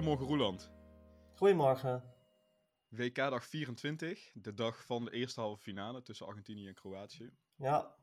Goedemorgen 0.00 0.28
Roeland. 0.28 0.70
Goedemorgen. 1.34 2.14
WK 2.88 3.14
dag 3.14 3.46
24, 3.46 4.30
de 4.34 4.54
dag 4.54 4.84
van 4.84 5.04
de 5.04 5.10
eerste 5.10 5.40
halve 5.40 5.62
finale 5.62 6.02
tussen 6.02 6.26
Argentinië 6.26 6.68
en 6.68 6.74
Kroatië. 6.74 7.30
Ja, 7.56 7.96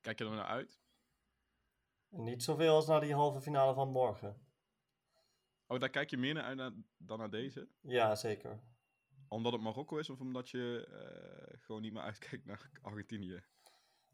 Kijk 0.00 0.18
je 0.18 0.24
er 0.24 0.30
naar 0.30 0.44
uit? 0.44 0.80
niet 2.08 2.42
zoveel 2.42 2.74
als 2.74 2.86
naar 2.86 3.00
die 3.00 3.14
halve 3.14 3.40
finale 3.40 3.74
van 3.74 3.88
morgen. 3.88 4.46
Oh, 5.66 5.80
daar 5.80 5.90
kijk 5.90 6.10
je 6.10 6.16
meer 6.16 6.34
naar 6.34 6.44
uit 6.44 6.74
dan 6.96 7.18
naar 7.18 7.30
deze? 7.30 7.68
Ja, 7.80 8.14
zeker. 8.14 8.60
Omdat 9.28 9.52
het 9.52 9.62
Marokko 9.62 9.96
is 9.96 10.10
of 10.10 10.20
omdat 10.20 10.48
je 10.48 10.86
eh, 10.86 11.60
gewoon 11.60 11.82
niet 11.82 11.92
meer 11.92 12.02
uitkijkt 12.02 12.44
naar 12.46 12.70
Argentinië? 12.82 13.42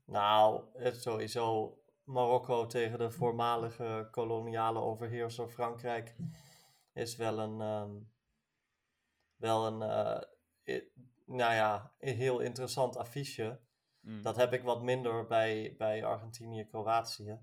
Nou, 0.04 0.64
het 0.72 1.02
sowieso 1.02 1.78
Marokko 2.04 2.66
tegen 2.66 2.98
de 2.98 3.10
voormalige 3.10 4.08
koloniale 4.10 4.80
overheerser 4.80 5.48
Frankrijk 5.48 6.16
is 6.96 7.16
wel 7.16 7.38
een, 7.38 7.60
ehm, 7.60 7.94
wel 9.36 9.66
een, 9.66 9.82
eh, 9.82 10.82
nou 11.24 11.54
ja, 11.54 11.94
een 11.98 12.16
heel 12.16 12.40
interessant 12.40 12.96
affiche. 12.96 13.60
Mm. 14.00 14.22
Dat 14.22 14.36
heb 14.36 14.52
ik 14.52 14.62
wat 14.62 14.82
minder 14.82 15.26
bij, 15.26 15.74
bij 15.78 16.04
Argentinië-Kroatië. 16.04 17.40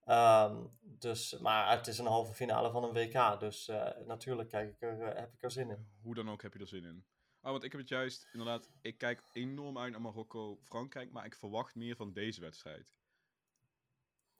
Ehm, 0.00 0.66
dus, 0.80 1.38
maar 1.38 1.70
het 1.70 1.86
is 1.86 1.98
een 1.98 2.06
halve 2.06 2.34
finale 2.34 2.70
van 2.70 2.84
een 2.84 2.92
WK, 2.92 3.40
dus 3.40 3.68
eh, 3.68 3.96
natuurlijk 4.06 4.48
kijk 4.48 4.70
ik 4.74 4.82
er, 4.82 5.02
eh, 5.02 5.20
heb 5.20 5.32
ik 5.32 5.42
er 5.42 5.50
zin 5.50 5.70
in. 5.70 5.90
Hoe 6.02 6.14
dan 6.14 6.30
ook 6.30 6.42
heb 6.42 6.52
je 6.52 6.58
er 6.58 6.68
zin 6.68 6.84
in. 6.84 7.04
Oh, 7.42 7.50
want 7.50 7.64
ik 7.64 7.72
heb 7.72 7.80
het 7.80 7.90
juist, 7.90 8.28
inderdaad, 8.32 8.70
ik 8.80 8.98
kijk 8.98 9.22
enorm 9.32 9.78
uit 9.78 9.90
naar 9.90 10.00
Marokko-Frankrijk, 10.00 11.10
maar 11.10 11.24
ik 11.24 11.34
verwacht 11.34 11.74
meer 11.74 11.96
van 11.96 12.12
deze 12.12 12.40
wedstrijd. 12.40 12.92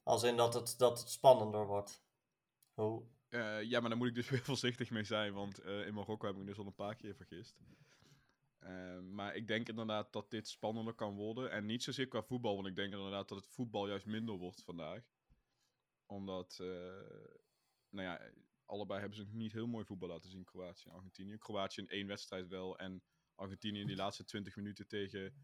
Als 0.02 0.22
in 0.22 0.36
dat 0.36 0.55
het, 0.55 0.74
dat 0.78 0.98
het 0.98 1.11
spannender 1.11 1.67
wordt. 1.67 2.05
Hoe? 2.74 3.05
Eh, 3.31 3.62
ja, 3.62 3.81
maar 3.81 3.89
daar 3.89 3.98
moet 3.98 4.09
ik 4.09 4.14
dus 4.14 4.28
weer 4.31 4.45
voorzichtig 4.45 4.91
mee 4.91 5.05
zijn, 5.05 5.33
want 5.33 5.59
eh, 5.59 5.86
in 5.86 5.95
Marokko 5.95 6.27
heb 6.27 6.34
ik 6.34 6.41
me 6.41 6.47
dus 6.47 6.59
al 6.59 6.67
een 6.67 6.75
paar 6.75 6.97
keer 6.97 7.14
vergist. 7.14 7.56
Eh, 8.61 8.98
maar 8.98 9.34
ik 9.34 9.47
denk 9.47 9.69
inderdaad 9.69 10.12
dat 10.12 10.31
dit 10.31 10.48
spannender 10.48 10.95
kan 10.95 11.14
worden. 11.14 11.51
En 11.51 11.67
niet 11.67 11.83
zozeer 11.83 12.08
qua 12.08 12.23
voetbal, 12.23 12.55
want 12.55 12.67
ik 12.67 12.77
denk 12.77 12.92
inderdaad 12.92 13.28
dat 13.28 13.39
het 13.39 13.48
voetbal 13.48 13.89
juist 13.89 14.06
minder 14.06 14.34
wordt 14.34 14.62
vandaag. 14.62 15.03
Omdat, 16.06 16.58
eh, 16.61 16.67
nou 17.89 18.06
ja, 18.06 18.20
allebei 18.64 19.01
hebben 19.01 19.19
ze 19.19 19.27
niet 19.31 19.53
heel 19.53 19.67
mooi 19.67 19.84
voetbal 19.84 20.08
laten 20.08 20.31
zien, 20.31 20.45
Kroatië 20.45 20.89
en 20.89 20.95
Argentinië. 20.95 21.39
Kroatië 21.39 21.81
in 21.81 21.89
één 21.89 22.06
wedstrijd 22.06 22.48
wel 22.48 22.78
en 22.78 23.03
Argentinië 23.34 23.81
in 23.81 23.86
die 23.86 23.97
laatste 23.97 24.25
20 24.25 24.56
minuten 24.56 24.86
tegen 24.86 25.34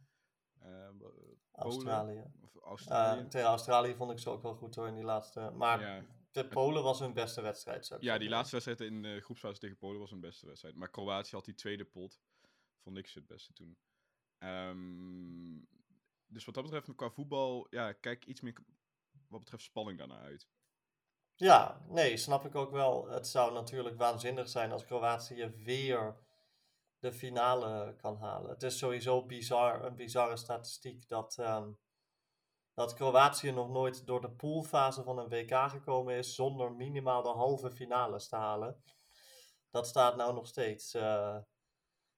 Australië. 1.52 2.24
of 2.40 2.56
Australië. 2.62 3.28
tegen 3.28 3.46
Australië 3.46 3.94
vond 3.94 4.10
ik 4.10 4.18
ze 4.18 4.30
ook 4.30 4.42
wel 4.42 4.54
goed 4.54 4.74
hoor 4.74 4.88
in 4.88 4.94
die 4.94 5.04
laatste. 5.04 5.50
Maar 5.50 5.80
ja, 5.80 6.04
de 6.36 6.48
Polen 6.48 6.82
was 6.82 6.98
hun 6.98 7.12
beste 7.12 7.40
wedstrijd. 7.40 7.86
zou 7.86 8.00
ik 8.00 8.06
Ja, 8.06 8.18
die 8.18 8.28
laatste 8.28 8.60
wedstrijd 8.60 8.92
in 8.92 9.02
de 9.02 9.20
groepsfase 9.20 9.60
tegen 9.60 9.76
Polen 9.76 10.00
was 10.00 10.10
een 10.10 10.20
beste 10.20 10.46
wedstrijd. 10.46 10.74
Maar 10.74 10.90
Kroatië 10.90 11.34
had 11.34 11.44
die 11.44 11.54
tweede 11.54 11.84
pot. 11.84 12.20
Vond 12.82 12.98
ik 12.98 13.06
ze 13.06 13.18
het 13.18 13.26
beste 13.26 13.52
toen. 13.52 13.78
Ehm, 14.38 15.58
dus 16.26 16.44
wat 16.44 16.54
dat 16.54 16.64
betreft, 16.64 16.94
qua 16.94 17.10
voetbal, 17.10 17.66
ja, 17.70 17.92
kijk 17.92 18.26
iets 18.26 18.40
meer 18.40 18.64
wat 19.28 19.40
betreft 19.40 19.62
spanning 19.62 19.98
daarna 19.98 20.18
uit. 20.18 20.48
Ja, 21.34 21.84
nee, 21.88 22.16
snap 22.16 22.44
ik 22.44 22.54
ook 22.54 22.70
wel. 22.70 23.08
Het 23.08 23.26
zou 23.26 23.52
natuurlijk 23.52 23.96
waanzinnig 23.96 24.48
zijn 24.48 24.72
als 24.72 24.84
Kroatië 24.84 25.48
weer 25.48 26.16
de 26.98 27.12
finale 27.12 27.96
kan 27.96 28.16
halen. 28.16 28.50
Het 28.50 28.62
is 28.62 28.78
sowieso 28.78 29.26
bizar, 29.26 29.84
een 29.84 29.96
bizarre 29.96 30.36
statistiek 30.36 31.08
dat, 31.08 31.38
ehm, 31.38 31.72
dat 32.76 32.94
Kroatië 32.94 33.50
nog 33.50 33.68
nooit 33.70 34.06
door 34.06 34.20
de 34.20 34.30
poolfase 34.30 35.02
van 35.02 35.18
een 35.18 35.28
WK 35.28 35.70
gekomen 35.70 36.14
is 36.16 36.34
zonder 36.34 36.72
minimaal 36.72 37.22
de 37.22 37.28
halve 37.28 37.70
finales 37.70 38.28
te 38.28 38.36
halen. 38.36 38.82
Dat 39.70 39.86
staat 39.86 40.16
nou 40.16 40.34
nog 40.34 40.46
steeds 40.46 40.94
eh, 40.94 41.36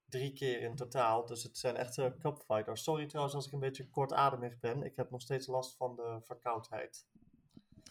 drie 0.04 0.32
keer 0.32 0.60
in 0.60 0.76
totaal. 0.76 1.26
Dus 1.26 1.42
het 1.42 1.58
zijn 1.58 1.76
echte 1.76 2.16
cupfighters. 2.18 2.82
Sorry 2.82 3.06
trouwens 3.06 3.34
als 3.34 3.46
ik 3.46 3.52
een 3.52 3.58
beetje 3.58 3.90
kortademig 3.90 4.58
ben. 4.58 4.82
Ik 4.82 4.96
heb 4.96 5.10
nog 5.10 5.20
steeds 5.20 5.46
last 5.46 5.76
van 5.76 5.96
de 5.96 6.18
verkoudheid. 6.22 7.06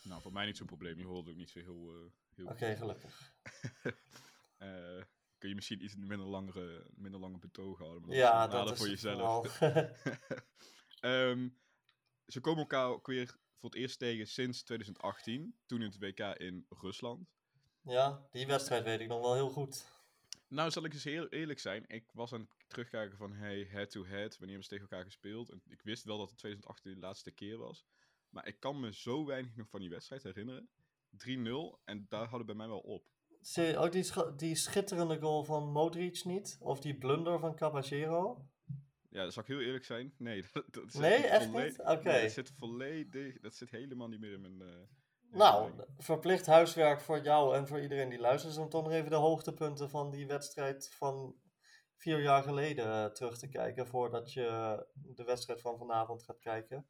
Nou, 0.03 0.21
voor 0.21 0.33
mij 0.33 0.45
niet 0.45 0.57
zo'n 0.57 0.67
probleem. 0.67 0.97
Je 0.99 1.05
hoort 1.05 1.29
ook 1.29 1.35
niet 1.35 1.49
zo 1.49 1.59
heel... 1.59 1.89
eh, 1.93 2.11
heel 2.35 2.47
Oké, 2.47 2.75
gelukkig. 2.75 3.33
Eh, 4.57 5.03
kun 5.37 5.49
je 5.49 5.55
misschien 5.55 5.83
iets 5.83 5.95
minder, 5.95 6.27
langere, 6.27 6.87
minder 6.95 7.19
lange 7.19 7.37
betoog 7.37 7.77
houden. 7.77 8.01
Maar 8.01 8.09
dat 8.09 8.17
Ja, 8.17 8.45
is 8.45 8.51
dat 8.51 8.71
is 8.71 8.77
voor 8.77 8.87
jezelf. 8.87 9.59
Ze 12.27 12.39
komen 12.41 12.59
elkaar 12.59 12.87
ook 12.87 13.07
weer 13.07 13.27
voor 13.59 13.69
het 13.69 13.79
eerst 13.79 13.99
tegen 13.99 14.27
sinds 14.27 14.63
2018. 14.63 15.55
Toen 15.65 15.81
in 15.81 15.87
het 15.87 15.97
WK 15.99 16.19
in 16.19 16.65
Rusland. 16.69 17.27
ja, 17.81 18.27
die 18.31 18.47
wedstrijd 18.47 18.83
weet 18.83 18.99
ik 18.99 19.07
nog 19.07 19.21
wel 19.21 19.33
heel 19.33 19.49
goed. 19.49 19.95
Nou, 20.47 20.71
zal 20.71 20.85
ik 20.85 20.93
eens 20.93 21.03
heel 21.03 21.27
eerlijk 21.27 21.59
zijn. 21.59 21.85
Ik 21.87 22.09
was 22.13 22.33
aan 22.33 22.39
het 22.39 22.69
terugkijken 22.69 23.17
van 23.17 23.33
hey, 23.33 23.63
head-to-head. 23.71 24.29
Wanneer 24.37 24.47
hebben 24.47 24.63
ze 24.63 24.69
tegen 24.69 24.87
elkaar 24.89 25.05
gespeeld? 25.05 25.49
En 25.49 25.61
ik 25.67 25.81
wist 25.81 26.03
wel 26.03 26.17
dat 26.17 26.29
het 26.29 26.37
2018 26.37 26.93
de 26.93 26.99
laatste 26.99 27.31
keer 27.31 27.57
was. 27.57 27.85
Maar 28.29 28.47
ik 28.47 28.59
kan 28.59 28.79
me 28.79 28.93
zo 28.93 29.25
weinig 29.25 29.55
nog 29.55 29.69
van 29.69 29.79
die 29.79 29.89
wedstrijd 29.89 30.23
herinneren. 30.23 30.69
3-0 31.17 31.79
en 31.83 32.05
daar 32.09 32.27
hadden 32.27 32.45
bij 32.45 32.55
mij 32.55 32.67
wel 32.67 32.79
op. 32.79 33.09
Zie- 33.41 33.77
Ook 33.77 33.91
die, 33.91 34.03
scha- 34.03 34.31
die 34.31 34.55
schitterende 34.55 35.19
goal 35.19 35.43
van 35.43 35.71
Modric 35.71 36.23
niet? 36.25 36.57
Of 36.59 36.79
die 36.79 36.97
blunder 36.97 37.39
van 37.39 37.55
Caballero? 37.55 38.47
Ja, 39.09 39.29
zal 39.29 39.41
ik 39.43 39.47
heel 39.47 39.59
eerlijk 39.61 39.85
zijn? 39.85 40.13
Nee, 40.17 40.43
dat, 40.53 40.63
dat 40.73 40.91
zit 40.91 41.01
Nee, 41.01 41.15
echt 41.27 41.51
niet? 41.53 41.79
Oké. 41.79 42.03
Nee, 42.03 42.21
dat 42.21 42.31
zit 42.31 42.51
volledig... 42.57 43.39
Dat 43.39 43.55
zit 43.55 43.71
helemaal 43.71 44.07
niet 44.07 44.19
meer 44.19 44.33
in 44.33 44.41
mijn... 44.41 44.61
eh, 44.61 44.67
in 45.31 45.37
Nou, 45.37 45.73
mijn- 45.75 45.87
verplicht 45.97 46.45
huiswerk 46.45 47.01
voor 47.01 47.21
jou 47.23 47.55
en 47.55 47.67
voor 47.67 47.81
iedereen 47.81 48.09
die 48.09 48.19
luistert. 48.19 48.51
is 48.53 48.59
om 48.59 48.69
toch 48.69 48.83
nog 48.83 48.91
even 48.91 49.09
de 49.09 49.15
hoogtepunten 49.15 49.89
van 49.89 50.11
die 50.11 50.27
wedstrijd 50.27 50.89
van 50.93 51.35
vier 51.95 52.21
jaar 52.21 52.43
geleden 52.43 52.85
eh, 52.85 53.05
terug 53.05 53.37
te 53.37 53.49
kijken. 53.49 53.87
Voordat 53.87 54.33
je 54.33 54.85
de 54.93 55.23
wedstrijd 55.23 55.61
van 55.61 55.77
vanavond 55.77 56.23
gaat 56.23 56.39
kijken. 56.39 56.87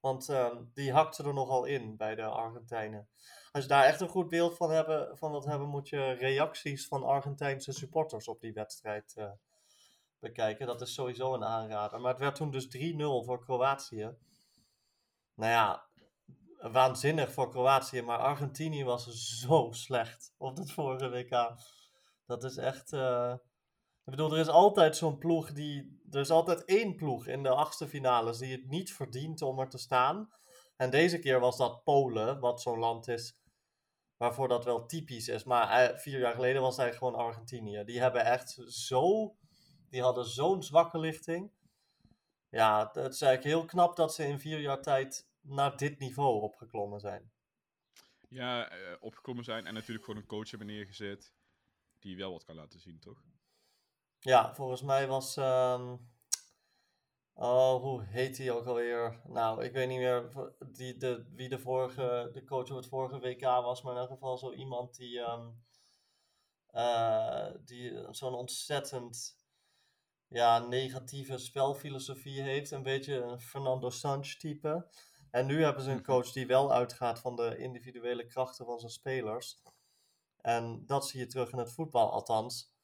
Want 0.00 0.28
ehm, 0.28 0.64
die 0.72 0.92
hakte 0.92 1.22
er 1.24 1.34
nogal 1.34 1.64
in 1.64 1.96
bij 1.96 2.14
de 2.14 2.22
Argentijnen. 2.24 3.08
Als 3.52 3.62
je 3.62 3.68
daar 3.68 3.84
echt 3.84 4.00
een 4.00 4.08
goed 4.08 4.28
beeld 4.28 4.56
van, 4.56 4.70
hebben, 4.70 5.16
van 5.18 5.30
wilt 5.30 5.44
hebben, 5.44 5.68
moet 5.68 5.88
je 5.88 6.12
reacties 6.12 6.86
van 6.86 7.04
Argentijnse 7.04 7.72
supporters 7.72 8.28
op 8.28 8.40
die 8.40 8.52
wedstrijd 8.52 9.14
eh, 9.16 9.30
bekijken. 10.22 10.66
Dat 10.66 10.80
is 10.80 10.94
sowieso 10.94 11.34
een 11.34 11.44
aanrader. 11.44 12.00
Maar 12.00 12.10
het 12.10 12.20
werd 12.20 12.34
toen 12.34 12.50
dus 12.50 12.66
3-0 12.66 13.24
voor 13.24 13.44
Kroatië. 13.44 14.16
Nou 15.34 15.50
ja, 15.50 15.86
waanzinnig 16.72 17.32
voor 17.32 17.50
Kroatië, 17.50 18.02
maar 18.02 18.18
Argentinië 18.18 18.84
was 18.84 19.06
zo 19.40 19.68
slecht 19.70 20.34
op 20.38 20.56
het 20.56 20.72
vorige 20.72 21.08
WK. 21.10 21.54
Dat 22.26 22.44
is 22.44 22.56
echt. 22.56 22.92
eh, 22.92 23.34
Ik 24.04 24.10
bedoel, 24.10 24.32
er 24.32 24.38
is 24.38 24.48
altijd 24.48 24.96
zo'n 24.96 25.18
ploeg 25.18 25.52
die. 25.52 26.00
Er 26.10 26.20
is 26.20 26.30
altijd 26.30 26.64
één 26.64 26.94
ploeg 26.96 27.26
in 27.26 27.42
de 27.42 27.48
achtste 27.48 27.88
finales 27.88 28.38
die 28.38 28.52
het 28.52 28.68
niet 28.68 28.92
verdient 28.92 29.42
om 29.42 29.58
er 29.58 29.68
te 29.68 29.78
staan. 29.78 30.28
En 30.76 30.90
deze 30.90 31.18
keer 31.18 31.40
was 31.40 31.56
dat 31.56 31.82
Polen, 31.84 32.40
wat 32.40 32.60
zo'n 32.62 32.78
land 32.78 33.08
is 33.08 33.40
waarvoor 34.16 34.48
dat 34.48 34.64
wel 34.64 34.86
typisch 34.86 35.28
is. 35.28 35.44
Maar 35.44 35.68
eh, 35.68 35.98
vier 35.98 36.18
jaar 36.18 36.34
geleden 36.34 36.62
was 36.62 36.78
eigenlijk 36.78 37.14
gewoon 37.14 37.26
Argentinië. 37.28 37.84
Die 37.84 38.00
hebben 38.00 38.24
echt 38.24 38.62
zo. 38.66 39.34
Die 39.92 40.02
hadden 40.02 40.24
zo'n 40.26 40.62
zwakke 40.62 40.98
lichting. 40.98 41.50
Ja, 42.48 42.90
het 42.92 43.12
is 43.12 43.20
eigenlijk 43.20 43.44
heel 43.44 43.64
knap 43.64 43.96
dat 43.96 44.14
ze 44.14 44.24
in 44.26 44.38
vier 44.38 44.60
jaar 44.60 44.82
tijd 44.82 45.28
naar 45.40 45.76
dit 45.76 45.98
niveau 45.98 46.40
opgeklommen 46.42 47.00
zijn. 47.00 47.32
Ja, 48.28 48.68
eh, 48.70 48.96
opgekomen 49.00 49.44
zijn 49.44 49.66
en 49.66 49.74
natuurlijk 49.74 50.04
gewoon 50.04 50.20
een 50.20 50.26
coach 50.28 50.50
hebben 50.50 50.68
neergezet 50.68 51.32
die 51.98 52.16
wel 52.16 52.32
wat 52.32 52.44
kan 52.44 52.54
laten 52.54 52.80
zien, 52.80 52.98
toch? 52.98 53.22
Ja, 54.18 54.54
volgens 54.54 54.82
mij 54.82 55.06
was. 55.06 55.36
ehm, 55.36 55.96
oh, 57.32 57.80
hoe 57.82 58.02
heet 58.04 58.38
hij 58.38 58.50
ook 58.50 58.66
alweer? 58.66 59.20
Nou, 59.24 59.64
ik 59.64 59.72
weet 59.72 59.88
niet 59.88 59.98
meer 59.98 60.28
die, 60.66 60.96
de, 60.96 61.26
wie 61.34 61.48
de, 61.48 61.58
vorige, 61.58 62.30
de 62.32 62.44
coach 62.44 62.70
op 62.70 62.76
het 62.76 62.88
vorige 62.88 63.18
WK 63.18 63.40
was, 63.42 63.82
maar 63.82 63.92
in 63.92 63.98
elk 63.98 64.08
geval 64.10 64.38
zo 64.38 64.52
iemand 64.52 64.96
die. 64.96 65.20
ehm, 65.20 65.48
eh, 66.66 67.50
die 67.64 68.06
zo'n 68.10 68.34
ontzettend 68.34 69.40
ja, 70.32 70.58
negatieve 70.58 71.38
spelfilosofie 71.38 72.42
heeft. 72.42 72.70
Een 72.70 72.82
beetje 72.82 73.14
een 73.14 73.40
Fernando 73.40 73.90
Sanch 73.90 74.26
type. 74.26 74.86
En 75.30 75.46
nu 75.46 75.62
hebben 75.62 75.82
ze 75.82 75.90
een 75.90 76.02
coach 76.02 76.32
die 76.32 76.46
wel 76.46 76.72
uitgaat 76.72 77.20
van 77.20 77.36
de 77.36 77.56
individuele 77.56 78.26
krachten 78.26 78.64
van 78.64 78.78
zijn 78.78 78.92
spelers. 78.92 79.62
En 80.40 80.86
dat 80.86 81.08
zie 81.08 81.20
je 81.20 81.26
terug 81.26 81.52
in 81.52 81.58
het 81.58 81.72
voetbal, 81.72 82.10
althans. 82.12 82.74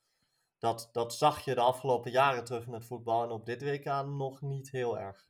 Dat, 0.58 0.88
dat 0.92 1.14
zag 1.14 1.44
je 1.44 1.54
de 1.54 1.60
afgelopen 1.60 2.10
jaren 2.10 2.44
terug 2.44 2.66
in 2.66 2.72
het 2.72 2.84
voetbal. 2.84 3.22
En 3.22 3.30
op 3.30 3.46
dit 3.46 3.62
WK 3.62 3.84
nog 4.06 4.40
niet 4.40 4.70
heel 4.70 4.98
erg. 4.98 5.28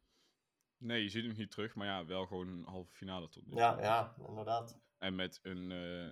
Nee, 0.76 1.02
je 1.02 1.08
ziet 1.08 1.24
hem 1.24 1.34
niet 1.36 1.50
terug, 1.50 1.74
maar 1.74 1.86
ja, 1.86 2.06
wel 2.06 2.26
gewoon 2.26 2.48
een 2.48 2.64
halve 2.64 2.92
finale 2.92 3.28
tot 3.28 3.44
nu. 3.44 3.50
toe. 3.50 3.60
Ja, 3.60 3.80
ja, 3.80 4.14
inderdaad. 4.28 4.78
En 4.98 5.14
met 5.14 5.40
een 5.42 5.72
eh, 5.72 6.10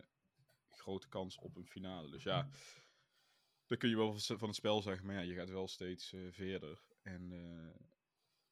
grote 0.69 1.09
kans 1.09 1.39
op 1.39 1.57
een 1.57 1.67
finale. 1.67 2.11
Dus 2.11 2.23
ja, 2.23 2.49
dan 3.67 3.79
kun 3.79 3.89
je 3.89 3.97
wel 3.97 4.19
van 4.19 4.49
het 4.49 4.57
spel 4.57 4.83
zeggen, 4.83 5.07
maar 5.07 5.15
ja, 5.15 5.21
je 5.21 5.35
gaat 5.35 5.51
wel 5.51 5.69
steeds 5.69 6.13
eh, 6.13 6.21
verder. 6.31 6.83
En 7.03 7.33
eh, 7.33 7.85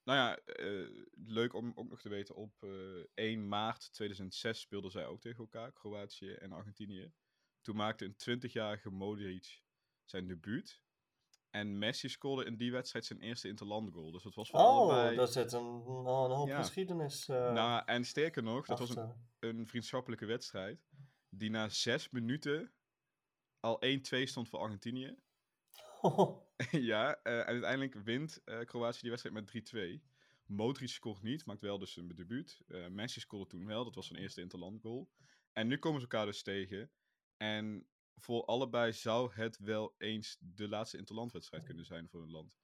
nou 0.05 0.19
ja, 0.19 0.37
eh, 0.37 1.05
leuk 1.15 1.55
om 1.55 1.73
ook 1.75 1.89
nog 1.89 2.01
te 2.01 2.09
weten, 2.09 2.35
op 2.35 2.63
eh, 2.63 2.71
1 3.15 3.49
maart 3.49 3.93
2006 3.93 4.61
speelden 4.61 4.91
zij 4.91 5.07
ook 5.07 5.21
tegen 5.21 5.39
elkaar, 5.39 5.73
Kroatië 5.73 6.33
en 6.33 6.53
Argentinië. 6.53 7.13
Toen 7.61 7.77
maakte 7.77 8.05
een 8.05 8.41
20-jarige 8.41 8.91
Modric 8.91 9.63
zijn 10.05 10.27
debuut. 10.27 10.83
En 11.51 11.79
Messi 11.79 12.09
scoorde 12.09 12.45
in 12.45 12.57
die 12.57 12.73
wedstrijd 12.73 13.05
zijn 13.05 13.21
eerste 13.21 13.49
interlandgoal. 13.49 14.11
Dus 14.11 14.23
dat 14.23 14.35
was 14.35 14.51
voor 14.51 14.61
Oh, 14.61 14.67
allebei... 14.67 15.17
daar 15.17 15.29
zit 15.29 15.53
een, 15.53 15.83
nou, 15.85 16.31
een 16.31 16.37
hoop 16.37 16.49
Ja. 16.49 16.63
geschiedenis 16.63 17.29
uh, 17.29 17.53
Nou, 17.53 17.83
en 17.87 18.05
sterker 18.05 18.43
nog, 18.43 18.67
dat 18.67 18.79
was 18.79 18.97
een, 18.97 19.13
een 19.39 19.67
vriendschappelijke 19.67 20.27
wedstrijd. 20.27 20.87
Die 21.29 21.51
na 21.51 21.69
zes 21.69 22.11
minuten 22.11 22.73
al 23.65 23.83
1-2 23.85 24.23
stond 24.23 24.49
voor 24.49 24.59
Argentinië. 24.59 25.17
ja, 26.71 27.17
eh, 27.23 27.39
en 27.39 27.45
uiteindelijk 27.45 27.95
wint 27.95 28.41
eh, 28.45 28.61
Kroatië 28.61 29.01
die 29.01 29.11
wedstrijd 29.11 29.35
met 29.35 30.01
3-2. 30.01 30.03
Modric 30.47 30.89
scoort 30.89 31.23
niet, 31.23 31.47
maakt 31.47 31.61
wel 31.61 31.79
dus 31.79 31.93
zijn 31.93 32.09
debuut. 32.09 32.61
Eh, 32.69 32.87
Messi 32.87 33.21
scoorde 33.21 33.47
toen 33.47 33.67
wel, 33.67 33.85
dat 33.85 33.95
was 33.95 34.07
zijn 34.07 34.21
eerste 34.21 34.41
interlandgoal. 34.41 35.09
En 35.53 35.67
nu 35.67 35.79
komen 35.79 36.01
ze 36.01 36.07
elkaar 36.07 36.27
dus 36.27 36.43
tegen. 36.43 36.91
En 37.37 37.89
voor 38.17 38.45
allebei 38.45 38.93
zou 38.93 39.33
het 39.33 39.59
wel 39.59 39.95
eens 39.99 40.37
de 40.41 40.69
laatste 40.69 40.99
interlandwedstrijd 40.99 41.65
kunnen 41.65 41.85
zijn 41.85 42.09
voor 42.09 42.21
hun 42.21 42.31
land. 42.31 42.59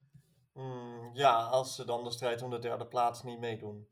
Mm, 0.53 1.09
ja, 1.13 1.43
als 1.43 1.75
ze 1.75 1.85
dan 1.85 2.03
de 2.03 2.11
strijd 2.11 2.41
om 2.41 2.49
de 2.49 2.59
derde 2.59 2.87
plaats 2.87 3.23
niet 3.23 3.39
meedoen. 3.39 3.87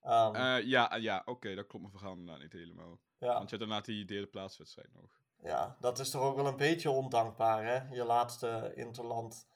Ehm, 0.00 0.34
Eh, 0.34 0.66
ja, 0.66 0.94
ja 0.96 1.22
oké, 1.24 1.54
dat 1.54 1.66
klopt 1.66 1.84
mijn 1.84 1.96
verhaal 1.98 2.16
inderdaad 2.16 2.42
niet 2.42 2.52
helemaal. 2.52 3.00
ja. 3.18 3.32
Want 3.32 3.50
je 3.50 3.56
hebt 3.56 3.68
daarna 3.68 3.80
die 3.80 4.04
derde 4.04 4.26
plaatswedstrijd 4.26 4.92
nog. 4.92 5.21
Ja, 5.42 5.76
dat 5.80 5.98
is 5.98 6.10
toch 6.10 6.22
ook 6.22 6.36
wel 6.36 6.46
een 6.46 6.56
beetje 6.56 6.90
ondankbaar, 6.90 7.64
hè? 7.64 7.94
Je 7.94 8.04
laatste 8.04 8.72
interland 8.74 9.46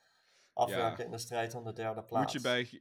afwerken 0.52 0.98
Ja. 0.98 1.04
in 1.04 1.10
de 1.10 1.18
strijd 1.18 1.54
om 1.54 1.64
de 1.64 1.72
derde 1.72 2.02
plaats. 2.04 2.32
Moet 2.32 2.42
je 2.42 2.48
bij, 2.48 2.80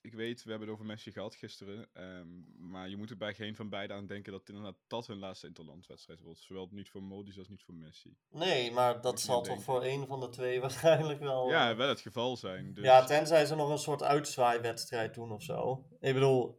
ik 0.00 0.14
weet, 0.14 0.42
we 0.42 0.50
hebben 0.50 0.68
het 0.68 0.76
over 0.76 0.86
Messi 0.90 1.12
gehad 1.12 1.34
gisteren, 1.34 1.88
ehm, 1.92 2.26
maar 2.70 2.88
je 2.88 2.96
moet 2.96 3.10
er 3.10 3.16
bij 3.16 3.34
geen 3.34 3.56
van 3.56 3.68
beiden 3.68 3.96
aan 3.96 4.06
denken 4.06 4.32
dat 4.32 4.48
inderdaad 4.48 4.76
dat 4.86 5.06
hun 5.06 5.18
laatste 5.18 5.46
interlandwedstrijd 5.46 6.20
wordt. 6.20 6.40
Zowel 6.40 6.68
niet 6.70 6.88
voor 6.90 7.02
Modric 7.02 7.38
als 7.38 7.48
niet 7.48 7.62
voor 7.62 7.74
Messi. 7.74 8.16
Nee, 8.30 8.72
maar 8.72 9.00
dat 9.00 9.20
zal 9.20 9.36
toch 9.36 9.46
denken. 9.46 9.64
voor 9.64 9.82
één 9.82 10.06
van 10.06 10.20
de 10.20 10.28
twee 10.28 10.60
waarschijnlijk 10.66 11.20
wel... 11.20 11.48
Ja, 11.48 11.70
eh, 11.70 11.76
wel 11.76 11.88
het 11.88 12.00
geval 12.00 12.36
zijn. 12.36 12.74
Dus, 12.74 12.84
Ja, 12.84 13.04
tenzij 13.04 13.44
ze 13.46 13.54
nog 13.54 13.70
een 13.70 13.78
soort 13.78 14.02
uitzwaaiwedstrijd 14.02 15.14
doen 15.14 15.32
of 15.32 15.42
zo. 15.42 15.86
Ik 16.00 16.14
bedoel, 16.14 16.58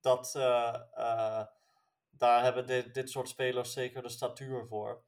dat, 0.00 0.34
eh, 0.34 0.74
eh, 0.94 1.46
daar 2.10 2.42
hebben 2.42 2.66
dit, 2.66 2.94
dit 2.94 3.10
soort 3.10 3.28
spelers 3.28 3.72
zeker 3.72 4.02
de 4.02 4.08
statuur 4.08 4.66
voor. 4.66 5.04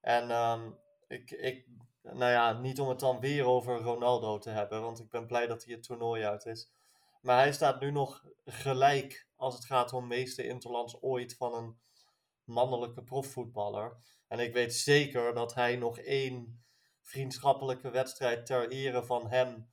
En 0.00 0.30
ehm, 0.30 0.70
ik, 1.08 1.30
ik, 1.30 1.66
nou 2.02 2.30
ja, 2.30 2.52
niet 2.52 2.80
om 2.80 2.88
het 2.88 3.00
dan 3.00 3.20
weer 3.20 3.44
over 3.44 3.80
Ronaldo 3.80 4.38
te 4.38 4.50
hebben, 4.50 4.82
want 4.82 5.00
ik 5.00 5.10
ben 5.10 5.26
blij 5.26 5.46
dat 5.46 5.64
hij 5.64 5.74
het 5.74 5.82
toernooi 5.82 6.24
uit 6.24 6.46
is. 6.46 6.72
Maar 7.20 7.38
hij 7.38 7.52
staat 7.52 7.80
nu 7.80 7.90
nog 7.90 8.24
gelijk 8.44 9.28
als 9.36 9.54
het 9.54 9.64
gaat 9.64 9.92
om 9.92 10.06
meeste 10.06 10.46
interlands 10.46 11.02
ooit 11.02 11.36
van 11.36 11.54
een 11.54 11.78
mannelijke 12.44 13.02
profvoetballer. 13.02 13.96
En 14.28 14.38
ik 14.38 14.52
weet 14.52 14.74
zeker 14.74 15.34
dat 15.34 15.54
hij 15.54 15.76
nog 15.76 15.98
één 15.98 16.64
vriendschappelijke 17.02 17.90
wedstrijd 17.90 18.46
ter 18.46 18.68
ere 18.68 19.04
van 19.04 19.28
hem 19.28 19.70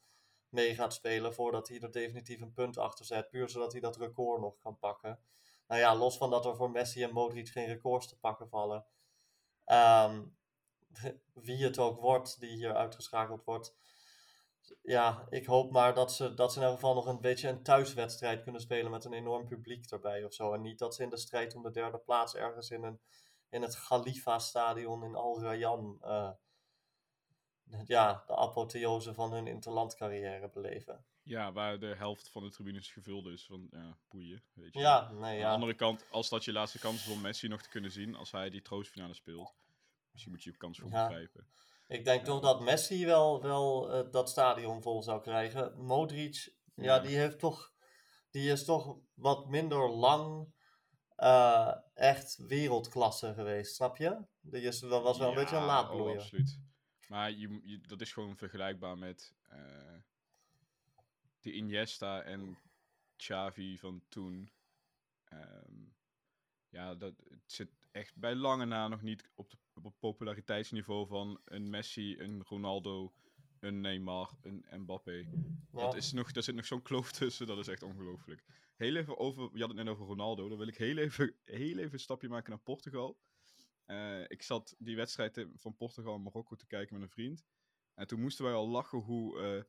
mee 0.50 0.76
gaat 0.76 0.94
spelen 0.94 1.34
voordat 1.34 1.68
hij 1.68 1.80
er 1.80 1.92
definitief 1.92 2.42
een 2.42 2.54
punt 2.54 2.78
achter 2.78 3.06
zet. 3.06 3.30
Puur 3.30 3.50
zodat 3.50 3.72
hij 3.72 3.82
dat 3.82 3.98
record 3.98 4.42
nog 4.42 4.58
kan 4.58 4.78
pakken. 4.78 5.20
Nou 5.68 5.82
ja, 5.82 5.96
los 5.96 6.18
van 6.18 6.30
dat 6.30 6.46
er 6.46 6.56
voor 6.56 6.72
Messi 6.72 7.04
en 7.04 7.14
Modric 7.14 7.50
geen 7.50 7.68
records 7.68 8.08
te 8.08 8.20
pakken 8.20 8.50
vallen. 8.50 8.86
Ehm, 9.68 10.24
wie 11.48 11.64
het 11.64 11.80
ook 11.80 12.00
wordt 12.00 12.40
die 12.40 12.50
hier 12.50 12.76
uitgeschakeld 12.76 13.44
wordt. 13.44 13.76
Ja, 14.82 15.26
ik 15.30 15.46
hoop 15.46 15.72
maar 15.72 15.94
dat 15.94 16.14
ze, 16.14 16.34
dat 16.34 16.52
ze 16.52 16.60
in 16.60 16.64
ieder 16.64 16.80
geval 16.80 16.96
nog 16.96 17.06
een 17.06 17.22
beetje 17.22 17.50
een 17.50 17.64
thuiswedstrijd 17.64 18.44
kunnen 18.44 18.62
spelen 18.62 18.92
met 18.92 19.06
een 19.06 19.14
enorm 19.14 19.48
publiek 19.48 19.92
erbij 19.92 20.24
of 20.24 20.34
zo. 20.34 20.54
En 20.54 20.62
niet 20.62 20.80
dat 20.80 20.96
ze 20.96 21.04
in 21.04 21.10
de 21.10 21.18
strijd 21.18 21.56
om 21.56 21.64
de 21.64 21.72
derde 21.72 21.98
plaats 21.98 22.36
ergens 22.36 22.70
in, 22.70 22.84
een, 22.84 23.00
in 23.50 23.62
het 23.62 23.80
Khalifa-stadion 23.80 25.04
in 25.04 25.16
Al 25.16 25.42
Rayyan 25.42 25.98
eh, 26.02 26.32
ja, 27.86 28.24
de 28.28 28.36
apotheose 28.36 29.14
van 29.14 29.34
hun 29.34 29.48
interlandcarrière 29.48 30.50
beleven. 30.50 31.06
Ja, 31.28 31.52
waar 31.52 31.80
de 31.80 31.96
helft 31.96 32.30
van 32.30 32.44
de 32.44 32.50
tribunes 32.50 32.92
gevuld 32.92 33.26
is. 33.26 33.46
Van, 33.46 33.68
ja, 33.72 33.98
boeien, 34.10 34.44
weet 34.54 34.74
je. 34.74 34.80
Ja, 34.80 35.12
nee, 35.12 35.36
Aan 35.36 35.48
de 35.50 35.54
andere 35.54 35.74
kant, 35.74 36.06
als 36.12 36.30
dat 36.30 36.46
je 36.46 36.52
laatste 36.52 36.80
kans 36.80 37.06
is 37.08 37.12
om 37.14 37.22
Messi 37.22 37.48
nog 37.48 37.62
te 37.62 37.70
kunnen 37.70 37.92
zien, 37.92 38.16
als 38.16 38.32
hij 38.32 38.50
die 38.50 38.62
troostfinale 38.62 39.14
speelt, 39.14 39.56
misschien 40.12 40.32
moet 40.34 40.44
je 40.44 40.52
je 40.52 40.58
kans 40.58 40.80
voor 40.80 40.90
Ja. 40.90 41.08
begrijpen. 41.08 41.48
Ik 41.88 42.06
denk 42.06 42.26
toch 42.26 42.42
dat 42.42 42.62
Messi 42.62 43.06
wel, 43.06 43.42
wel 43.42 43.92
eh, 43.92 44.12
dat 44.12 44.30
stadion 44.30 44.82
vol 44.82 45.04
zou 45.04 45.22
krijgen. 45.22 45.78
Modric, 45.86 46.54
ja, 46.76 47.00
die 47.00 47.18
heeft 47.18 47.40
toch, 47.40 47.74
die 48.32 48.52
is 48.52 48.66
toch 48.66 48.98
wat 49.14 49.48
minder 49.50 49.90
lang 49.90 50.56
eh, 51.16 51.74
echt 51.94 52.38
wereldklasse 52.38 53.34
geweest, 53.34 53.76
snap 53.76 53.98
je? 53.98 54.26
Die 54.42 54.62
is, 54.62 54.80
dat 54.80 55.04
was 55.04 55.18
wel 55.18 55.30
een 55.30 55.36
beetje 55.36 55.56
een 55.56 55.66
laadbloeier. 55.66 56.16
Oh, 56.16 56.22
absoluut. 56.22 56.60
Maar 57.08 57.32
je, 57.32 57.62
je- 57.64 57.82
dat 57.82 58.02
is 58.02 58.14
gewoon 58.14 58.38
vergelijkbaar 58.38 58.98
met 58.98 59.34
eh 59.50 59.96
die 61.40 61.54
Iniesta 61.54 62.22
en 62.22 62.58
Xavi 63.16 63.78
van 63.78 64.04
toen. 64.10 64.52
Ehm, 65.24 65.86
ja, 66.70 66.96
dat, 66.96 67.14
het 67.30 67.52
zit 67.52 67.70
echt 67.92 68.16
bij 68.16 68.36
lange 68.36 68.66
na 68.66 68.88
nog 68.88 69.02
niet 69.02 69.30
op, 69.36 69.50
de, 69.50 69.58
op 69.74 69.84
het 69.84 70.00
populariteitsniveau 70.00 71.08
van 71.08 71.42
een 71.46 71.70
Messi, 71.70 72.20
een 72.20 72.44
Ronaldo, 72.44 73.14
een 73.60 73.82
Neymar, 73.82 74.38
een 74.42 74.66
Mbappé. 74.72 75.12
Ja. 75.12 75.82
Dat 75.82 75.96
is 75.96 76.12
nog, 76.12 76.32
daar 76.32 76.44
zit 76.44 76.56
nog 76.56 76.66
zo'n 76.66 76.82
kloof 76.82 77.12
tussen, 77.12 77.48
dat 77.48 77.58
is 77.58 77.68
echt 77.68 77.84
ongelooflijk. 77.84 78.44
Heel 78.76 78.96
even 78.96 79.18
over, 79.18 79.50
je 79.54 79.60
had 79.60 79.68
het 79.68 79.78
net 79.78 79.88
over 79.88 80.06
Ronaldo, 80.06 80.50
dan 80.50 80.58
wil 80.58 80.68
ik 80.68 80.78
heel 80.78 80.98
even, 80.98 81.36
heel 81.44 81.78
even 81.78 81.94
een 81.94 82.00
stapje 82.00 82.30
maken 82.30 82.50
naar 82.50 82.60
Portugal. 82.60 83.20
Eh, 83.86 84.22
ik 84.22 84.42
zat 84.42 84.76
die 84.78 84.96
wedstrijd 84.96 85.48
van 85.56 85.76
Portugal 85.76 86.16
en 86.16 86.22
Marokko 86.22 86.56
te 86.56 86.68
kijken 86.68 86.94
met 86.94 87.04
een 87.04 87.14
vriend. 87.14 87.46
En 87.94 88.08
toen 88.08 88.22
moesten 88.22 88.46
wij 88.46 88.54
al 88.54 88.68
lachen 88.68 89.00
hoe 89.00 89.40
eh, 89.40 89.64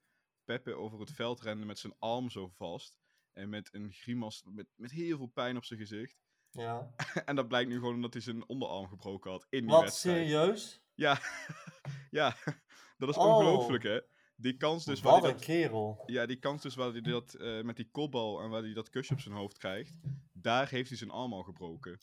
Pepe 0.49 0.75
over 0.75 1.01
het 1.01 1.11
veld 1.13 1.41
rende 1.41 1.67
met 1.67 1.79
zijn 1.79 1.95
arm 1.99 2.31
zo 2.31 2.49
vast. 2.49 2.97
En 3.33 3.49
met 3.49 3.75
een 3.75 3.93
grimas, 3.93 4.43
met, 4.45 4.67
met 4.77 4.91
heel 4.91 5.17
veel 5.17 5.27
pijn 5.27 5.57
op 5.57 5.65
zijn 5.65 5.79
gezicht. 5.81 6.17
ja. 6.51 6.95
en 7.25 7.37
dat 7.37 7.49
blijkt 7.49 7.69
nu 7.71 7.75
gewoon 7.79 7.95
omdat 7.95 8.13
hij 8.13 8.23
zijn 8.23 8.49
onderarm 8.49 8.89
gebroken 8.89 9.31
had 9.31 9.47
in 9.49 9.61
die 9.61 9.71
Wat, 9.71 9.83
wedstrijd. 9.83 10.17
serieus? 10.29 10.83
Ja, 10.95 11.21
ja, 12.21 12.37
dat 12.99 13.09
is 13.09 13.17
Oh. 13.17 13.25
ongelooflijk 13.27 13.83
hè. 13.83 14.01
Die 14.37 14.57
kans 14.57 14.85
dus 14.85 15.01
waar 15.01 15.13
Wat 15.13 15.23
hij 15.23 15.31
een 15.31 15.37
dat, 15.37 15.47
kerel. 15.47 16.03
ja, 16.07 16.27
die 16.27 16.39
kans 16.39 16.63
dus 16.63 16.75
waar 16.75 16.91
hij 16.93 17.01
dat 17.01 17.35
eh, 17.35 17.63
met 17.63 17.77
die 17.77 17.91
kopbal 17.91 18.41
en 18.43 18.51
waar 18.51 18.63
hij 18.63 18.73
dat 18.73 18.89
kusje 18.89 19.13
op 19.13 19.21
zijn 19.21 19.35
hoofd 19.35 19.59
krijgt, 19.59 19.95
daar 20.33 20.69
heeft 20.69 20.89
hij 20.89 20.99
zijn 20.99 21.11
arm 21.11 21.33
al 21.33 21.43
gebroken. 21.43 21.99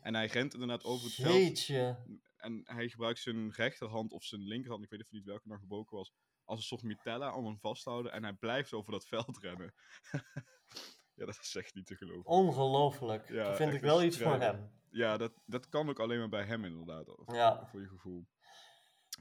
En 0.00 0.14
hij 0.14 0.26
rent 0.26 0.52
inderdaad 0.54 0.84
over 0.84 1.04
het 1.06 1.14
veld 1.14 1.34
Jeetje. 1.34 1.98
en 2.36 2.60
hij 2.64 2.88
gebruikt 2.88 3.18
zijn 3.20 3.50
rechterhand 3.50 4.12
of 4.12 4.24
zijn 4.24 4.42
linkerhand, 4.42 4.82
ik 4.84 4.90
weet 4.90 5.00
even 5.00 5.16
niet 5.16 5.24
welke 5.24 5.48
nou 5.48 5.60
gebroken 5.60 5.96
was, 5.96 6.12
als 6.48 6.58
een 6.58 6.64
soort 6.64 6.82
mitella 6.82 7.34
om 7.34 7.44
hem 7.44 7.58
vast 7.58 7.82
te 7.82 7.90
houden. 7.90 8.12
En 8.12 8.22
hij 8.22 8.32
blijft 8.32 8.72
over 8.72 8.92
dat 8.92 9.06
veld 9.06 9.38
rennen. 9.40 9.74
ja, 11.18 11.24
dat 11.26 11.38
is 11.40 11.56
echt 11.56 11.74
niet 11.74 11.86
te 11.86 11.96
geloven. 11.96 12.24
Ongelooflijk. 12.24 13.28
Ja, 13.28 13.44
dat 13.44 13.56
vind 13.56 13.72
ik 13.72 13.80
wel 13.80 14.02
iets 14.02 14.18
voor 14.18 14.40
hem. 14.40 14.70
Ja, 14.90 15.16
dat, 15.16 15.32
dat 15.46 15.68
kan 15.68 15.88
ook 15.88 16.00
alleen 16.00 16.18
maar 16.18 16.28
bij 16.28 16.44
hem 16.44 16.64
inderdaad. 16.64 17.16
Of, 17.16 17.34
Ja. 17.34 17.66
Voor 17.66 17.80
je 17.80 17.88
gevoel. 17.88 18.26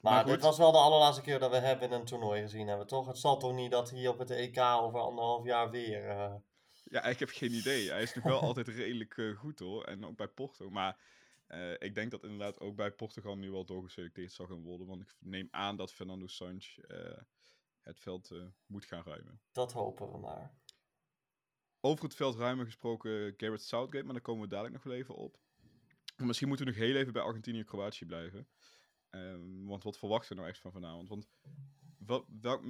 Maar, 0.02 0.14
Maar 0.14 0.26
dit 0.26 0.42
was 0.42 0.58
wel 0.58 0.72
de 0.72 0.78
allerlaatste 0.78 1.22
keer 1.22 1.40
dat 1.40 1.52
we 1.52 1.58
hem 1.58 1.80
in 1.80 1.92
een 1.92 2.06
toernooi 2.06 2.42
gezien 2.42 2.68
hebben, 2.68 2.88
toch? 2.88 3.08
Het 3.08 3.18
zal 3.18 3.38
toch 3.38 3.54
niet 3.54 3.72
dat 3.72 3.90
hij 3.90 4.08
op 4.08 4.18
het 4.18 4.30
EK 4.30 4.58
over 4.60 5.00
anderhalf 5.00 5.46
jaar 5.46 5.70
weer... 5.70 6.10
eh, 6.10 6.36
Ja, 6.84 7.04
ik 7.04 7.20
heb 7.20 7.30
geen 7.30 7.52
idee. 7.54 7.90
Hij 7.90 8.02
is 8.02 8.14
nog 8.14 8.24
wel 8.24 8.40
altijd 8.48 8.68
redelijk 8.68 9.18
eh, 9.18 9.38
goed 9.38 9.60
hoor. 9.60 9.84
En 9.84 10.06
ook 10.06 10.16
bij 10.18 10.28
Porto. 10.28 10.70
Maar 10.70 10.98
eh, 11.48 11.72
ik 11.72 11.96
denk 11.96 12.12
dat 12.12 12.24
inderdaad 12.24 12.60
ook 12.60 12.76
bij 12.76 12.92
Portugal 12.92 13.38
nu 13.38 13.52
wel 13.52 13.66
doorgeselecteerd 13.66 14.32
zal 14.32 14.48
gaan 14.48 14.64
worden. 14.64 14.88
Want 14.88 15.02
ik 15.02 15.16
neem 15.20 15.48
aan 15.52 15.76
dat 15.76 15.94
Fernando 15.94 16.28
Sanch 16.28 16.66
eh, 16.78 17.22
het 17.82 18.00
veld 18.00 18.32
eh, 18.32 18.46
moet 18.66 18.86
gaan 18.86 19.04
ruimen. 19.04 19.42
Dat 19.52 19.74
hopen 19.74 20.12
we 20.12 20.18
maar. 20.18 20.56
Over 21.80 22.04
het 22.04 22.16
veld 22.16 22.36
ruimen 22.36 22.66
gesproken 22.66 23.34
Garrett 23.38 23.64
Southgate, 23.64 24.04
maar 24.04 24.14
daar 24.14 24.22
komen 24.22 24.42
we 24.42 24.48
dadelijk 24.48 24.74
nog 24.74 24.84
wel 24.84 24.94
even 24.94 25.16
op. 25.16 25.38
Misschien 26.16 26.48
moeten 26.48 26.66
we 26.66 26.72
nog 26.72 26.82
heel 26.82 26.96
even 26.96 27.14
bij 27.14 27.22
Argentinië 27.22 27.60
en 27.60 27.66
Kroatië 27.66 28.06
blijven. 28.06 28.48
Ehm, 29.10 29.66
want 29.66 29.84
wat 29.84 29.98
verwachten 29.98 30.30
we 30.30 30.36
nou 30.36 30.48
echt 30.48 30.60
van 30.60 30.72
vanavond? 30.72 31.10
Want 31.10 31.28
wel, 31.98 32.26
welk, 32.42 32.64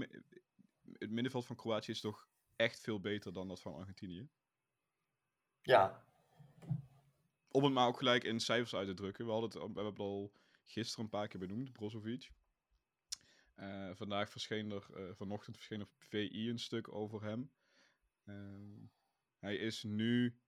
het 0.92 1.12
middenveld 1.12 1.46
van 1.46 1.56
Kroatië 1.56 1.92
is 1.92 2.02
toch 2.02 2.28
echt 2.56 2.80
veel 2.80 3.00
beter 3.00 3.34
dan 3.34 3.48
dat 3.48 3.62
van 3.62 3.74
Argentinië? 3.74 4.30
Ja, 5.62 6.07
Om 7.58 7.64
het 7.64 7.74
maar 7.74 7.88
ook 7.88 7.98
gelijk 7.98 8.24
in 8.24 8.40
cijfers 8.40 8.76
uit 8.76 8.88
te 8.88 8.94
drukken. 8.94 9.26
We, 9.26 9.32
hadden 9.32 9.50
het, 9.50 9.60
we 9.60 9.66
hebben 9.66 9.86
het 9.86 10.00
al 10.00 10.32
gisteren 10.64 11.04
een 11.04 11.10
paar 11.10 11.28
keer 11.28 11.40
benoemd, 11.40 11.72
Brozovic. 11.72 12.32
Eh, 13.56 13.90
vandaag 13.94 14.30
verscheen 14.30 14.72
er, 14.72 14.86
eh, 14.94 15.16
vanochtend 15.16 15.56
verscheen 15.56 15.82
op 15.82 15.90
VI 15.98 16.50
een 16.50 16.60
stuk 16.60 16.94
over 16.94 17.24
hem. 17.24 17.52
Ehm, 18.24 18.86
hij 19.40 19.56
is 19.56 19.84
nu, 19.84 20.40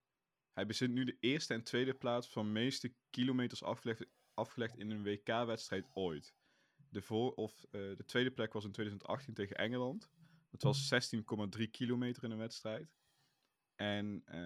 hij 0.53 0.65
bezit 0.65 0.89
nu 0.89 1.03
de 1.03 1.17
eerste 1.19 1.53
en 1.53 1.63
tweede 1.63 1.93
plaats 1.93 2.27
van 2.27 2.51
meeste 2.51 2.93
kilometers 3.09 3.63
afgelegd, 3.63 4.05
afgelegd 4.33 4.77
in 4.77 4.91
een 4.91 5.03
WK-wedstrijd 5.03 5.87
ooit. 5.93 6.35
De, 6.89 7.01
voor, 7.01 7.33
of, 7.33 7.63
eh, 7.63 7.71
de 7.71 8.05
tweede 8.05 8.31
plek 8.31 8.53
was 8.53 8.65
in 8.65 8.71
2018 8.71 9.33
tegen 9.33 9.55
Engeland. 9.55 10.09
Dat 10.49 10.61
was 10.61 10.87
16,3 10.87 11.67
kilometer 11.67 12.23
in 12.23 12.31
een 12.31 12.37
wedstrijd. 12.37 12.98
En 13.79 14.21
eh, 14.25 14.39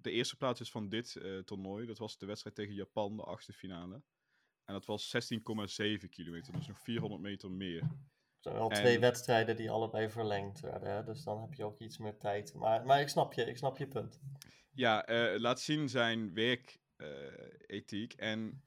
de 0.00 0.10
eerste 0.10 0.36
plaats 0.36 0.60
is 0.60 0.70
van 0.70 0.88
dit 0.88 1.16
eh, 1.16 1.38
toernooi. 1.38 1.86
Dat 1.86 1.98
was 1.98 2.18
de 2.18 2.26
wedstrijd 2.26 2.56
tegen 2.56 2.74
Japan, 2.74 3.16
de 3.16 3.22
achtste 3.22 3.52
finale. 3.52 3.94
En 4.64 4.74
dat 4.74 4.86
was 4.86 5.14
16,7 5.16 6.08
kilometer, 6.08 6.52
dus 6.52 6.66
nog 6.66 6.78
400 6.82 7.22
meter 7.22 7.50
meer. 7.50 7.80
Er 7.80 7.88
zijn 8.40 8.54
wel 8.54 8.70
En- 8.70 8.76
twee 8.80 8.98
wedstrijden 8.98 9.56
die 9.56 9.70
allebei 9.70 10.08
verlengd 10.10 10.60
werden, 10.60 10.90
hè? 10.90 11.04
dus 11.04 11.24
dan 11.24 11.40
heb 11.40 11.54
je 11.54 11.64
ook 11.64 11.78
iets 11.78 11.98
meer 11.98 12.18
tijd. 12.18 12.54
Maar, 12.54 12.84
maar 12.86 13.00
ik 13.00 13.08
snap 13.08 13.32
je, 13.32 13.44
ik 13.44 13.56
snap 13.56 13.78
je 13.78 13.86
punt. 13.88 14.20
Ja, 14.70 15.04
eh, 15.06 15.40
laat 15.40 15.60
zien 15.60 15.88
zijn 15.88 16.34
werkethiek. 16.34 18.12
en 18.12 18.60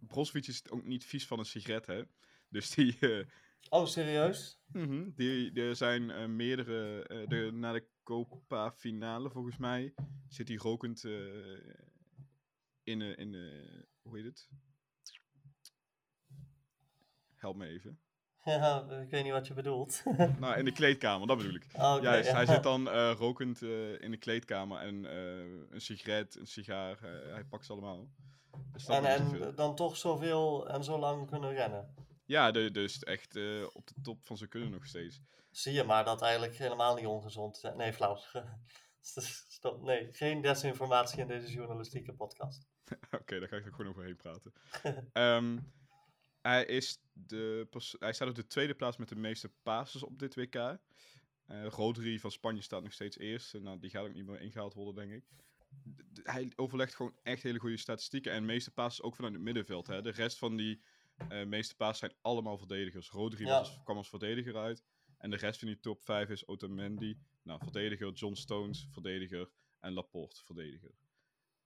Brozovic 0.00 0.46
is 0.46 0.70
ook 0.70 0.84
niet 0.84 1.04
vies 1.04 1.26
van 1.26 1.38
een 1.38 1.44
sigaret, 1.44 1.86
hè. 1.86 2.02
Dus 2.48 2.70
die, 2.70 2.98
Oh, 3.68 3.86
serieus? 3.86 4.60
mhm, 4.66 5.10
die, 5.14 5.52
er 5.60 5.76
zijn 5.76 6.36
meerdere, 6.36 7.04
de, 7.28 7.50
na 7.52 7.72
de 7.72 7.86
Copa 8.06 8.72
finale 8.72 9.30
volgens 9.30 9.56
mij, 9.56 9.94
zit 10.28 10.48
hij 10.48 10.56
rokend 10.56 11.04
eh, 11.04 11.12
in, 12.82 12.98
de- 12.98 13.14
in 13.16 13.32
de, 13.32 13.84
hoe 14.02 14.16
heet 14.16 14.24
het? 14.24 14.48
Help 17.34 17.56
me 17.56 17.66
even. 17.66 17.98
Ja, 18.44 18.86
ik 19.02 19.10
weet 19.10 19.22
niet 19.22 19.32
wat 19.32 19.46
je 19.46 19.54
bedoelt. 19.54 20.02
nou, 20.40 20.58
in 20.58 20.64
de 20.64 20.72
kleedkamer, 20.72 21.26
dat 21.26 21.36
bedoel 21.36 21.54
ik. 21.54 21.66
Oh, 21.74 21.96
Juist, 22.00 22.28
ja. 22.28 22.34
hij 22.34 22.46
zit 22.46 22.62
dan 22.62 22.88
eh, 22.90 23.12
rokend 23.18 23.62
eh, 23.62 24.00
in 24.02 24.10
de 24.10 24.16
kleedkamer 24.16 24.78
en 24.78 25.04
eh, 25.10 25.70
een 25.70 25.80
sigaret, 25.80 26.34
een 26.36 26.46
sigaar, 26.46 27.02
eh, 27.02 27.32
hij 27.32 27.44
pakt 27.44 27.66
ze 27.66 27.72
allemaal. 27.72 28.08
Dus 28.72 28.86
En, 28.88 29.04
en 29.04 29.54
dan 29.54 29.74
toch 29.74 29.96
zoveel 29.96 30.68
en 30.68 30.84
zo 30.84 30.98
lang 30.98 31.30
kunnen 31.30 31.52
rennen. 31.52 31.94
Ja, 32.26 32.50
de, 32.50 32.70
dus 32.70 32.98
echt 32.98 33.36
eh, 33.36 33.66
op 33.72 33.86
de 33.86 33.94
top 34.02 34.26
van 34.26 34.36
zijn 34.36 34.50
kunnen 34.50 34.70
nog 34.70 34.86
steeds. 34.86 35.20
Zie 35.50 35.72
je 35.72 35.84
maar 35.84 36.04
dat 36.04 36.22
eigenlijk 36.22 36.56
helemaal 36.56 36.94
niet 36.94 37.06
ongezond 37.06 37.56
is. 37.56 37.70
Nee, 37.76 37.92
flauw. 37.92 38.16
Stop. 39.48 39.82
Nee, 39.82 40.08
geen 40.12 40.40
desinformatie 40.40 41.20
in 41.20 41.26
deze 41.26 41.52
journalistieke 41.52 42.12
podcast. 42.14 42.66
Oké, 43.20 43.38
daar 43.38 43.48
ga 43.48 43.56
ik 43.56 43.66
er 43.66 43.72
gewoon 43.72 43.90
overheen 43.90 44.16
praten. 44.16 44.52
Ehm, 45.12 45.58
hij, 46.42 46.64
is 46.64 46.98
de 47.12 47.66
hij 47.98 48.12
staat 48.12 48.28
op 48.28 48.34
de 48.34 48.46
tweede 48.46 48.74
plaats 48.74 48.96
met 48.96 49.08
de 49.08 49.16
meeste 49.16 49.52
passes 49.62 50.02
op 50.02 50.18
dit 50.18 50.34
WK. 50.34 50.54
Eh 50.54 50.78
Rodri 51.66 52.20
van 52.20 52.30
Spanje 52.30 52.62
staat 52.62 52.82
nog 52.82 52.92
steeds 52.92 53.18
eerst. 53.18 53.52
Nou, 53.52 53.78
die 53.78 53.90
gaat 53.90 54.04
ook 54.04 54.14
niet 54.14 54.26
meer 54.26 54.40
ingehaald 54.40 54.74
worden, 54.74 55.08
denk 55.08 55.22
ik. 55.22 55.24
D- 56.12 56.26
hij 56.30 56.52
overlegt 56.56 56.94
gewoon 56.94 57.16
echt 57.22 57.42
hele 57.42 57.58
goede 57.58 57.76
statistieken. 57.76 58.32
En 58.32 58.40
de 58.40 58.46
meeste 58.46 58.70
passes 58.70 59.04
ook 59.04 59.14
vanuit 59.14 59.34
het 59.34 59.42
middenveld. 59.42 59.86
Hè. 59.86 60.02
De 60.02 60.10
rest 60.10 60.38
van 60.38 60.56
die 60.56 60.82
eh, 61.28 61.44
meeste 61.46 61.76
passes 61.76 61.98
zijn 61.98 62.14
allemaal 62.20 62.58
verdedigers. 62.58 63.10
Rodri 63.10 63.44
Ja. 63.44 63.58
was 63.58 63.80
kwam 63.84 63.96
als 63.96 64.08
verdediger 64.08 64.56
uit. 64.56 64.84
En 65.18 65.30
de 65.30 65.36
rest 65.36 65.58
van 65.58 65.68
die 65.68 65.80
top 65.80 66.02
5 66.02 66.28
is 66.28 66.46
Otamendi, 66.46 67.18
nou, 67.42 67.60
verdediger. 67.62 68.12
John 68.12 68.34
Stones, 68.34 68.88
verdediger. 68.92 69.50
En 69.80 69.92
Laporte, 69.92 70.44
verdediger. 70.44 70.90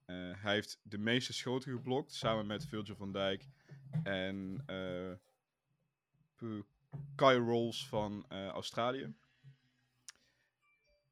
Eh, 0.05 0.17
hij 0.43 0.53
heeft 0.55 0.81
de 0.83 0.99
meeste 0.99 1.33
schoten 1.33 1.73
geblokt, 1.73 2.13
samen 2.15 2.47
met 2.47 2.67
Virgil 2.67 2.97
van 2.97 3.13
Dijk 3.13 3.47
en 4.03 4.63
Pu- 6.37 6.65
Kai 7.15 7.39
Rolls 7.39 7.89
van 7.89 8.27
Australië. 8.31 9.15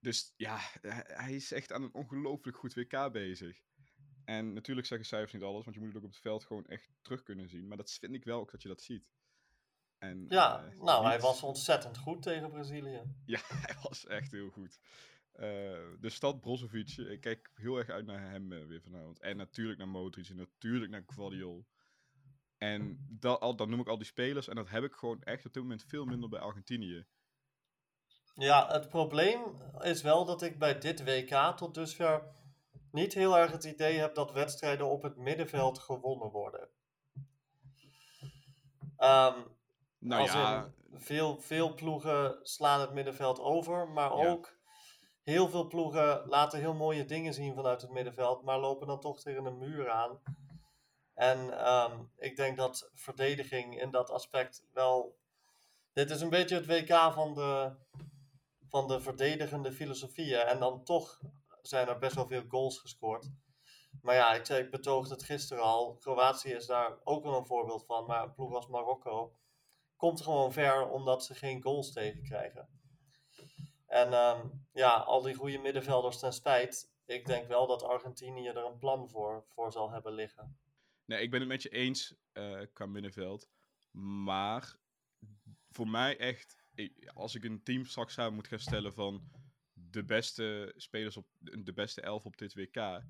Dus 0.00 0.35
ja, 0.37 0.59
hij 1.07 1.35
is 1.35 1.52
echt 1.52 1.73
aan 1.73 1.83
een 1.83 1.95
ongelooflijk 1.95 2.57
goed 2.57 2.75
WK 2.75 3.12
bezig. 3.12 3.61
En 4.28 4.52
natuurlijk 4.52 4.87
zeggen 4.87 5.08
cijfers 5.08 5.32
niet 5.32 5.42
alles, 5.42 5.64
want 5.64 5.76
je 5.76 5.82
moet 5.82 5.92
het 5.92 5.99
ook 5.99 6.08
op 6.08 6.14
het 6.14 6.20
veld 6.20 6.44
gewoon 6.44 6.66
echt 6.66 6.88
terug 7.02 7.23
kunnen 7.23 7.49
zien. 7.49 7.68
Maar 7.68 7.76
dat 7.76 7.90
vind 7.90 8.14
ik 8.14 8.25
wel 8.25 8.40
ook 8.40 8.50
dat 8.50 8.62
je 8.62 8.68
dat 8.68 8.82
ziet. 8.82 9.08
En, 9.99 10.26
Ja, 10.28 10.64
eh, 10.64 10.80
nou, 10.80 11.04
hij 11.06 11.20
was 11.20 11.42
ontzettend 11.42 11.99
goed 11.99 12.23
tegen 12.23 12.50
Brazilië. 12.50 13.02
ja, 13.25 13.40
hij 13.49 13.76
was 13.82 14.06
echt 14.06 14.32
heel 14.32 14.50
goed. 14.50 14.78
Eh, 15.32 15.42
de 16.00 16.08
stad 16.08 16.40
Brozovic, 16.40 16.97
ik 16.97 17.20
kijk 17.20 17.50
heel 17.54 17.76
erg 17.76 17.88
uit 17.88 18.06
naar 18.06 18.30
hem 18.30 18.52
eh, 18.52 18.66
weer 18.66 18.82
vanavond. 18.82 19.20
En 19.20 19.37
natuurlijk 19.37 19.78
naar 19.78 19.88
Modric 19.88 20.28
en 20.28 20.37
natuurlijk 20.37 20.90
naar 20.90 21.04
Guardiol. 21.06 21.66
En 22.56 23.06
dat, 23.11 23.40
al, 23.40 23.56
dan 23.56 23.70
noem 23.70 23.80
ik 23.80 23.88
al 23.88 23.99
die 23.99 24.06
spelers 24.06 24.49
en 24.49 24.56
dat 24.56 24.68
heb 24.68 24.85
ik 24.85 24.92
gewoon 24.92 25.23
echt 25.23 25.47
op 25.47 25.52
dit 25.52 25.62
moment 25.62 25.85
veel 25.85 26.04
minder 26.04 26.28
bij 26.28 26.40
Argentinië. 26.40 27.06
Ja, 28.35 28.73
het 28.73 28.88
probleem 28.88 29.40
is 29.80 30.02
wel 30.02 30.25
dat 30.25 30.42
ik 30.42 30.58
bij 30.58 30.78
dit 30.78 31.04
WK 31.04 31.56
tot 31.56 31.75
dusver 31.75 32.37
niet 32.92 33.14
heel 33.14 33.38
erg 33.38 33.52
het 33.52 33.64
idee 33.64 33.99
heb 33.99 34.14
dat 34.14 34.33
wedstrijden 34.33 34.87
op 34.87 35.02
het 35.02 35.16
middenveld 35.16 35.78
gewonnen 35.78 36.30
worden. 36.30 36.68
Ehm, 38.97 39.40
Nou 40.00 40.23
ja, 40.25 40.73
veel, 40.92 41.40
veel 41.40 41.75
ploegen 41.75 42.38
slaan 42.42 42.80
het 42.80 42.92
middenveld 42.92 43.40
over, 43.40 43.88
maar 43.88 44.16
Ja. 44.16 44.28
ook 44.28 44.57
heel 45.23 45.49
veel 45.49 45.66
ploegen 45.66 46.23
laten 46.28 46.59
heel 46.59 46.75
mooie 46.75 47.04
dingen 47.04 47.35
zien 47.35 47.54
vanuit 47.54 47.80
het 47.80 47.90
middenveld, 47.90 48.42
maar 48.42 48.59
lopen 48.59 48.87
dan 48.87 49.00
toch 49.00 49.21
tegen 49.21 49.45
een 49.45 49.59
muur 49.59 49.90
aan. 49.90 50.21
En 51.14 51.59
ehm, 51.59 52.02
ik 52.16 52.37
denk 52.37 52.57
dat 52.57 52.90
verdediging 52.95 53.80
in 53.80 53.90
dat 53.90 54.11
aspect 54.11 54.64
wel. 54.73 55.16
Dit 55.92 56.11
is 56.11 56.21
een 56.21 56.30
beetje 56.30 56.54
het 56.54 56.66
WK 56.66 57.12
van 57.12 57.35
de, 57.35 57.76
van 58.68 58.88
de 58.88 59.00
verdedigende 59.00 59.73
filosofieën. 59.73 60.40
En 60.40 60.59
dan 60.59 60.85
toch 60.85 61.21
zijn 61.68 61.88
er 61.88 61.98
best 61.98 62.14
wel 62.14 62.26
veel 62.26 62.44
goals 62.48 62.78
gescoord. 62.78 63.30
Maar 64.02 64.14
ja, 64.14 64.34
ik, 64.34 64.46
zei, 64.46 64.64
ik 64.64 64.70
betoogde 64.70 65.14
het 65.14 65.25
gisteren 65.25 65.62
al. 65.62 65.96
Kroatië 65.96 66.50
is 66.50 66.66
daar 66.66 66.98
ook 67.04 67.25
wel 67.25 67.37
een 67.37 67.46
voorbeeld 67.46 67.84
van. 67.84 68.06
Maar 68.06 68.22
een 68.22 68.34
ploeg 68.34 68.54
als 68.54 68.66
Marokko 68.68 69.37
komt 69.96 70.20
gewoon 70.20 70.52
ver 70.52 70.88
omdat 70.88 71.25
ze 71.25 71.34
geen 71.34 71.62
goals 71.62 71.92
tegenkrijgen. 71.92 72.68
En 73.87 74.12
ehm, 74.12 74.48
ja, 74.72 74.96
al 74.96 75.22
die 75.22 75.34
goede 75.34 75.58
middenvelders 75.58 76.18
ten 76.18 76.32
spijt. 76.32 76.92
Ik 77.06 77.26
denk 77.26 77.48
wel 77.48 77.66
dat 77.66 77.82
Argentinië 77.82 78.48
er 78.48 78.64
een 78.64 78.78
plan 78.78 79.08
voor, 79.08 79.44
voor 79.48 79.72
zal 79.72 79.90
hebben 79.90 80.12
liggen. 80.12 80.58
nee, 81.04 81.22
ik 81.22 81.30
ben 81.30 81.40
het 81.40 81.48
met 81.48 81.62
je 81.62 81.68
eens 81.68 82.14
qua 82.72 82.87
middenveld. 82.87 83.48
Maar 83.90 84.76
voor 85.70 85.88
mij 85.88 86.18
echt, 86.18 86.56
als 87.14 87.34
ik 87.34 87.44
een 87.44 87.62
team 87.62 87.84
straks 87.84 88.14
samen 88.14 88.34
moet 88.34 88.48
gaan 88.48 88.58
stellen 88.58 88.94
van 88.94 89.30
de 89.90 90.04
beste 90.04 90.73
spelers 90.76 91.16
op 91.16 91.26
de 91.38 91.73
beste 91.73 92.00
elf 92.00 92.25
op 92.26 92.37
dit 92.37 92.54
WK, 92.54 92.75
dan 92.75 93.02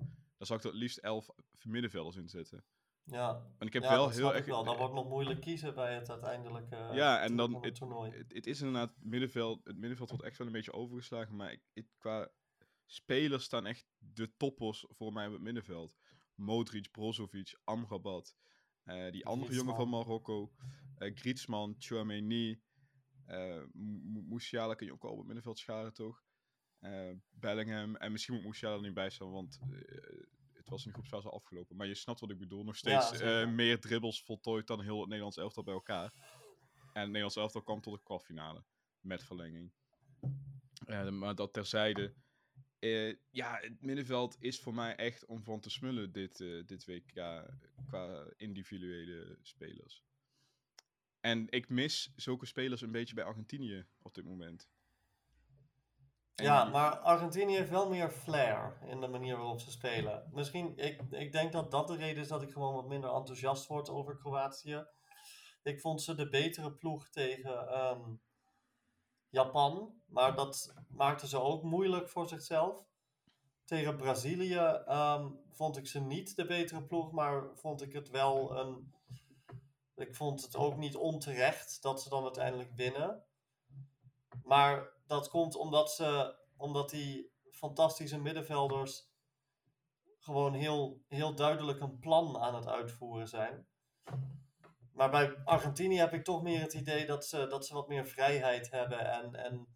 zou 0.47 0.59
ik 0.59 0.65
er 0.65 0.71
het 0.71 0.79
liefst 0.79 0.97
elf 0.97 1.29
middenvelders 1.63 2.15
in 2.15 2.29
zetten. 2.29 2.65
Ja, 3.03 3.45
En 3.57 3.67
ik 3.67 3.73
heb 3.73 3.83
ja 3.83 3.89
wel 3.89 4.05
dat 4.05 4.15
heel 4.15 4.33
erg. 4.35 4.45
wel. 4.45 4.63
Dan 4.63 4.77
wordt 4.77 4.93
nog 4.93 5.09
moeilijk 5.09 5.41
kiezen 5.41 5.75
bij 5.75 5.93
het 5.95 6.09
uiteindelijke 6.09 6.75
Ja, 6.75 7.21
en 7.21 7.35
dan 7.35 7.63
het 7.63 7.75
toernooi. 7.75 8.11
Het, 8.11 8.33
het 8.33 8.47
is 8.47 8.59
inderdaad 8.61 8.93
middenveld. 8.99 9.63
Het 9.65 9.77
middenveld 9.77 10.09
wordt 10.09 10.23
echt 10.23 10.37
wel 10.37 10.47
een 10.47 10.53
beetje 10.53 10.73
overgeslagen. 10.73 11.35
Maar 11.35 11.51
ik, 11.51 11.61
ik- 11.73 11.87
qua 11.97 12.29
spelers 12.85 13.43
staan 13.43 13.65
echt 13.65 13.85
de 13.97 14.35
toppers 14.37 14.85
voor 14.89 15.13
mij 15.13 15.27
op 15.27 15.33
het 15.33 15.41
middenveld. 15.41 15.95
Modric, 16.35 16.91
Brozovic, 16.91 17.59
Amrabat. 17.63 18.35
eh, 18.83 19.11
die 19.11 19.25
andere 19.25 19.53
jongen 19.53 19.75
van. 19.75 19.89
Marokko. 19.89 20.51
eh 20.95 21.15
Griezmann, 21.15 21.75
Chouameni. 21.77 22.61
eh 23.25 23.63
Mu- 23.73 24.21
Musiala 24.27 24.73
kun 24.73 24.85
je 24.85 24.93
ook 24.93 25.03
al 25.03 25.11
op 25.11 25.17
het 25.17 25.25
middenveld 25.25 25.59
scharen, 25.59 25.93
toch? 25.93 26.23
Eh, 26.79 27.11
Bellingham. 27.29 27.95
En 27.95 28.11
misschien 28.11 28.33
moet 28.33 28.43
Musiala 28.43 28.75
er 28.75 28.81
niet 28.81 28.93
bij 28.93 29.09
staan, 29.09 29.31
want 29.31 29.59
eh, 29.61 29.69
het 30.53 30.69
was 30.69 30.81
in 30.81 30.87
de 30.87 30.93
groepsfase 30.93 31.27
al 31.29 31.33
afgelopen. 31.33 31.75
Maar 31.75 31.87
je 31.87 31.95
snapt 31.95 32.19
wat 32.19 32.29
ik 32.29 32.39
bedoel. 32.39 32.63
Nog 32.63 32.77
Ja, 32.79 33.01
steeds 33.01 33.21
eh, 33.21 33.47
meer 33.47 33.79
dribbles 33.79 34.23
voltooid 34.23 34.67
dan 34.67 34.81
heel 34.81 34.97
het 34.97 35.07
Nederlands 35.07 35.37
elftal 35.37 35.63
bij 35.63 35.73
elkaar. 35.73 36.13
En 36.93 37.01
het 37.01 37.05
Nederlands 37.05 37.35
elftal 37.35 37.61
kwam 37.61 37.81
tot 37.81 37.93
de 37.93 38.03
kwartfinale. 38.03 38.63
Met 38.99 39.23
verlenging. 39.23 39.71
Maar 41.11 41.35
dat 41.35 41.53
terzijde. 41.53 42.13
Ja, 43.31 43.57
het 43.61 43.81
middenveld 43.81 44.35
is 44.39 44.59
voor 44.59 44.73
mij 44.73 44.95
echt 44.95 45.25
om 45.25 45.43
van 45.43 45.59
te 45.59 45.69
smullen 45.69 46.11
dit, 46.11 46.37
dit 46.65 46.85
WK 46.85 47.45
qua 47.87 48.25
individuele 48.37 49.37
spelers. 49.41 50.03
En 51.19 51.49
ik 51.49 51.69
mis 51.69 52.13
zulke 52.15 52.45
spelers 52.45 52.81
een 52.81 52.91
beetje 52.91 53.15
bij 53.15 53.23
Argentinië 53.23 53.85
op 54.01 54.15
dit 54.15 54.25
moment. 54.25 54.69
Ja, 56.39 56.63
maar 56.63 56.97
Argentinië 56.97 57.55
heeft 57.55 57.69
wel 57.69 57.89
meer 57.89 58.09
flair 58.09 58.77
in 58.85 59.01
de 59.01 59.07
manier 59.07 59.37
waarop 59.37 59.59
ze 59.59 59.71
spelen. 59.71 60.29
Misschien, 60.31 60.77
ik, 60.77 61.01
ik 61.09 61.31
denk 61.31 61.51
dat 61.51 61.71
dat 61.71 61.87
de 61.87 61.95
reden 61.95 62.21
is 62.21 62.27
dat 62.27 62.41
ik 62.41 62.51
gewoon 62.51 62.73
wat 62.73 62.87
minder 62.87 63.13
enthousiast 63.13 63.67
word 63.67 63.89
over 63.89 64.17
Kroatië. 64.17 64.85
Ik 65.63 65.81
vond 65.81 66.01
ze 66.01 66.15
de 66.15 66.29
betere 66.29 66.71
ploeg 66.71 67.09
tegen 67.09 67.67
ehm, 67.67 68.15
Japan, 69.29 70.01
maar 70.05 70.35
dat 70.35 70.73
maakte 70.87 71.27
ze 71.27 71.39
ook 71.39 71.63
moeilijk 71.63 72.09
voor 72.09 72.27
zichzelf. 72.27 72.87
Tegen 73.65 73.97
Brazilië 73.97 74.81
ehm, 74.85 75.29
vond 75.51 75.77
ik 75.77 75.87
ze 75.87 75.99
niet 75.99 76.35
de 76.35 76.45
betere 76.45 76.83
ploeg, 76.83 77.11
maar 77.11 77.43
vond 77.55 77.81
ik 77.81 77.93
het 77.93 78.09
wel 78.09 78.57
een. 78.57 78.93
Ik 79.95 80.15
vond 80.15 80.41
het 80.41 80.55
ook 80.55 80.77
niet 80.77 80.95
onterecht 80.95 81.81
dat 81.81 82.01
ze 82.01 82.09
dan 82.09 82.23
uiteindelijk 82.23 82.71
winnen. 82.75 83.23
Maar 84.43 84.98
dat 85.09 85.29
komt 85.29 85.55
omdat, 85.55 85.91
ze, 85.91 86.35
omdat 86.57 86.89
die 86.89 87.31
fantastische 87.51 88.19
middenvelders 88.19 89.07
gewoon 90.19 90.53
heel, 90.53 91.01
heel 91.07 91.35
duidelijk 91.35 91.79
een 91.79 91.99
plan 91.99 92.37
aan 92.37 92.55
het 92.55 92.67
uitvoeren 92.67 93.27
zijn. 93.27 93.67
Maar 94.93 95.09
bij 95.09 95.37
Argentinië 95.43 95.97
heb 95.97 96.13
ik 96.13 96.23
toch 96.23 96.41
meer 96.41 96.61
het 96.61 96.73
idee 96.73 97.05
dat 97.05 97.25
ze, 97.25 97.47
dat 97.47 97.65
ze 97.65 97.73
wat 97.73 97.87
meer 97.87 98.07
vrijheid 98.07 98.71
hebben 98.71 99.11
en, 99.11 99.35
en 99.35 99.67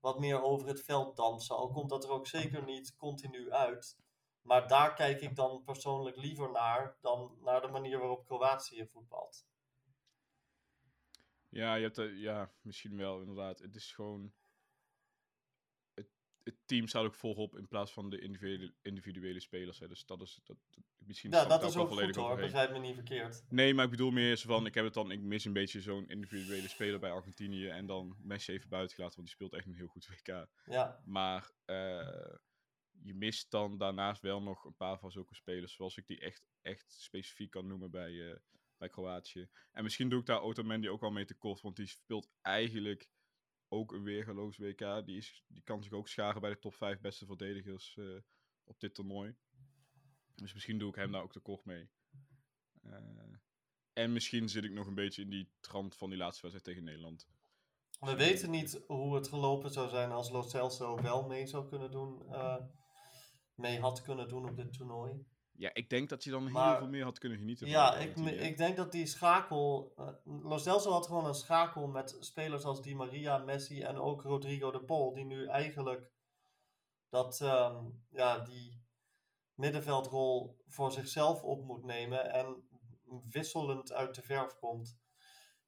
wat 0.00 0.18
meer 0.18 0.42
over 0.42 0.68
het 0.68 0.82
veld 0.84 1.16
dansen. 1.16 1.56
Al 1.56 1.70
komt 1.70 1.90
dat 1.90 2.04
er 2.04 2.10
ook 2.10 2.26
zeker 2.26 2.64
niet 2.64 2.96
continu 2.96 3.52
uit. 3.52 3.96
Maar 4.42 4.68
daar 4.68 4.94
kijk 4.94 5.20
ik 5.20 5.36
dan 5.36 5.62
persoonlijk 5.64 6.16
liever 6.16 6.50
naar 6.50 6.96
dan 7.00 7.38
naar 7.40 7.60
de 7.60 7.68
manier 7.68 7.98
waarop 7.98 8.24
Kroatië 8.24 8.86
voetbalt. 8.86 9.46
Ja, 11.48 11.74
je 11.74 11.82
hebt, 11.82 11.98
er- 11.98 12.16
ja, 12.16 12.52
misschien 12.60 12.96
wel, 12.96 13.20
inderdaad. 13.20 13.58
Het 13.58 13.74
is 13.74 13.92
gewoon... 13.92 14.32
Het, 16.44 16.54
team 16.64 16.86
staat 16.86 17.04
ook 17.04 17.14
volop 17.14 17.56
in 17.56 17.68
plaats 17.68 17.92
van 17.92 18.10
de 18.10 18.20
individuele, 18.20 18.72
individuele 18.82 19.40
spelers. 19.40 19.78
Hè. 19.78 19.88
Dus 19.88 20.04
dat 20.06 20.20
is... 20.20 20.40
Dat, 20.44 20.56
misschien 21.06 21.30
Ja, 21.30 21.42
ik 21.42 21.48
dat 21.48 21.62
is 21.62 21.76
ook 21.76 21.88
goed 21.88 22.14
hoor, 22.14 22.36
begrijp 22.36 22.72
me 22.72 22.78
niet 22.78 22.94
verkeerd. 22.94 23.44
Nee, 23.48 23.74
maar 23.74 23.84
ik 23.84 23.90
bedoel 23.90 24.10
meer 24.10 24.36
zo 24.36 24.48
van, 24.48 24.66
ik 24.66 24.74
heb 24.74 24.84
het 24.84 24.94
dan, 24.94 25.10
ik 25.10 25.20
mis 25.20 25.44
een 25.44 25.52
beetje 25.52 25.80
zo'n 25.80 26.08
individuele 26.08 26.68
speler 26.68 27.00
bij 27.00 27.10
Argentinië 27.10 27.68
en 27.68 27.86
dan 27.86 28.16
Messi 28.18 28.52
even 28.52 28.68
buiten 28.68 28.94
gelaten, 28.94 29.16
want 29.16 29.28
die 29.28 29.36
speelt 29.36 29.54
echt 29.54 29.66
een 29.66 29.74
heel 29.74 29.86
goed 29.86 30.08
WK. 30.08 30.46
Ja, 30.64 31.02
Maar 31.04 31.50
eh, 31.64 32.34
je 33.02 33.14
mist 33.14 33.50
dan 33.50 33.78
daarnaast 33.78 34.22
wel 34.22 34.42
nog 34.42 34.64
een 34.64 34.76
paar 34.76 34.98
van 34.98 35.10
zulke 35.10 35.34
spelers, 35.34 35.74
zoals 35.74 35.96
ik 35.96 36.06
die 36.06 36.20
echt, 36.20 36.42
echt 36.62 36.92
specifiek 36.92 37.50
kan 37.50 37.66
noemen 37.66 37.90
bij, 37.90 38.30
eh, 38.30 38.36
bij 38.76 38.88
Kroatië. 38.88 39.48
En 39.72 39.82
misschien 39.82 40.08
doe 40.08 40.20
ik 40.20 40.26
daar 40.26 40.42
Otamendi 40.42 40.88
ook 40.88 41.00
wel 41.00 41.10
mee 41.10 41.24
tekort, 41.24 41.60
want 41.60 41.76
die 41.76 41.86
speelt 41.86 42.28
eigenlijk 42.40 43.08
ook 43.72 43.92
een 43.92 44.02
weergeloos 44.02 44.56
WK. 44.56 45.06
Die, 45.06 45.16
is, 45.16 45.44
die 45.46 45.62
kan 45.62 45.82
zich 45.82 45.92
ook 45.92 46.08
scharen 46.08 46.40
bij 46.40 46.50
de 46.50 46.58
top 46.58 46.74
5 46.74 47.00
beste 47.00 47.26
verdedigers 47.26 47.96
eh, 47.96 48.04
op 48.64 48.80
dit 48.80 48.94
toernooi. 48.94 49.34
Dus 50.34 50.52
misschien 50.52 50.78
doe 50.78 50.88
ik 50.88 50.94
hem 50.94 51.12
daar 51.12 51.22
ook 51.22 51.32
tekort 51.32 51.64
mee. 51.64 51.90
Eh, 52.82 52.92
en 53.92 54.12
misschien 54.12 54.48
zit 54.48 54.64
ik 54.64 54.72
nog 54.72 54.86
een 54.86 54.94
beetje 54.94 55.22
in 55.22 55.30
die 55.30 55.52
trant 55.60 55.96
van 55.96 56.10
die 56.10 56.18
laatste 56.18 56.42
wedstrijd 56.42 56.64
tegen 56.64 56.84
Nederland. 56.84 57.28
we 58.00 58.16
weten 58.16 58.50
niet 58.50 58.84
hoe 58.86 59.14
het 59.14 59.28
gelopen 59.28 59.70
zou 59.70 59.88
zijn 59.88 60.10
als 60.10 60.30
Lo 60.30 60.42
Celso 60.42 61.02
wel 61.02 61.26
mee 61.26 61.46
zou 61.46 61.68
kunnen 61.68 61.90
doen, 61.90 62.32
eh, 62.32 62.64
mee 63.54 63.80
had 63.80 64.02
kunnen 64.02 64.28
doen 64.28 64.48
op 64.48 64.56
dit 64.56 64.72
toernooi. 64.72 65.24
Ja, 65.52 65.74
ik 65.74 65.90
denk 65.90 66.08
dat 66.08 66.24
je 66.24 66.30
dan 66.30 66.46
heel 66.46 66.76
veel 66.76 66.88
meer 66.88 67.04
had 67.04 67.18
kunnen 67.18 67.38
genieten 67.38 67.66
van 67.66 67.76
Ja, 67.76 67.96
ik, 67.96 68.16
ik 68.16 68.56
denk 68.56 68.76
dat 68.76 68.92
die 68.92 69.06
schakel. 69.06 69.92
eh 69.96 70.08
Lo 70.24 70.58
Celso 70.58 70.90
had 70.90 71.06
gewoon 71.06 71.26
een 71.26 71.34
schakel 71.34 71.86
met 71.86 72.16
spelers 72.20 72.64
als 72.64 72.82
Di 72.82 72.94
Maria, 72.94 73.38
Messi 73.38 73.82
en 73.82 73.96
ook 73.96 74.22
Rodrigo 74.22 74.70
de 74.70 74.84
Pol, 74.84 75.14
die 75.14 75.24
nu 75.24 75.46
eigenlijk 75.46 76.10
dat, 77.08 77.40
ehm, 77.40 77.84
ja, 78.10 78.38
die 78.38 78.84
middenveldrol 79.54 80.62
voor 80.66 80.92
zichzelf 80.92 81.42
op 81.42 81.64
moet 81.64 81.84
nemen 81.84 82.32
en 82.32 82.68
wisselend 83.30 83.92
uit 83.92 84.14
de 84.14 84.22
verf 84.22 84.58
komt. 84.58 85.00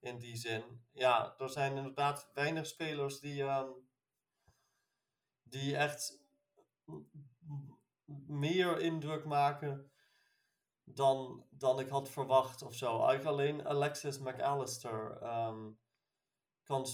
In 0.00 0.18
die 0.18 0.36
zin. 0.36 0.84
Ja, 0.92 1.34
er 1.38 1.50
zijn 1.50 1.76
inderdaad 1.76 2.30
weinig 2.34 2.66
spelers 2.66 3.20
die, 3.20 3.42
ehm, 3.42 3.70
die 5.42 5.76
echt 5.76 6.23
meer 8.26 8.80
indruk 8.80 9.24
maken 9.24 9.90
dan, 10.84 11.46
dan 11.50 11.80
ik 11.80 11.88
had 11.88 12.10
verwacht 12.10 12.62
of 12.62 12.74
zo. 12.74 12.88
Eigenlijk 13.06 13.24
alleen 13.24 13.66
Alexis 13.66 14.18
McAllister. 14.18 15.16
ehm, 15.22 15.70
kan, 16.62 16.86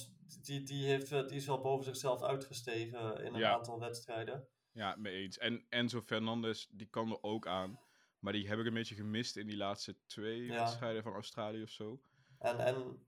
die, 0.42 0.62
die, 0.62 0.86
heeft, 0.86 1.12
eh, 1.12 1.26
die 1.26 1.36
is 1.36 1.46
wel 1.46 1.60
boven 1.60 1.84
zichzelf 1.84 2.22
uitgestegen 2.22 3.24
in 3.24 3.34
een 3.34 3.40
Ja. 3.40 3.52
aantal 3.52 3.78
wedstrijden. 3.80 4.48
Ja, 4.72 4.94
mee 4.98 5.14
eens. 5.22 5.38
En 5.38 5.66
Enzo 5.68 6.00
Fernandez, 6.00 6.66
die 6.70 6.86
kan 6.86 7.10
er 7.10 7.22
ook 7.22 7.46
aan. 7.46 7.80
Maar 8.18 8.32
die 8.32 8.48
heb 8.48 8.58
ik 8.58 8.66
een 8.66 8.74
beetje 8.74 8.94
gemist 8.94 9.36
in 9.36 9.46
die 9.46 9.56
laatste 9.56 9.96
twee 10.06 10.44
Ja. 10.44 10.54
wedstrijden 10.54 11.02
van 11.02 11.12
Australië 11.12 11.62
of 11.62 11.68
zo. 11.70 12.00
En, 12.38 12.58
en 12.58 13.06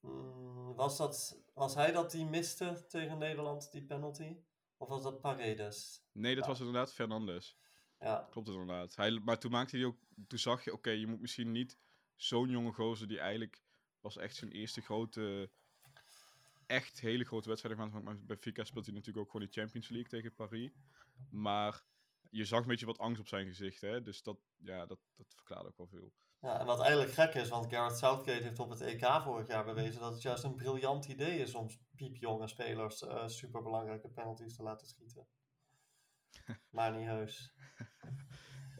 mm, 0.00 0.74
was, 0.74 0.96
dat, 0.96 1.42
was 1.54 1.74
hij 1.74 1.92
dat 1.92 2.10
die 2.10 2.24
miste 2.26 2.86
tegen 2.88 3.18
Nederland, 3.18 3.72
die 3.72 3.84
penalty? 3.84 4.36
Of 4.82 4.88
was 4.88 5.02
dat 5.02 5.20
Paredes? 5.20 6.02
Nee, 6.12 6.34
dat 6.34 6.44
Ja. 6.44 6.50
was 6.50 6.58
inderdaad 6.58 6.92
Fernandez. 6.92 7.54
Ja, 7.98 8.28
Klopt 8.30 8.46
het 8.48 8.56
inderdaad. 8.56 8.96
Hij, 8.96 9.10
maar 9.10 9.38
toen 9.38 9.50
maakte 9.50 9.76
hij 9.76 9.84
ook, 9.86 9.98
toen 10.26 10.38
zag 10.38 10.64
je, 10.64 10.72
oké, 10.72 10.90
je 10.90 11.06
moet 11.06 11.20
misschien 11.20 11.52
niet 11.52 11.78
zo'n 12.16 12.48
jonge 12.48 12.72
gozer 12.72 13.08
die 13.08 13.18
eigenlijk 13.18 13.62
was 14.00 14.16
echt 14.16 14.36
zijn 14.36 14.50
eerste 14.50 14.80
grote, 14.80 15.50
echt 16.66 17.00
hele 17.00 17.24
grote 17.24 17.48
wedstrijd 17.48 17.74
gemaakt. 17.74 17.92
Want 17.92 18.04
bij 18.04 18.26
Benfica 18.26 18.64
speelt 18.64 18.86
hij 18.86 18.94
natuurlijk 18.94 19.24
ook 19.24 19.30
gewoon 19.30 19.46
de 19.46 19.52
Champions 19.60 19.88
League 19.88 20.08
tegen 20.08 20.34
Paris. 20.34 20.70
Maar 21.30 21.84
je 22.30 22.44
zag 22.44 22.60
een 22.60 22.66
beetje 22.66 22.86
wat 22.86 22.98
angst 22.98 23.20
op 23.20 23.28
zijn 23.28 23.46
gezicht, 23.46 23.80
hè. 23.80 24.02
Dus 24.02 24.22
dat, 24.22 24.38
ja, 24.56 24.86
dat, 24.86 25.00
dat 25.16 25.34
verklaart 25.34 25.66
ook 25.66 25.76
wel 25.76 25.88
veel. 25.88 26.12
Ja, 26.42 26.60
en 26.60 26.66
wat 26.66 26.80
eigenlijk 26.80 27.12
gek 27.12 27.34
is, 27.34 27.48
want 27.48 27.74
Gareth 27.74 27.96
Southgate 27.96 28.42
heeft 28.42 28.58
op 28.58 28.70
het 28.70 28.80
EK 28.80 29.06
vorig 29.22 29.46
jaar 29.46 29.64
bewezen 29.64 30.00
dat 30.00 30.12
het 30.12 30.22
juist 30.22 30.44
een 30.44 30.54
briljant 30.54 31.06
idee 31.06 31.38
is 31.38 31.54
om 31.54 31.68
piepjonge 31.96 32.48
spelers 32.48 33.02
eh 33.02 33.26
superbelangrijke 33.26 34.08
penalties 34.08 34.56
te 34.56 34.62
laten 34.62 34.86
schieten. 34.86 35.26
maar 36.70 36.96
niet 36.96 37.06
heus. 37.06 37.40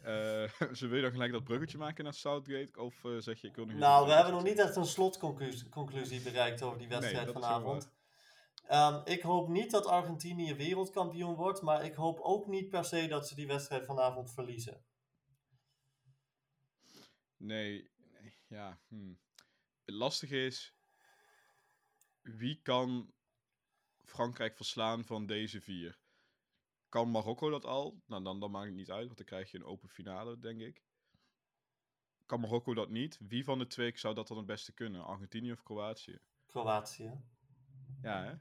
Eh 0.03 0.51
ze 0.73 0.87
wil 0.87 0.95
je 0.95 1.01
dan 1.01 1.11
gelijk 1.11 1.31
dat 1.31 1.43
bruggetje 1.43 1.77
maken 1.77 2.03
naar 2.03 2.13
Southgate? 2.13 2.79
Of 2.79 3.05
eh, 3.05 3.11
zeg 3.17 3.41
je, 3.41 3.47
ik 3.47 3.55
wil 3.55 3.65
nog 3.65 3.75
Nou, 3.75 4.07
we 4.07 4.13
hebben 4.13 4.33
nog 4.33 4.43
niet 4.43 4.59
echt 4.59 4.75
een 4.75 4.85
slotconclusie 4.85 5.69
conclusie 5.69 6.21
bereikt 6.21 6.61
over 6.61 6.77
die 6.77 6.87
wedstrijd 6.87 7.31
vanavond. 7.31 7.91
Ehm, 8.67 9.01
ik 9.03 9.21
hoop 9.21 9.47
niet 9.47 9.71
dat 9.71 9.85
Argentinië 9.85 10.55
wereldkampioen 10.55 11.35
wordt, 11.35 11.61
maar 11.61 11.85
ik 11.85 11.93
hoop 11.93 12.19
ook 12.19 12.47
niet 12.47 12.69
per 12.69 12.85
se 12.85 13.07
dat 13.07 13.27
ze 13.27 13.35
die 13.35 13.47
wedstrijd 13.47 13.85
vanavond 13.85 14.33
verliezen. 14.33 14.83
Nee, 17.43 17.89
nee, 18.11 18.33
ja. 18.47 18.79
hmm. 18.87 19.19
Het 19.85 19.95
lastige 19.95 20.45
is, 20.45 20.75
wie 22.21 22.61
kan 22.61 23.13
Frankrijk 24.05 24.55
verslaan 24.55 25.05
van 25.05 25.25
deze 25.25 25.61
vier? 25.61 25.99
Kan 26.89 27.11
Marokko 27.11 27.49
dat 27.49 27.65
al? 27.65 28.01
Nou, 28.05 28.23
dan, 28.23 28.39
dan 28.39 28.51
maakt 28.51 28.65
het 28.65 28.75
niet 28.75 28.91
uit, 28.91 29.05
want 29.05 29.17
dan 29.17 29.25
krijg 29.25 29.51
je 29.51 29.57
een 29.57 29.65
open 29.65 29.89
finale, 29.89 30.39
denk 30.39 30.61
ik. 30.61 30.83
Kan 32.25 32.39
Marokko 32.39 32.73
dat 32.73 32.89
niet? 32.89 33.19
Wie 33.27 33.43
van 33.43 33.59
de 33.59 33.67
twee 33.67 33.97
zou 33.97 34.15
dat 34.15 34.27
dan 34.27 34.37
het 34.37 34.45
beste 34.45 34.73
kunnen? 34.73 35.05
Argentinië 35.05 35.51
of 35.51 35.63
Kroatië? 35.63 36.19
Kroatië. 36.45 37.21
Ja, 38.01 38.23
hè? 38.23 38.33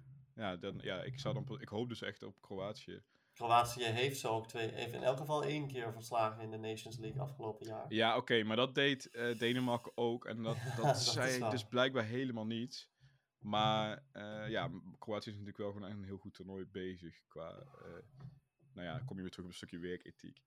Ja, 0.43 0.57
dan, 0.57 0.79
ja 0.83 1.03
ik, 1.03 1.19
zou 1.19 1.35
dan, 1.35 1.61
ik 1.61 1.69
hoop 1.69 1.89
dus 1.89 2.03
echt 2.03 2.23
op 2.23 2.41
Kroatië. 2.41 3.03
Kroatië 3.43 3.85
heeft 3.85 4.19
zo 4.19 4.35
ook 4.35 4.47
twee, 4.49 4.69
heeft 4.69 4.93
in 4.93 5.03
elk 5.03 5.19
geval 5.19 5.45
één 5.45 5.67
keer 5.67 5.93
verslagen 5.93 6.43
in 6.43 6.51
de 6.51 6.57
Nations 6.57 6.99
League 6.99 7.21
afgelopen 7.21 7.67
jaar. 7.67 7.87
Ja, 7.89 8.17
oké, 8.17 8.43
maar 8.43 8.57
dat 8.57 8.75
deed 8.75 9.11
eh, 9.11 9.39
Denemarken 9.39 9.93
ook. 9.95 10.25
En 10.25 10.43
dat, 10.43 10.57
dat, 10.77 10.85
dat 10.85 11.03
zei 11.03 11.51
dus 11.51 11.65
blijkbaar 11.65 12.05
helemaal 12.05 12.47
niet. 12.47 12.91
Maar 13.39 14.05
eh, 14.13 14.49
ja, 14.49 14.71
Kroatië 14.99 15.29
is 15.29 15.37
natuurlijk 15.37 15.59
wel 15.59 15.73
gewoon 15.73 15.91
een 15.91 16.05
heel 16.05 16.17
goed 16.17 16.35
toernooi 16.35 16.67
bezig. 16.67 17.23
Qua, 17.29 17.51
eh, 17.59 18.25
nou 18.73 18.87
ja, 18.87 18.99
kom 18.99 19.17
je 19.17 19.23
weer 19.23 19.31
terug 19.31 19.45
op 19.45 19.51
een 19.51 19.57
stukje 19.57 19.79
werkethiek. 19.79 20.43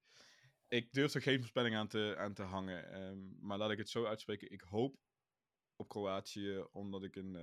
Ik 0.68 0.94
durf 0.94 1.14
er 1.14 1.22
geen 1.22 1.40
voorspelling 1.40 1.76
aan 1.76 1.88
te, 1.88 2.16
aan 2.18 2.34
te 2.34 2.44
hangen. 2.44 2.92
ehm, 2.92 3.46
maar 3.46 3.58
laat 3.58 3.72
ik 3.72 3.78
het 3.78 3.90
zo 3.90 4.06
uitspreken. 4.06 4.52
Ik 4.52 4.62
hoop 4.62 4.98
op 5.76 5.90
Kroatië, 5.90 6.66
omdat 6.72 7.04
ik 7.04 7.16
een, 7.16 7.38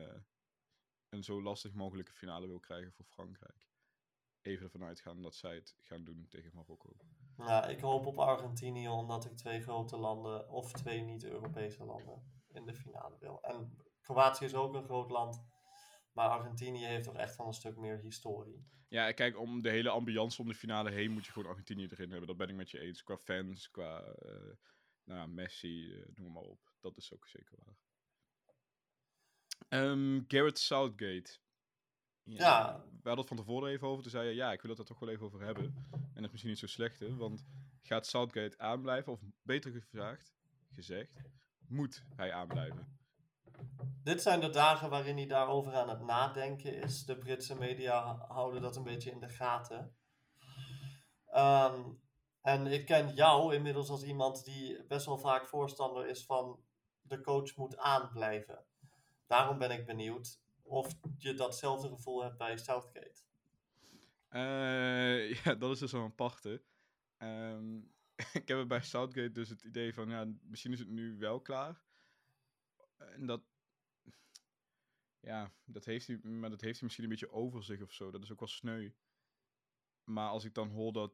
een 1.09 1.23
zo 1.23 1.43
lastig 1.43 1.73
mogelijke 1.73 2.13
finale 2.13 2.47
wil 2.47 2.61
krijgen 2.61 2.93
voor 2.93 3.05
Frankrijk. 3.05 3.72
Even 4.43 4.65
ervan 4.65 4.85
uitgaan 4.85 5.23
dat 5.23 5.35
zij 5.35 5.55
het 5.55 5.77
gaan 5.81 6.05
doen 6.05 6.27
tegen 6.29 6.51
Marokko. 6.55 6.97
Nou, 7.37 7.71
ik 7.71 7.81
hoop 7.81 8.07
op 8.07 8.19
Argentinië 8.19 8.89
omdat 8.89 9.25
ik 9.25 9.37
twee 9.37 9.63
grote 9.63 9.97
landen 9.97 10.49
of 10.49 10.73
twee 10.73 11.01
niet-Europese 11.01 11.85
landen 11.85 12.23
in 12.53 12.67
de 12.67 12.75
finale 12.75 13.17
wil. 13.19 13.43
En 13.43 13.77
Kroatië 14.01 14.45
is 14.45 14.55
ook 14.55 14.75
een 14.75 14.85
groot 14.85 15.11
land, 15.11 15.45
maar 16.13 16.29
Argentinië 16.29 16.85
heeft 16.85 17.05
toch 17.05 17.17
echt 17.17 17.37
wel 17.37 17.47
een 17.47 17.53
stuk 17.53 17.77
meer 17.77 17.99
historie. 17.99 18.67
Ja, 18.89 19.13
kijk, 19.13 19.39
om 19.39 19.63
de 19.63 19.71
hele 19.71 19.89
ambiance 19.89 20.41
om 20.41 20.49
de 20.49 20.55
finale 20.55 20.91
heen 20.91 21.11
moet 21.11 21.27
je 21.27 21.33
gewoon 21.33 21.49
Argentinië 21.49 21.87
erin 21.91 22.11
hebben. 22.11 22.27
Dat 22.27 22.37
ben 22.37 22.49
ik 22.49 22.55
met 22.55 22.71
je 22.71 22.81
eens. 22.81 23.03
Qua 23.03 23.17
fans, 23.17 23.71
qua 23.71 24.01
eh, 24.01 24.53
nou, 25.05 25.21
ja, 25.21 25.27
Messi, 25.27 25.95
eh, 25.95 26.09
noem 26.15 26.33
maar 26.33 26.43
op. 26.43 26.73
Dat 26.81 26.97
is 26.97 27.13
ook 27.13 27.27
zeker 27.29 27.57
waar. 27.65 27.77
Ehm, 29.69 30.21
Garrett 30.29 30.59
Southgate. 30.59 31.39
Ja. 32.25 32.85
We 33.03 33.09
hadden 33.09 33.27
het 33.27 33.35
van 33.35 33.37
tevoren 33.37 33.71
even 33.71 33.89
over. 33.89 34.03
Toen 34.03 34.11
zei 34.11 34.29
je, 34.29 34.35
ja, 34.35 34.53
ik 34.53 34.63
wil 34.63 34.71
het 34.71 34.79
er 34.79 34.85
toch 34.85 34.99
wel 34.99 35.09
even 35.09 35.27
over 35.27 35.41
hebben. 35.41 35.65
En 35.89 36.13
dat 36.15 36.25
is 36.25 36.31
misschien 36.31 36.51
niet 36.51 36.59
zo 36.59 36.67
slecht, 36.67 37.01
hè. 37.01 37.17
Want 37.17 37.47
gaat 37.83 38.07
Southgate 38.07 38.59
aanblijven? 38.59 39.13
Of 39.13 39.21
beter 39.43 39.71
gevraagd, 39.71 40.33
gezegd, 40.75 41.21
moet 41.69 42.05
hij 42.17 42.33
aanblijven? 42.33 43.01
Dit 44.03 44.23
zijn 44.23 44.41
de 44.41 44.51
dagen 44.51 44.91
waarin 44.91 45.17
hij 45.17 45.27
daarover 45.27 45.75
aan 45.75 45.89
het 45.89 46.01
nadenken 46.01 46.75
is. 46.75 47.05
De 47.05 47.17
Britse 47.17 47.59
media 47.59 48.27
houden 48.29 48.63
dat 48.63 48.77
een 48.77 48.83
beetje 48.83 49.11
in 49.11 49.21
de 49.21 49.29
gaten. 49.29 49.97
Ehm, 51.27 51.81
en 52.41 52.67
ik 52.67 52.87
ken 52.87 53.15
jou 53.15 53.55
inmiddels 53.55 53.91
als 53.91 54.03
iemand 54.03 54.45
die 54.45 54.85
best 54.87 55.07
wel 55.07 55.19
vaak 55.19 55.47
voorstander 55.47 56.07
is 56.07 56.25
van 56.25 56.61
de 57.03 57.21
coach 57.21 57.57
moet 57.57 57.77
aanblijven. 57.77 58.65
Daarom 59.27 59.59
ben 59.59 59.71
ik 59.71 59.87
benieuwd 59.87 60.42
of 60.63 60.95
je 61.19 61.35
datzelfde 61.35 61.89
gevoel 61.89 62.23
hebt 62.23 62.39
bij 62.39 62.59
Southgate. 62.59 63.23
Eh, 64.29 65.35
ja, 65.45 65.55
dat 65.55 65.71
is 65.71 65.79
dus 65.79 65.93
wel 65.93 66.01
een 66.01 66.11
aparte. 66.11 66.63
Ehm, 67.17 67.77
ik 68.41 68.49
heb 68.49 68.69
bij 68.69 68.83
Southgate 68.83 69.33
dus 69.33 69.49
het 69.49 69.63
idee 69.63 69.95
van, 69.95 70.09
ja, 70.09 70.33
misschien 70.43 70.73
is 70.73 70.79
het 70.79 70.89
nu 70.89 71.19
wel 71.19 71.41
klaar. 71.41 71.85
En 72.97 73.27
dat, 73.27 73.43
ja, 75.21 75.53
dat 75.65 75.85
heeft 75.85 76.07
hij, 76.07 76.17
maar 76.17 76.51
dat 76.51 76.61
heeft 76.61 76.75
hij 76.75 76.83
misschien 76.83 77.05
een 77.05 77.11
beetje 77.11 77.33
over 77.33 77.65
zich 77.65 77.83
of 77.83 77.93
zo. 77.93 78.11
Dat 78.11 78.23
is 78.23 78.33
ook 78.33 78.39
wel 78.39 78.49
sneu. 78.49 78.91
Maar 80.05 80.29
als 80.29 80.45
ik 80.45 80.55
dan 80.55 80.71
hoor 80.71 80.93
dat 80.93 81.13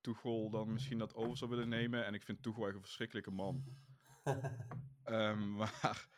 Tuchel 0.00 0.50
dan 0.50 0.72
misschien 0.72 0.98
dat 0.98 1.14
over 1.14 1.36
zou 1.36 1.50
willen 1.50 1.68
nemen. 1.68 2.04
En 2.04 2.14
ik 2.14 2.22
vind 2.22 2.42
Tuchel 2.42 2.66
echt 2.66 2.74
een 2.74 2.80
verschrikkelijke 2.80 3.30
man. 3.30 3.64
Ehm, 5.04 5.54
maar 5.54 6.08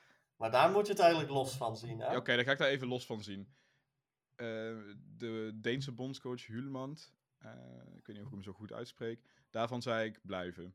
maar 0.43 0.51
daar 0.51 0.71
moet 0.71 0.87
je 0.87 0.93
het 0.93 1.01
eigenlijk 1.01 1.31
los 1.31 1.57
van 1.57 1.77
zien, 1.77 2.17
oké, 2.17 2.37
dan 2.37 2.45
ga 2.45 2.51
ik 2.51 2.59
daar 2.59 2.69
even 2.69 2.89
los 2.89 3.07
van 3.07 3.23
zien. 3.23 3.55
Eh, 4.35 4.47
de 5.17 5.51
Deense 5.55 5.93
bondscoach 5.93 6.47
Hulmand, 6.47 7.15
eh, 7.39 7.51
ik 7.97 8.07
weet 8.07 8.17
niet 8.17 8.19
of 8.19 8.27
ik 8.27 8.31
hem 8.33 8.43
zo 8.43 8.53
goed 8.53 8.73
uitspreek, 8.73 9.23
daarvan 9.51 9.83
zei 9.83 10.09
ik 10.09 10.21
blijven. 10.23 10.75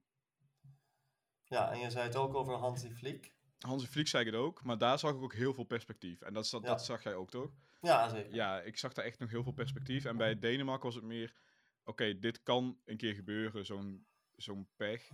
Ja, 1.43 1.71
en 1.71 1.79
je 1.79 1.89
zei 1.89 2.03
het 2.03 2.15
ook 2.15 2.35
over 2.35 2.53
Hansi 2.53 2.91
Flick. 2.91 3.33
Hansi 3.59 3.87
Flick 3.87 4.07
zei 4.07 4.25
ik 4.25 4.31
het 4.31 4.41
ook, 4.41 4.63
maar 4.63 4.77
daar 4.77 4.99
zag 4.99 5.11
ik 5.11 5.21
ook 5.21 5.33
heel 5.33 5.53
veel 5.53 5.63
perspectief. 5.63 6.21
En 6.21 6.33
dat, 6.33 6.49
dat, 6.49 6.61
Ja. 6.61 6.67
dat 6.67 6.85
zag 6.85 7.03
jij 7.03 7.15
ook, 7.15 7.29
toch? 7.29 7.51
Ja, 7.81 8.09
zeker. 8.09 8.33
Ja, 8.35 8.61
ik 8.61 8.77
zag 8.77 8.93
daar 8.93 9.05
echt 9.05 9.19
nog 9.19 9.29
heel 9.29 9.43
veel 9.43 9.51
perspectief. 9.51 10.05
En 10.05 10.17
bij 10.17 10.39
Denemarken 10.39 10.85
was 10.85 10.95
het 10.95 11.03
meer, 11.03 11.33
oké, 11.83 12.19
dit 12.19 12.43
kan 12.43 12.79
een 12.85 12.97
keer 12.97 13.13
gebeuren, 13.13 13.65
zo'n 13.65 14.07
zo'n 14.35 14.69
pech. 14.75 15.09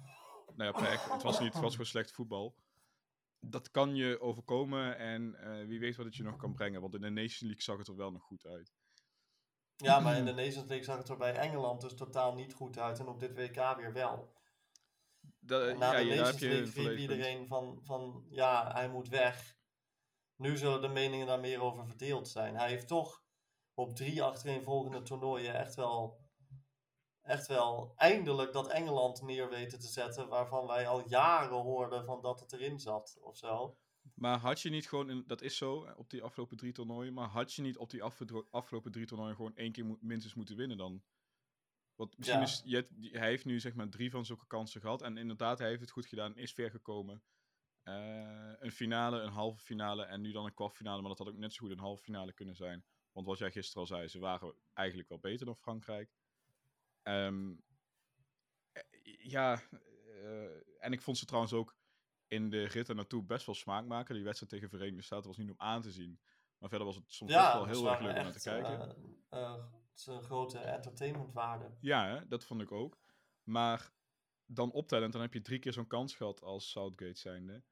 Nou 0.55 0.73
ja, 0.73 0.81
pech. 0.81 1.11
Het 1.11 1.23
was, 1.23 1.39
niet, 1.39 1.53
het 1.53 1.61
was 1.61 1.71
gewoon 1.71 1.85
slecht 1.87 2.11
voetbal. 2.11 2.55
Dat 3.45 3.71
kan 3.71 3.95
je 3.95 4.19
overkomen 4.21 4.97
en 4.97 5.35
eh, 5.35 5.67
wie 5.67 5.79
weet 5.79 5.95
wat 5.95 6.05
het 6.05 6.15
je 6.15 6.23
nog 6.23 6.35
kan 6.35 6.53
brengen. 6.53 6.81
Want 6.81 6.93
in 6.93 7.01
de 7.01 7.09
Nation 7.09 7.47
League 7.47 7.61
zag 7.63 7.77
het 7.77 7.87
er 7.87 7.95
wel 7.95 8.11
nog 8.11 8.23
goed 8.23 8.45
uit. 8.45 8.73
Ja, 9.75 9.99
maar 9.99 10.17
in 10.17 10.25
de 10.25 10.33
Nations 10.33 10.67
League 10.67 10.83
zag 10.83 10.97
het 10.97 11.09
er 11.09 11.17
bij 11.17 11.35
Engeland 11.35 11.81
dus 11.81 11.95
totaal 11.95 12.33
niet 12.35 12.53
goed 12.53 12.77
uit. 12.79 12.99
En 12.99 13.07
op 13.07 13.19
dit 13.19 13.33
WK 13.35 13.75
weer 13.77 13.93
wel. 13.93 14.33
Da- 15.39 15.67
En 15.67 15.77
na 15.77 15.91
ja, 15.91 15.97
de 15.97 16.05
ja, 16.05 16.15
daar 16.15 16.25
heb 16.25 16.33
Nations 16.33 16.39
je 16.39 16.47
een 16.49 16.63
League 16.63 16.83
riep 16.83 16.85
punt. 16.85 16.99
iedereen 16.99 17.47
van, 17.47 17.79
van, 17.83 18.25
ja, 18.29 18.71
hij 18.73 18.89
moet 18.89 19.07
weg. 19.09 19.57
Nu 20.35 20.57
zullen 20.57 20.81
de 20.81 20.87
meningen 20.87 21.27
daar 21.27 21.39
meer 21.39 21.61
over 21.61 21.85
verdeeld 21.87 22.27
zijn. 22.27 22.55
Hij 22.55 22.69
heeft 22.69 22.87
toch 22.87 23.23
op 23.73 23.95
drie 23.95 24.23
achtereenvolgende 24.23 25.01
toernooien 25.01 25.55
echt 25.55 25.75
wel, 25.75 26.22
echt 27.23 27.47
wel 27.47 27.93
eindelijk 27.95 28.53
dat 28.53 28.67
Engeland 28.67 29.21
neer 29.21 29.49
weten 29.49 29.79
te 29.79 29.87
zetten. 29.87 30.27
Waarvan 30.27 30.67
wij 30.67 30.87
al 30.87 31.07
jaren 31.07 31.61
hoorden 31.61 32.05
van 32.05 32.21
dat 32.21 32.39
het 32.39 32.53
erin 32.53 32.79
zat 32.79 33.17
of 33.21 33.37
zo. 33.37 33.77
Maar 34.15 34.37
had 34.37 34.61
je 34.61 34.69
niet 34.69 34.89
gewoon, 34.89 35.09
in, 35.09 35.23
dat 35.27 35.41
is 35.41 35.57
zo, 35.57 35.93
op 35.95 36.09
die 36.09 36.23
afgelopen 36.23 36.57
drie 36.57 36.71
toernooien, 36.71 37.13
maar 37.13 37.27
had 37.27 37.53
je 37.53 37.61
niet 37.61 37.77
op 37.77 37.89
die 37.89 38.03
afgelopen 38.49 38.91
drie 38.91 39.05
toernooien 39.05 39.35
gewoon 39.35 39.55
één 39.55 39.71
keer 39.71 39.85
mo- 39.85 39.97
minstens 40.01 40.33
moeten 40.33 40.55
winnen 40.55 40.77
dan? 40.77 41.03
Want 41.95 42.17
misschien 42.17 42.39
Ja. 42.39 42.45
is, 42.45 42.61
je, 42.65 42.87
hij 43.17 43.27
heeft 43.27 43.45
nu 43.45 43.59
zeg 43.59 43.73
maar 43.73 43.89
drie 43.89 44.11
van 44.11 44.25
zulke 44.25 44.47
kansen 44.47 44.81
gehad 44.81 45.01
en 45.01 45.17
inderdaad, 45.17 45.59
hij 45.59 45.67
heeft 45.67 45.81
het 45.81 45.91
goed 45.91 46.05
gedaan, 46.05 46.35
is 46.37 46.53
ver 46.53 46.69
gekomen. 46.69 47.23
Eh, 47.83 48.53
een 48.59 48.71
finale, 48.71 49.19
een 49.21 49.31
halve 49.31 49.59
finale 49.59 50.03
en 50.03 50.21
nu 50.21 50.31
dan 50.31 50.45
een 50.45 50.53
kwartfinale, 50.53 50.99
maar 51.01 51.09
dat 51.09 51.17
had 51.19 51.27
ook 51.27 51.37
net 51.37 51.53
zo 51.53 51.59
goed 51.65 51.71
een 51.71 51.79
halve 51.83 52.03
finale 52.03 52.33
kunnen 52.33 52.55
zijn. 52.55 52.85
Want 53.11 53.25
wat 53.25 53.37
jij 53.37 53.51
gisteren 53.51 53.81
al 53.81 53.87
zei, 53.87 54.07
ze 54.07 54.19
waren 54.19 54.55
eigenlijk 54.73 55.09
wel 55.09 55.19
beter 55.19 55.45
dan 55.45 55.55
Frankrijk. 55.55 56.11
Ehm, 57.03 57.55
eh, 58.71 58.83
ja, 59.17 59.61
eh, 60.21 60.83
en 60.83 60.91
ik 60.91 61.01
vond 61.01 61.17
ze 61.17 61.25
trouwens 61.25 61.53
ook 61.53 61.75
in 62.27 62.49
de 62.49 62.63
rit 62.63 62.87
er 62.87 62.95
naartoe 62.95 63.23
best 63.23 63.45
wel 63.45 63.55
smaak 63.55 63.85
maken. 63.85 64.15
Die 64.15 64.23
wedstrijd 64.23 64.51
tegen 64.51 64.69
Verenigde 64.69 65.01
Staten 65.01 65.27
was 65.27 65.37
niet 65.37 65.49
om 65.49 65.59
aan 65.59 65.81
te 65.81 65.91
zien. 65.91 66.19
Maar 66.57 66.69
verder 66.69 66.87
was 66.87 66.95
het 66.95 67.11
soms 67.11 67.31
best 67.31 67.43
Ja, 67.43 67.53
wel 67.53 67.65
heel 67.65 67.89
erg 67.89 67.99
leuk 67.99 68.15
om 68.15 68.23
naar 68.23 68.31
te 68.31 68.49
echt, 68.51 68.61
kijken. 68.61 68.95
eh, 69.29 69.41
eh, 69.41 69.53
het 69.89 69.99
is 69.99 70.05
een 70.05 70.23
grote 70.23 70.57
entertainmentwaarde. 70.59 71.77
Ja, 71.79 72.07
hè, 72.07 72.27
dat 72.27 72.43
vond 72.43 72.61
ik 72.61 72.71
ook. 72.71 72.97
Maar 73.43 73.91
dan 74.45 74.71
optellend, 74.71 75.13
dan 75.13 75.21
heb 75.21 75.33
je 75.33 75.41
drie 75.41 75.59
keer 75.59 75.73
zo'n 75.73 75.87
kans 75.87 76.15
gehad 76.15 76.41
als 76.41 76.69
Southgate 76.71 77.19
zijnde. 77.19 77.63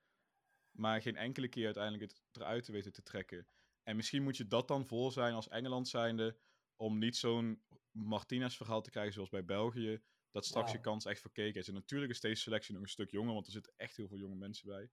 Maar 0.72 1.02
geen 1.02 1.16
enkele 1.16 1.48
keer 1.48 1.66
uiteindelijk 1.66 2.04
het 2.04 2.22
eruit 2.32 2.64
te 2.64 2.72
weten 2.72 2.92
te 2.94 3.02
trekken. 3.04 3.48
En 3.84 3.96
misschien 3.96 4.24
moet 4.24 4.38
je 4.38 4.48
dat 4.48 4.68
dan 4.68 4.86
voor 4.86 5.12
zijn 5.12 5.34
als 5.34 5.48
Engeland 5.48 5.88
zijnde. 5.88 6.38
Om 6.82 6.98
niet 6.98 7.18
zo'n 7.18 7.62
Martinez-verhaal 7.92 8.82
te 8.82 8.90
krijgen 8.90 9.14
zoals 9.14 9.30
bij 9.30 9.46
België. 9.46 10.02
Dat 10.32 10.46
straks 10.46 10.72
Ja. 10.72 10.78
je 10.78 10.82
kans 10.84 11.06
echt 11.06 11.22
verkeken 11.22 11.60
is. 11.62 11.68
En 11.68 11.74
natuurlijk 11.74 12.12
is 12.12 12.20
deze 12.20 12.42
selectie 12.42 12.74
nog 12.74 12.82
een 12.84 12.90
stuk 12.90 13.12
jonger, 13.12 13.34
want 13.34 13.46
er 13.46 13.52
zitten 13.52 13.74
echt 13.78 13.98
heel 13.98 14.08
veel 14.08 14.18
jonge 14.18 14.36
mensen 14.36 14.68
bij. 14.68 14.90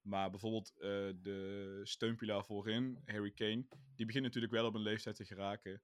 Maar 0.00 0.30
bijvoorbeeld 0.30 0.72
eh, 0.76 0.88
de 1.22 1.80
steunpilaar 1.82 2.44
voorin, 2.44 3.02
Harry 3.04 3.32
Kane, 3.32 3.66
die 3.94 4.06
begint 4.06 4.24
natuurlijk 4.24 4.52
wel 4.52 4.66
op 4.66 4.74
een 4.74 4.80
leeftijd 4.80 5.16
te 5.16 5.24
geraken. 5.24 5.82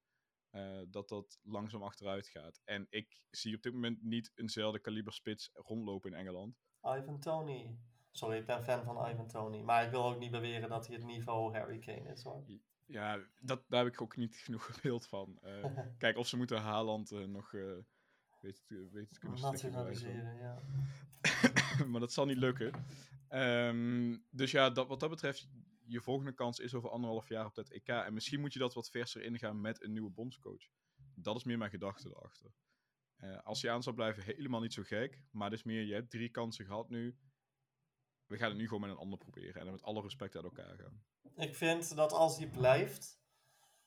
eh, 0.50 0.80
dat 0.88 1.08
dat 1.08 1.38
langzaam 1.42 1.82
achteruit 1.82 2.28
gaat. 2.28 2.60
En 2.64 2.86
ik 2.90 3.22
zie 3.30 3.56
op 3.56 3.62
dit 3.62 3.72
moment 3.72 4.02
niet 4.02 4.32
eenzelfde 4.34 4.78
kaliber 4.80 5.12
spits 5.12 5.50
rondlopen 5.52 6.12
in 6.12 6.18
Engeland. 6.18 6.58
Ivan 6.82 7.20
Tony. 7.20 7.78
Sorry, 8.16 8.36
ik 8.36 8.46
ben 8.46 8.64
fan 8.64 8.84
van 8.84 9.10
Ivan 9.10 9.26
Tony. 9.26 9.60
Maar 9.60 9.84
ik 9.84 9.90
wil 9.90 10.04
ook 10.04 10.18
niet 10.18 10.30
beweren 10.30 10.68
dat 10.68 10.86
hij 10.86 10.96
het 10.96 11.04
niveau 11.04 11.56
Harry 11.56 11.78
Kane 11.78 12.12
is 12.12 12.22
hoor. 12.22 12.44
Ja, 12.86 13.18
dat, 13.40 13.64
daar 13.68 13.84
heb 13.84 13.92
ik 13.92 14.00
ook 14.00 14.16
niet 14.16 14.36
genoeg 14.44 14.80
beeld 14.82 15.06
van. 15.06 15.38
Eh, 15.42 15.64
kijk, 15.98 16.16
of 16.16 16.26
ze 16.26 16.36
moeten 16.36 16.60
Haaland 16.60 17.12
eh, 17.12 17.24
nog 17.24 17.54
eh 17.54 17.76
weten, 18.40 18.64
te, 18.64 18.88
weten 18.92 19.12
te 19.12 19.20
kunnen. 19.20 19.40
Nationaliseren, 19.40 20.36
ja. 20.36 20.62
maar 21.90 22.00
dat 22.00 22.12
zal 22.12 22.26
niet 22.26 22.36
lukken. 22.36 22.72
Ehm, 23.28 24.16
dus 24.30 24.50
ja, 24.50 24.70
dat, 24.70 24.88
wat 24.88 25.00
dat 25.00 25.10
betreft, 25.10 25.48
je 25.84 26.00
volgende 26.00 26.32
kans 26.32 26.58
is 26.58 26.74
over 26.74 26.90
anderhalf 26.90 27.28
jaar 27.28 27.46
op 27.46 27.54
dat 27.54 27.68
EK. 27.68 27.88
En 27.88 28.14
misschien 28.14 28.40
moet 28.40 28.52
je 28.52 28.58
dat 28.58 28.74
wat 28.74 28.90
verser 28.90 29.22
ingaan 29.22 29.60
met 29.60 29.82
een 29.82 29.92
nieuwe 29.92 30.10
bondscoach. 30.10 30.68
Dat 31.14 31.36
is 31.36 31.44
meer 31.44 31.58
mijn 31.58 31.70
gedachte 31.70 32.08
erachter. 32.08 32.50
Als 33.42 33.60
je 33.60 33.70
aan 33.70 33.82
zou 33.82 33.94
blijven, 33.94 34.22
helemaal 34.22 34.60
niet 34.60 34.72
zo 34.72 34.82
gek. 34.82 35.20
Maar 35.30 35.50
het 35.50 35.58
is 35.58 35.64
meer, 35.64 35.82
je 35.82 35.94
hebt 35.94 36.10
drie 36.10 36.28
kansen 36.28 36.64
gehad 36.64 36.88
nu. 36.88 37.16
We 38.26 38.36
gaan 38.36 38.48
het 38.48 38.58
nu 38.58 38.64
gewoon 38.64 38.80
met 38.80 38.90
een 38.90 38.96
ander 38.96 39.18
proberen. 39.18 39.54
En 39.54 39.64
dan 39.64 39.72
met 39.72 39.82
alle 39.82 40.02
respect 40.02 40.34
uit 40.36 40.44
elkaar 40.44 40.76
gaan. 40.78 41.02
Ik 41.36 41.54
vind 41.54 41.96
dat 41.96 42.12
als 42.12 42.38
hij 42.38 42.48
blijft, 42.48 43.20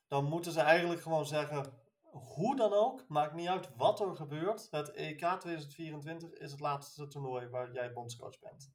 dan 0.08 0.26
moeten 0.26 0.52
ze 0.52 0.62
eigenlijk 0.62 1.02
gewoon 1.02 1.26
zeggen, 1.26 1.74
hoe 2.12 2.56
dan 2.56 2.74
ook, 2.74 3.08
maakt 3.08 3.34
niet 3.34 3.48
uit 3.48 3.76
wat 3.76 4.00
er 4.00 4.16
gebeurt. 4.16 4.68
Het 4.72 4.92
EK 4.92 5.20
2024 5.20 6.34
is 6.34 6.52
het 6.52 6.60
laatste 6.60 7.08
toernooi 7.08 7.48
waar 7.48 7.74
jij 7.74 7.94
bondscoach 7.94 8.40
bent. 8.40 8.74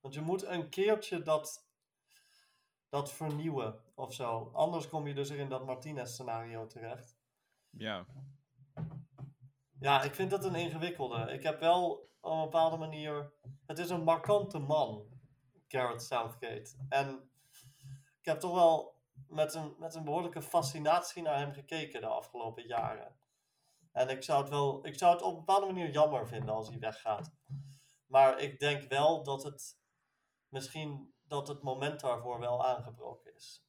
Want 0.00 0.14
je 0.14 0.20
moet 0.20 0.44
een 0.44 0.68
keertje 0.68 1.22
dat, 1.22 1.68
dat 2.88 3.12
vernieuwen 3.12 3.80
of 3.94 4.14
zo. 4.14 4.50
Anders 4.52 4.88
kom 4.88 5.06
je 5.06 5.14
dus 5.14 5.30
weer 5.30 5.38
in 5.38 5.48
dat 5.48 5.66
Martinez-scenario 5.66 6.66
terecht. 6.66 7.18
Ja, 7.70 8.06
Ja, 9.80 10.02
ik 10.02 10.14
vind 10.14 10.30
dat 10.30 10.44
een 10.44 10.54
ingewikkelde. 10.54 11.32
Ik 11.32 11.42
heb 11.42 11.60
wel 11.60 12.08
op 12.20 12.32
een 12.32 12.40
bepaalde 12.40 12.76
manier. 12.76 13.32
Het 13.66 13.78
is 13.78 13.90
een 13.90 14.04
markante 14.04 14.58
man, 14.58 15.06
Garrett 15.68 16.02
Southgate. 16.02 16.74
En 16.88 17.30
ik 18.18 18.24
heb 18.24 18.40
toch 18.40 18.54
wel 18.54 18.94
met 19.28 19.54
een, 19.54 19.74
met 19.78 19.94
een 19.94 20.04
behoorlijke 20.04 20.42
fascinatie 20.42 21.22
naar 21.22 21.38
hem 21.38 21.52
gekeken 21.52 22.00
de 22.00 22.06
afgelopen 22.06 22.66
jaren. 22.66 23.16
En 23.92 24.08
ik 24.08 24.22
zou 24.22 24.40
het 24.40 24.50
wel. 24.50 24.86
Ik 24.86 24.98
zou 24.98 25.12
het 25.12 25.22
op 25.22 25.32
een 25.32 25.44
bepaalde 25.44 25.66
manier 25.66 25.90
jammer 25.90 26.28
vinden 26.28 26.54
als 26.54 26.68
hij 26.68 26.78
weggaat. 26.78 27.32
Maar 28.06 28.38
ik 28.40 28.58
denk 28.58 28.88
wel 28.88 29.22
dat 29.22 29.42
het. 29.42 29.78
Misschien 30.48 31.14
dat 31.22 31.48
het 31.48 31.62
moment 31.62 32.00
daarvoor 32.00 32.40
wel 32.40 32.66
aangebroken 32.66 33.34
is. 33.34 33.64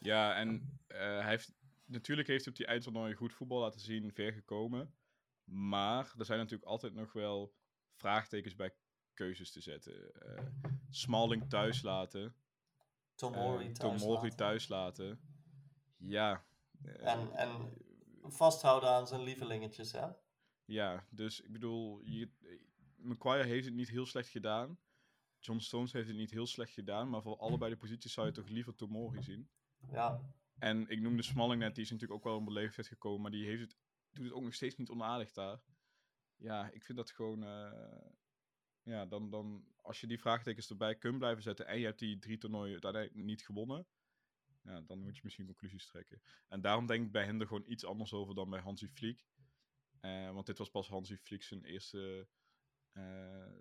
Ja, 0.00 0.34
en 0.34 0.78
eh, 0.86 0.98
hij 0.98 1.28
heeft, 1.28 1.52
natuurlijk 1.84 2.28
heeft 2.28 2.44
hij 2.44 2.52
op 2.52 2.58
die 2.58 2.66
eindtoernooi 2.66 3.14
goed 3.14 3.32
voetbal 3.32 3.58
laten 3.58 3.80
zien, 3.80 4.12
ver 4.12 4.32
gekomen. 4.32 4.94
Maar 5.44 6.14
er 6.18 6.24
zijn 6.24 6.38
natuurlijk 6.38 6.70
altijd 6.70 6.94
nog 6.94 7.12
wel 7.12 7.54
vraagtekens 7.94 8.54
bij 8.54 8.74
keuzes 9.14 9.52
te 9.52 9.60
zetten. 9.60 10.14
Eh 10.14 10.44
Smalling 10.90 11.48
thuis 11.48 11.82
laten. 11.82 12.34
Tomori 13.14 13.66
eh, 13.66 13.72
thuis 13.72 14.00
Tomori 14.00 14.22
laten. 14.22 14.36
thuis 14.36 14.68
laten. 14.68 15.20
Ja. 15.96 16.44
eh, 16.84 17.12
En, 17.12 17.32
en 17.32 17.72
vasthouden 18.22 18.88
aan 18.90 19.06
zijn 19.06 19.22
lievelingetjes, 19.22 19.92
hè? 19.92 20.06
Ja, 20.64 21.06
dus 21.10 21.40
ik 21.40 21.52
bedoel, 21.52 22.00
je, 22.00 22.30
Maguire 22.96 23.48
heeft 23.48 23.64
het 23.64 23.74
niet 23.74 23.88
heel 23.88 24.06
slecht 24.06 24.28
gedaan. 24.28 24.78
John 25.38 25.58
Stones 25.58 25.92
heeft 25.92 26.08
het 26.08 26.16
niet 26.16 26.30
heel 26.30 26.46
slecht 26.46 26.72
gedaan. 26.72 27.10
Maar 27.10 27.22
voor 27.22 27.36
allebei 27.36 27.70
de 27.70 27.76
posities 27.76 28.12
zou 28.12 28.26
je 28.26 28.32
toch 28.32 28.48
liever 28.48 28.74
Tomori 28.74 29.22
zien. 29.22 29.50
Ja, 29.92 30.20
En 30.58 30.88
ik 30.88 31.00
noemde 31.00 31.22
Smalling 31.22 31.60
net, 31.60 31.74
die 31.74 31.84
is 31.84 31.90
natuurlijk 31.90 32.18
ook 32.18 32.24
wel 32.32 32.38
een 32.38 32.52
leeftijd 32.52 32.86
gekomen, 32.86 33.20
maar 33.20 33.30
die 33.30 33.46
heeft 33.46 33.60
het, 33.60 33.76
doet 34.12 34.24
het 34.24 34.34
ook 34.34 34.42
nog 34.42 34.54
steeds 34.54 34.76
niet 34.76 34.88
onaardig 34.90 35.32
daar. 35.32 35.60
Ja, 36.36 36.70
ik 36.70 36.84
vind 36.84 36.98
dat 36.98 37.10
gewoon, 37.10 37.44
eh, 37.44 38.10
ja, 38.82 39.06
dan, 39.06 39.30
dan, 39.30 39.74
als 39.76 40.00
je 40.00 40.06
die 40.06 40.20
vraagtekens 40.20 40.70
erbij 40.70 40.96
kunt 40.96 41.18
blijven 41.18 41.42
zetten 41.42 41.66
en 41.66 41.78
je 41.78 41.84
hebt 41.84 41.98
die 41.98 42.18
drie 42.18 42.38
toernooien 42.38 42.72
uiteindelijk 42.72 43.14
niet 43.14 43.44
gewonnen, 43.44 43.86
ja, 44.62 44.80
dan 44.80 44.98
moet 44.98 45.16
je 45.16 45.20
misschien 45.24 45.46
conclusies 45.46 45.86
trekken. 45.86 46.22
En 46.48 46.60
daarom 46.60 46.86
denk 46.86 47.04
ik 47.06 47.12
bij 47.12 47.24
hen 47.24 47.40
er 47.40 47.46
gewoon 47.46 47.64
iets 47.70 47.84
anders 47.84 48.12
over 48.12 48.34
dan 48.34 48.50
bij 48.50 48.60
Hansi 48.60 48.88
Flick. 48.88 49.26
Eh, 50.00 50.32
want 50.32 50.46
dit 50.46 50.58
was 50.58 50.70
pas 50.70 50.88
Hansi 50.88 51.16
Flick 51.16 51.42
zijn 51.42 51.64
eerste 51.64 52.28
eh, 52.92 53.52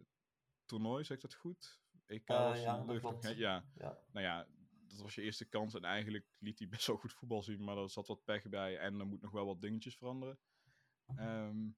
toernooi, 0.66 1.04
zeg 1.04 1.16
ik 1.16 1.22
dat 1.24 1.34
goed? 1.34 1.80
EK 2.06 2.28
ja, 2.28 2.78
dat 2.78 2.86
lucht- 2.86 3.00
klopt. 3.00 3.36
Ja, 3.38 3.66
ja. 3.76 4.00
nou 4.12 4.26
ja, 4.26 4.48
dat 4.92 5.02
was 5.02 5.16
je 5.16 5.22
eerste 5.22 5.46
kans 5.46 5.74
en 5.74 5.84
eigenlijk 5.84 6.26
liet 6.40 6.60
hij 6.60 6.68
best 6.68 6.88
wel 6.88 6.98
goed 6.98 7.14
voetbal 7.14 7.44
zien, 7.44 7.64
maar 7.64 7.78
er 7.78 7.90
zat 7.90 8.08
wat 8.08 8.24
pech 8.24 8.50
bij 8.50 8.78
en 8.78 9.00
er 9.00 9.08
moet 9.08 9.22
nog 9.22 9.32
wel 9.32 9.46
wat 9.46 9.62
dingetjes 9.62 9.98
veranderen. 9.98 10.40
Ehm, 11.16 11.70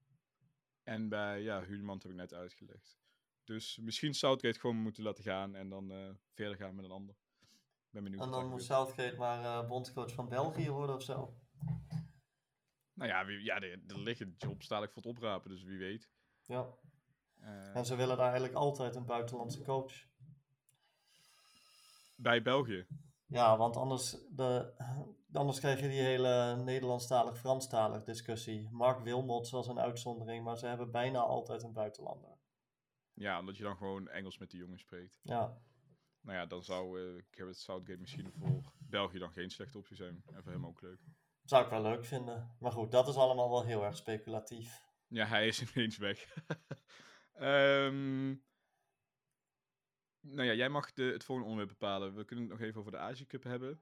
en 0.84 1.10
bij, 1.10 1.41
ja, 1.41 1.63
Hulemans 1.63 2.04
heb 2.04 2.12
ik 2.12 2.17
net 2.17 2.34
uitgelegd. 2.34 2.97
Dus 3.43 3.78
misschien 3.78 4.13
Southgate 4.13 4.60
gewoon 4.60 4.82
moeten 4.82 5.04
laten 5.04 5.23
gaan 5.23 5.56
en 5.56 5.69
dan 5.69 5.91
eh, 5.91 6.10
verder 6.34 6.58
gaan 6.58 6.76
met 6.76 6.86
een 6.86 6.91
ander. 6.91 7.15
Ben 7.89 8.04
benieuwd 8.04 8.23
En 8.23 8.32
dan 8.32 8.49
moet. 8.49 8.63
Southgate 8.63 9.17
maar 9.17 9.43
eh 9.43 9.67
bondscoach 9.67 10.13
van 10.13 10.30
België 10.30 10.69
worden 10.69 10.95
of 10.95 11.02
zo. 11.02 11.38
Nou 12.93 13.10
ja, 13.10 13.26
wie, 13.26 13.43
ja 13.43 13.62
er, 13.62 13.84
er 13.88 13.99
liggen 13.99 14.36
jobs 14.38 14.67
dadelijk 14.67 14.93
voor 14.93 15.02
het 15.02 15.12
oprapen, 15.12 15.49
dus 15.49 15.63
wie 15.63 15.78
weet. 15.78 16.10
Ja. 16.41 16.78
Eh, 17.39 17.76
En 17.76 17.86
ze 17.86 17.95
willen 17.95 18.15
daar 18.17 18.26
eigenlijk 18.26 18.56
altijd 18.56 18.95
een 18.95 19.06
buitenlandse 19.06 19.62
coach. 19.62 20.08
Bij 22.23 22.41
België. 22.41 22.88
Ja, 23.25 23.57
want 23.57 23.75
anders, 23.77 24.17
de, 24.29 24.73
anders 25.31 25.59
krijg 25.59 25.79
je 25.79 25.88
die 25.88 26.01
hele 26.01 26.55
Nederlandstalig-Franstalig 26.63 28.03
discussie. 28.03 28.69
Mark 28.71 28.99
Wilmots 28.99 29.51
was 29.51 29.67
een 29.67 29.79
uitzondering, 29.79 30.43
maar 30.43 30.57
ze 30.57 30.67
hebben 30.67 30.91
bijna 30.91 31.19
altijd 31.19 31.63
een 31.63 31.73
buitenlander. 31.73 32.38
Ja, 33.13 33.39
omdat 33.39 33.57
je 33.57 33.63
dan 33.63 33.77
gewoon 33.77 34.07
Engels 34.07 34.38
met 34.38 34.49
die 34.49 34.59
jongens 34.59 34.81
spreekt. 34.81 35.19
Ja, 35.21 35.57
Nou 36.21 36.38
ja, 36.38 36.45
dan 36.45 36.63
zou 36.63 36.99
eh 37.01 37.23
Gareth 37.31 37.57
Southgate 37.57 37.99
misschien 37.99 38.31
voor 38.39 38.62
België 38.89 39.19
dan 39.19 39.31
geen 39.31 39.49
slechte 39.49 39.77
optie 39.77 39.95
zijn. 39.95 40.23
En 40.33 40.43
voor 40.43 40.51
hem 40.51 40.65
ook 40.65 40.81
leuk. 40.81 40.99
zou 41.43 41.63
ik 41.63 41.69
wel 41.69 41.81
leuk 41.81 42.05
vinden. 42.05 42.55
Maar 42.59 42.71
goed, 42.71 42.91
dat 42.91 43.07
is 43.07 43.15
allemaal 43.15 43.49
wel 43.49 43.63
heel 43.63 43.83
erg 43.83 43.95
speculatief. 43.97 44.81
Ja, 45.07 45.25
hij 45.25 45.47
is 45.47 45.73
ineens 45.75 45.97
weg. 45.97 46.25
Ehm, 47.33 48.36
nou 50.23 50.47
ja, 50.47 50.53
jij 50.53 50.69
mag 50.69 50.93
de, 50.93 51.03
het 51.03 51.23
volgende 51.23 51.49
onderwerp 51.49 51.79
bepalen. 51.79 52.15
We 52.15 52.25
kunnen 52.25 52.45
het 52.49 52.53
nog 52.53 52.67
even 52.67 52.79
over 52.79 52.91
de 52.91 52.97
Azië 52.97 53.25
Cup 53.25 53.43
hebben. 53.43 53.81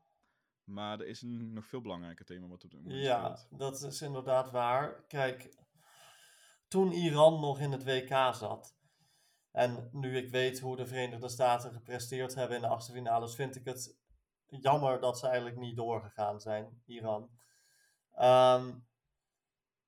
Maar 0.64 1.00
er 1.00 1.08
is 1.08 1.22
een 1.22 1.54
nog 1.54 1.66
veel 1.66 1.82
belangrijker 1.82 2.26
thema 2.26 2.48
wat 2.48 2.64
op 2.64 2.72
dit 2.72 2.84
moment 2.84 3.02
Ja, 3.02 3.36
speelt. 3.36 3.60
dat 3.60 3.82
is 3.82 4.02
inderdaad 4.02 4.52
waar. 4.52 5.04
Kijk, 5.08 5.56
toen 6.68 6.92
Iran 6.92 7.40
nog 7.40 7.60
in 7.60 7.72
het 7.72 7.84
WK 7.84 8.36
zat. 8.36 8.76
En 9.52 9.90
nu 9.92 10.18
ik 10.18 10.30
weet 10.30 10.60
hoe 10.60 10.76
de 10.76 10.86
Verenigde 10.86 11.30
Staten 11.30 11.72
gepresteerd 11.74 12.36
hebben 12.36 12.56
in 12.56 12.62
de 12.62 12.68
achtste 12.68 12.92
finales, 12.92 13.36
vind 13.36 13.56
ik 13.56 13.66
het 13.66 14.00
jammer 14.48 15.00
dat 15.00 15.20
ze 15.20 15.28
eigenlijk 15.28 15.58
niet 15.58 15.76
doorgegaan 15.76 16.40
zijn, 16.40 16.82
Iran. 16.86 17.30
Ehm, 18.12 18.74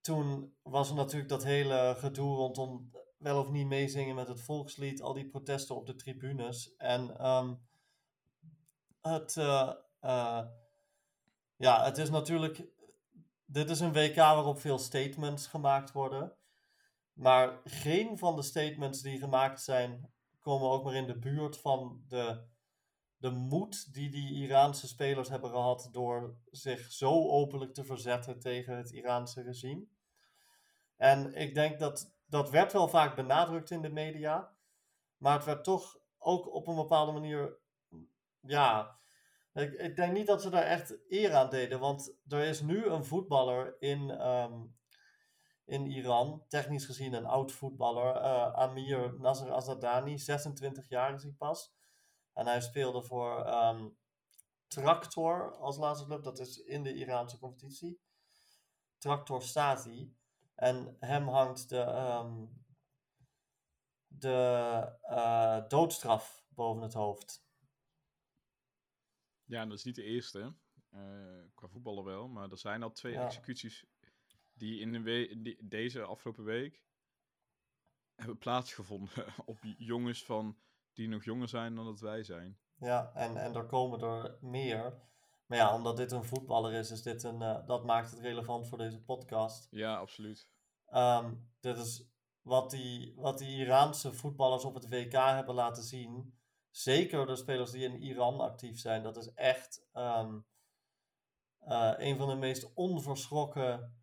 toen 0.00 0.56
was 0.62 0.88
er 0.88 0.94
natuurlijk 0.94 1.28
dat 1.28 1.44
hele 1.44 1.94
gedoe 1.98 2.36
rondom 2.36 2.90
wel 3.24 3.40
of 3.40 3.50
niet 3.50 3.66
meezingen 3.66 4.14
met 4.14 4.28
het 4.28 4.40
volkslied, 4.40 5.02
al 5.02 5.12
die 5.12 5.26
protesten 5.26 5.76
op 5.76 5.86
de 5.86 5.94
tribunes. 5.94 6.76
En 6.76 7.18
ehm, 7.18 7.54
het, 9.00 9.36
eh, 9.36 9.72
eh, 10.00 10.46
ja, 11.56 11.84
het 11.84 11.98
is 11.98 12.10
natuurlijk 12.10 12.72
dit 13.46 13.70
is 13.70 13.80
een 13.80 13.92
WK 13.92 14.16
waarop 14.16 14.60
veel 14.60 14.78
statements 14.78 15.46
gemaakt 15.46 15.92
worden. 15.92 16.32
Maar 17.12 17.60
geen 17.64 18.18
van 18.18 18.36
de 18.36 18.42
statements 18.42 19.02
die 19.02 19.18
gemaakt 19.18 19.62
zijn, 19.62 20.12
komen 20.40 20.70
ook 20.70 20.84
maar 20.84 20.94
in 20.94 21.06
de 21.06 21.18
buurt 21.18 21.58
van 21.58 22.04
de, 22.08 22.44
de 23.16 23.30
moed 23.30 23.94
die 23.94 24.10
die 24.10 24.34
Iraanse 24.34 24.88
spelers 24.88 25.28
hebben 25.28 25.50
gehad 25.50 25.88
door 25.92 26.36
zich 26.50 26.92
zo 26.92 27.28
openlijk 27.28 27.74
te 27.74 27.84
verzetten 27.84 28.40
tegen 28.40 28.76
het 28.76 28.90
Iraanse 28.90 29.42
regime. 29.42 29.86
En 30.96 31.34
ik 31.34 31.54
denk 31.54 31.78
dat 31.78 32.13
dat 32.26 32.50
werd 32.50 32.72
wel 32.72 32.88
vaak 32.88 33.16
benadrukt 33.16 33.70
in 33.70 33.82
de 33.82 33.90
media, 33.90 34.56
maar 35.16 35.34
het 35.34 35.44
werd 35.44 35.64
toch 35.64 35.98
ook 36.18 36.54
op 36.54 36.66
een 36.66 36.74
bepaalde 36.74 37.12
manier, 37.12 37.58
ja, 38.40 38.98
ik, 39.52 39.72
ik 39.72 39.96
denk 39.96 40.12
niet 40.12 40.26
dat 40.26 40.42
ze 40.42 40.50
daar 40.50 40.62
echt 40.62 40.98
eer 41.08 41.34
aan 41.34 41.50
deden, 41.50 41.80
want 41.80 42.16
er 42.28 42.44
is 42.44 42.60
nu 42.60 42.84
een 42.84 43.04
voetballer 43.04 43.76
in, 43.78 44.10
ehm, 44.10 44.62
in 45.64 45.86
Iran, 45.86 46.44
technisch 46.48 46.86
gezien 46.86 47.12
een 47.12 47.26
oud 47.26 47.52
voetballer, 47.52 48.16
eh, 48.16 48.52
Amir 48.52 49.14
Nasser 49.18 49.52
Azadani, 49.52 50.18
26 50.18 50.88
jaar 50.88 51.14
is 51.14 51.22
hij 51.22 51.34
pas. 51.38 51.74
En 52.32 52.46
hij 52.46 52.60
speelde 52.60 53.02
voor 53.02 53.44
ehm 53.44 53.88
Traktor 54.74 55.56
als 55.56 55.76
laatste 55.76 56.06
club, 56.06 56.22
dat 56.22 56.38
is 56.38 56.58
in 56.58 56.82
de 56.82 56.94
Iraanse 56.94 57.38
competitie. 57.38 58.00
Traktor 58.98 59.42
Stati. 59.42 60.16
En 60.54 60.96
hem 61.00 61.28
hangt 61.28 61.68
de, 61.68 61.80
ehm, 61.80 62.46
de 64.06 64.98
eh, 65.02 65.68
doodstraf 65.68 66.44
boven 66.48 66.82
het 66.82 66.92
hoofd. 66.92 67.42
Ja, 69.44 69.60
en 69.60 69.68
dat 69.68 69.78
is 69.78 69.84
niet 69.84 69.94
de 69.94 70.02
eerste. 70.02 70.54
eh, 70.90 71.42
qua 71.54 71.68
voetballen 71.68 72.04
wel. 72.04 72.28
Maar 72.28 72.50
er 72.50 72.58
zijn 72.58 72.82
al 72.82 72.92
twee 72.92 73.12
Ja. 73.12 73.24
executies 73.24 73.86
die 74.52 74.80
in 74.80 74.92
de 74.92 75.00
we- 75.00 75.28
in 75.28 75.42
die- 75.42 75.68
deze 75.68 76.02
afgelopen 76.02 76.44
week 76.44 76.82
hebben 78.14 78.38
plaatsgevonden. 78.38 79.12
op 79.46 79.58
jongens 79.78 80.24
van 80.24 80.58
die 80.92 81.08
nog 81.08 81.24
jonger 81.24 81.48
zijn 81.48 81.74
dan 81.74 81.84
dat 81.84 82.00
wij 82.00 82.22
zijn. 82.22 82.58
Ja, 82.74 83.12
en, 83.14 83.36
en 83.36 83.54
er 83.54 83.66
komen 83.66 84.00
er 84.00 84.38
meer. 84.40 85.02
Maar 85.54 85.66
ja, 85.66 85.74
omdat 85.74 85.96
dit 85.96 86.12
een 86.12 86.24
voetballer 86.24 86.72
is, 86.72 86.90
is 86.90 87.02
dit 87.02 87.22
een, 87.22 87.42
eh, 87.42 87.66
dat 87.66 87.84
maakt 87.84 88.10
het 88.10 88.20
relevant 88.20 88.68
voor 88.68 88.78
deze 88.78 89.02
podcast. 89.02 89.68
Ja, 89.70 89.96
absoluut. 89.96 90.48
Ehm, 90.86 91.34
dit 91.60 91.78
is 91.78 92.08
wat 92.42 92.70
die, 92.70 93.14
wat 93.16 93.38
die 93.38 93.58
Iraanse 93.58 94.12
voetballers 94.12 94.64
op 94.64 94.74
het 94.74 94.88
WK 94.88 95.12
hebben 95.12 95.54
laten 95.54 95.82
zien. 95.82 96.38
Zeker 96.70 97.26
de 97.26 97.36
spelers 97.36 97.70
die 97.70 97.84
in 97.84 98.02
Iran 98.02 98.40
actief 98.40 98.78
zijn. 98.78 99.02
Dat 99.02 99.16
is 99.16 99.32
echt 99.32 99.86
ehm, 99.92 100.38
eh, 101.58 101.92
een 101.96 102.16
van 102.16 102.28
de 102.28 102.34
meest 102.34 102.74
onverschrokken, 102.74 103.98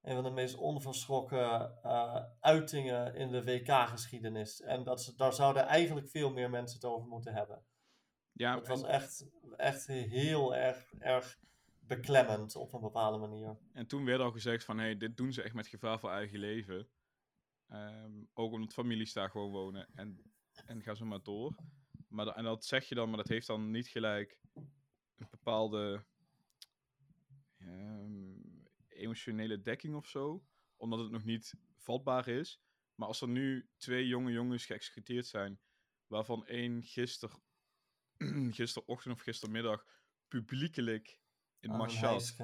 een 0.00 0.14
van 0.14 0.24
de 0.24 0.30
meest 0.30 0.56
onverschrokken 0.56 1.82
eh, 1.82 2.22
uitingen 2.40 3.14
in 3.14 3.30
de 3.30 3.44
WK-geschiedenis. 3.44 4.60
En 4.60 4.84
dat 4.84 5.02
ze, 5.02 5.16
daar 5.16 5.32
zouden 5.32 5.66
eigenlijk 5.66 6.08
veel 6.08 6.30
meer 6.30 6.50
mensen 6.50 6.80
het 6.80 6.90
over 6.90 7.08
moeten 7.08 7.34
hebben. 7.34 7.64
Ja, 8.40 8.54
Het 8.54 8.66
was 8.66 8.82
echt, 8.82 9.26
echt 9.56 9.86
heel 9.86 10.54
erg, 10.54 10.92
erg 10.98 11.38
beklemmend 11.80 12.56
op 12.56 12.72
een 12.72 12.80
bepaalde 12.80 13.18
manier. 13.18 13.58
en 13.72 13.86
toen 13.86 14.04
werd 14.04 14.20
al 14.20 14.30
gezegd 14.30 14.64
van, 14.64 14.78
hey, 14.78 14.96
dit 14.96 15.16
doen 15.16 15.32
ze 15.32 15.42
echt 15.42 15.54
met 15.54 15.66
gevaar 15.66 16.00
voor 16.00 16.10
eigen 16.10 16.38
leven. 16.38 16.88
Ehm, 17.68 18.24
ook 18.32 18.52
omdat 18.52 18.72
families 18.72 19.12
daar 19.12 19.30
gewoon 19.30 19.50
wonen. 19.50 19.88
En, 19.94 20.32
en 20.66 20.82
ga 20.82 20.94
zo 20.94 21.04
maar 21.04 21.22
door. 21.22 21.54
Maar, 22.08 22.26
en 22.26 22.44
dat 22.44 22.64
zeg 22.64 22.84
je 22.84 22.94
dan, 22.94 23.08
maar 23.08 23.16
dat 23.16 23.28
heeft 23.28 23.46
dan 23.46 23.70
niet 23.70 23.88
gelijk 23.88 24.38
een 24.54 25.26
bepaalde 25.30 26.04
ehm, 27.58 28.34
emotionele 28.88 29.62
dekking 29.62 29.94
of 29.94 30.06
zo. 30.06 30.44
Omdat 30.76 30.98
het 30.98 31.10
nog 31.10 31.24
niet 31.24 31.54
vatbaar 31.76 32.28
is. 32.28 32.60
Maar 32.94 33.08
als 33.08 33.20
er 33.20 33.28
nu 33.28 33.68
twee 33.76 34.06
jonge 34.06 34.32
jongens 34.32 34.66
geëxecuteerd 34.66 35.26
zijn, 35.26 35.60
waarvan 36.06 36.46
één 36.46 36.82
gister, 36.82 37.30
gisterochtend 38.58 39.14
of 39.14 39.20
gistermiddag 39.20 39.86
publiekelijk 40.28 41.20
in 41.60 41.70
Mashhad 41.70 42.36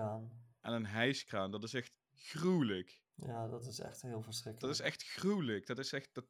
aan 0.60 0.72
een 0.72 0.86
hijskraan, 0.86 1.50
dat 1.50 1.62
is 1.62 1.74
echt 1.74 1.94
gruwelijk. 2.12 3.04
Ja, 3.14 3.48
dat 3.48 3.66
is 3.66 3.78
echt 3.78 4.02
heel 4.02 4.22
verschrikkelijk. 4.22 4.60
Dat 4.60 4.70
is 4.70 4.92
echt 4.92 5.02
gruwelijk. 5.02 5.66
Dat 5.66 5.78
is 5.78 5.92
echt. 5.92 6.14
Dat, 6.14 6.26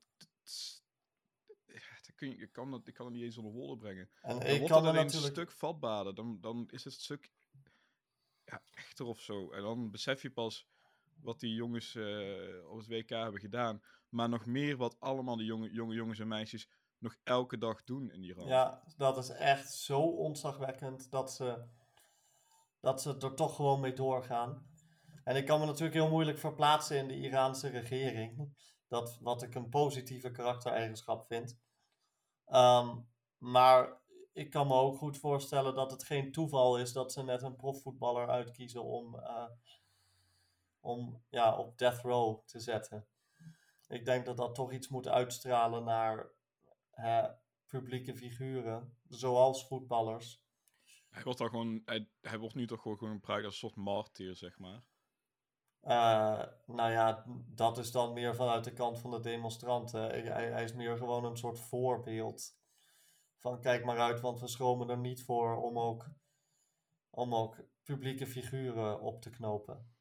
kun 2.14 2.30
je, 2.30 2.38
je 2.38 2.46
kan 2.46 2.70
dat, 2.70 2.88
ik 2.88 2.94
kan 2.94 3.06
het 3.06 3.14
niet 3.14 3.24
eens 3.24 3.36
onder 3.36 3.52
woorden 3.52 3.78
brengen. 3.78 4.10
En 4.22 4.28
Dan 4.28 4.48
wordt 4.48 4.66
kan 4.66 4.86
het 4.86 4.96
alleen 4.96 5.04
een 5.04 5.30
stuk 5.30 5.50
vatbaarder. 5.50 6.14
Dan, 6.14 6.40
dan 6.40 6.68
is 6.70 6.84
het 6.84 6.94
een 6.94 7.00
stuk 7.00 7.32
ja, 8.44 8.62
echter 8.70 9.06
of 9.06 9.20
zo. 9.20 9.50
En 9.52 9.62
dan 9.62 9.90
besef 9.90 10.22
je 10.22 10.30
pas 10.30 10.68
wat 11.20 11.40
die 11.40 11.54
jongens 11.54 11.94
eh, 11.94 12.70
op 12.70 12.78
het 12.78 12.86
WK 12.86 13.08
hebben 13.08 13.40
gedaan. 13.40 13.82
Maar 14.08 14.28
nog 14.28 14.46
meer 14.46 14.76
wat 14.76 15.00
allemaal 15.00 15.36
die 15.36 15.46
jonge, 15.46 15.70
jonge 15.70 15.94
jongens 15.94 16.18
en 16.18 16.28
meisjes 16.28 16.68
nog 16.98 17.16
elke 17.24 17.58
dag 17.58 17.84
doen 17.84 18.10
in 18.10 18.22
Iran. 18.22 18.46
Ja, 18.46 18.82
dat 18.96 19.18
is 19.18 19.28
echt 19.28 19.72
zo 19.72 20.00
ontzagwekkend 20.00 21.10
dat 21.10 21.32
ze, 21.32 21.64
dat 22.80 23.02
ze 23.02 23.16
er 23.18 23.34
toch 23.34 23.56
gewoon 23.56 23.80
mee 23.80 23.92
doorgaan. 23.92 24.66
En 25.24 25.36
ik 25.36 25.46
kan 25.46 25.60
me 25.60 25.66
natuurlijk 25.66 25.94
heel 25.94 26.10
moeilijk 26.10 26.38
verplaatsen 26.38 26.96
in 26.96 27.08
de 27.08 27.16
Iraanse 27.16 27.68
regering. 27.68 28.54
Dat, 28.88 29.18
wat 29.20 29.42
ik 29.42 29.54
een 29.54 29.68
positieve 29.68 30.30
karaktereigenschap 30.30 31.26
vind. 31.26 31.58
Ehm, 32.44 32.96
maar 33.38 34.00
ik 34.32 34.50
kan 34.50 34.66
me 34.66 34.74
ook 34.74 34.96
goed 34.96 35.18
voorstellen 35.18 35.74
dat 35.74 35.90
het 35.90 36.04
geen 36.04 36.32
toeval 36.32 36.78
is 36.78 36.92
dat 36.92 37.12
ze 37.12 37.22
net 37.22 37.42
een 37.42 37.56
profvoetballer 37.56 38.28
uitkiezen 38.28 38.84
om, 38.84 39.18
eh, 39.18 39.46
om 40.80 41.22
ja, 41.28 41.56
op 41.56 41.78
death 41.78 42.00
row 42.00 42.38
te 42.44 42.60
zetten. 42.60 43.06
Ik 43.88 44.04
denk 44.04 44.26
dat 44.26 44.36
dat 44.36 44.54
toch 44.54 44.72
iets 44.72 44.88
moet 44.88 45.08
uitstralen 45.08 45.84
naar 45.84 46.30
hè, 46.96 47.28
publieke 47.66 48.14
figuren, 48.14 48.98
zoals 49.08 49.66
voetballers. 49.66 50.44
Hij 51.10 51.22
wordt 51.22 51.38
dan 51.38 51.48
gewoon. 51.48 51.82
Hij, 51.84 52.10
hij 52.20 52.38
wordt 52.38 52.54
nu 52.54 52.66
toch 52.66 52.82
gewoon, 52.82 52.98
gebruikt 52.98 53.44
als 53.44 53.54
een 53.54 53.68
soort 53.68 53.84
martyr, 53.84 54.36
zeg 54.36 54.58
maar. 54.58 54.84
Eh, 55.80 56.42
nou 56.66 56.90
ja, 56.90 57.24
dat 57.46 57.78
is 57.78 57.90
dan 57.90 58.12
meer 58.12 58.34
vanuit 58.34 58.64
de 58.64 58.72
kant 58.72 58.98
van 58.98 59.10
de 59.10 59.20
demonstranten. 59.20 60.00
Hij, 60.00 60.20
hij 60.20 60.50
hij 60.50 60.64
is 60.64 60.72
meer 60.72 60.96
gewoon 60.96 61.24
een 61.24 61.36
soort 61.36 61.58
voorbeeld. 61.58 62.58
Van 63.36 63.60
kijk 63.60 63.84
maar 63.84 63.98
uit, 63.98 64.20
want 64.20 64.40
we 64.40 64.48
schromen 64.48 64.88
er 64.88 64.98
niet 64.98 65.22
voor 65.22 65.56
om 65.56 65.78
ook, 65.78 66.08
om 67.10 67.34
ook 67.34 67.56
publieke 67.82 68.26
figuren 68.26 69.00
op 69.00 69.22
te 69.22 69.30
knopen. 69.30 69.94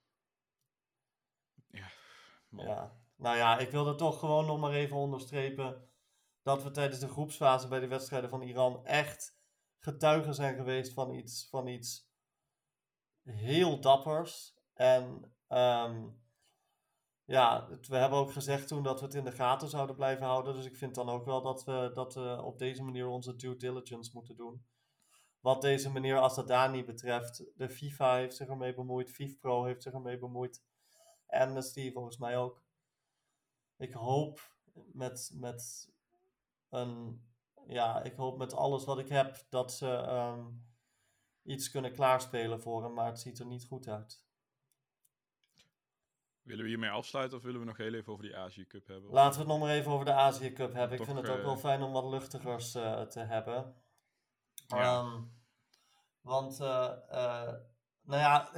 Ja, 1.68 1.88
man. 2.50 2.66
Ja. 2.66 3.00
Nou 3.16 3.38
ja, 3.38 3.58
ik 3.58 3.70
wilde 3.70 3.96
toch 3.96 4.20
gewoon 4.20 4.46
nog 4.46 4.60
maar 4.60 4.74
even 4.74 4.98
onderstrepen 4.98 5.90
dat 6.46 6.64
we 6.64 6.72
tijdens 6.72 7.00
de 7.00 7.08
groepsfase 7.08 7.68
bij 7.68 7.80
de 7.80 7.88
wedstrijden 7.88 8.30
van 8.30 8.42
Iran 8.42 8.86
echt 8.86 9.38
getuigen 9.78 10.34
zijn 10.34 10.56
geweest 10.56 10.94
van 10.94 11.14
iets, 11.14 11.48
van 11.50 11.68
iets 11.68 12.10
heel 13.24 13.80
dappers. 13.80 14.58
En 14.74 15.34
ehm, 15.48 16.08
ja, 17.24 17.68
we 17.82 17.96
hebben 17.96 18.20
ook 18.20 18.32
gezegd 18.32 18.68
toen 18.68 18.84
dat 18.84 19.00
we 19.00 19.06
het 19.06 19.16
in 19.16 19.24
de 19.24 19.32
gaten 19.32 19.70
zouden 19.70 19.96
blijven 19.96 20.26
houden. 20.26 20.54
Dus 20.54 20.66
ik 20.66 20.76
vind 20.76 20.96
dan 20.96 21.10
ook 21.10 21.26
wel 21.26 21.42
dat 21.42 21.64
we, 21.64 21.92
dat 21.94 22.16
op 22.42 22.58
deze 22.60 22.84
manier 22.84 23.08
onze 23.08 23.36
due 23.36 23.56
diligence 23.56 24.12
moeten 24.14 24.36
doen. 24.36 24.66
Wat 25.40 25.62
deze 25.62 25.92
meneer 25.92 26.20
Assadani 26.20 26.86
betreft, 26.86 27.46
de 27.56 27.70
FIFA 27.70 28.16
heeft 28.16 28.36
zich 28.36 28.48
ermee 28.48 28.74
bemoeid, 28.74 29.12
FIFPro 29.12 29.64
heeft 29.64 29.84
zich 29.84 29.94
ermee 29.94 30.20
bemoeid. 30.20 30.64
Amnesty 31.28 31.92
volgens 31.92 32.18
mij 32.18 32.38
ook. 32.38 32.64
Ik 33.78 33.94
hoop 33.94 34.56
met, 34.74 35.32
met 35.34 35.94
ja, 37.68 38.02
ik 38.02 38.16
hoop 38.16 38.38
met 38.38 38.54
alles 38.54 38.86
wat 38.86 39.00
ik 39.00 39.10
heb 39.10 39.46
dat 39.50 39.74
ze 39.74 39.88
ehm, 39.88 40.46
iets 41.44 41.72
kunnen 41.72 41.94
klaarspelen 41.94 42.62
voor 42.62 42.84
hem, 42.84 42.94
maar 42.94 43.06
het 43.06 43.20
ziet 43.20 43.40
er 43.40 43.46
niet 43.46 43.66
goed 43.66 43.88
uit. 43.88 44.24
Willen 46.42 46.64
we 46.64 46.70
hiermee 46.70 46.90
afsluiten 46.90 47.38
of 47.38 47.44
willen 47.44 47.60
we 47.60 47.66
nog 47.66 47.78
heel 47.78 47.94
even 47.94 48.12
over 48.12 48.26
die 48.26 48.38
Azië 48.38 48.68
Cup 48.68 48.88
hebben? 48.88 49.12
Laten 49.12 49.32
we 49.32 49.38
het 49.38 49.48
nog 49.48 49.60
maar 49.60 49.76
even 49.76 49.92
over 49.92 50.06
de 50.06 50.14
Azië 50.14 50.54
Cup 50.54 50.74
hebben. 50.74 51.00
ik 51.00 51.06
vind 51.06 51.18
het 51.18 51.30
ook 51.30 51.42
wel 51.42 51.54
eh, 51.54 51.60
fijn 51.60 51.82
om 51.82 51.92
wat 51.92 52.06
luchtigers 52.06 52.76
uh, 52.76 53.02
te 53.02 53.20
hebben. 53.20 53.76
Ja. 54.68 54.78
Ehm, 54.78 55.22
want, 56.22 56.60
uh, 56.60 56.92
nou 58.02 58.22
ja, 58.22 58.52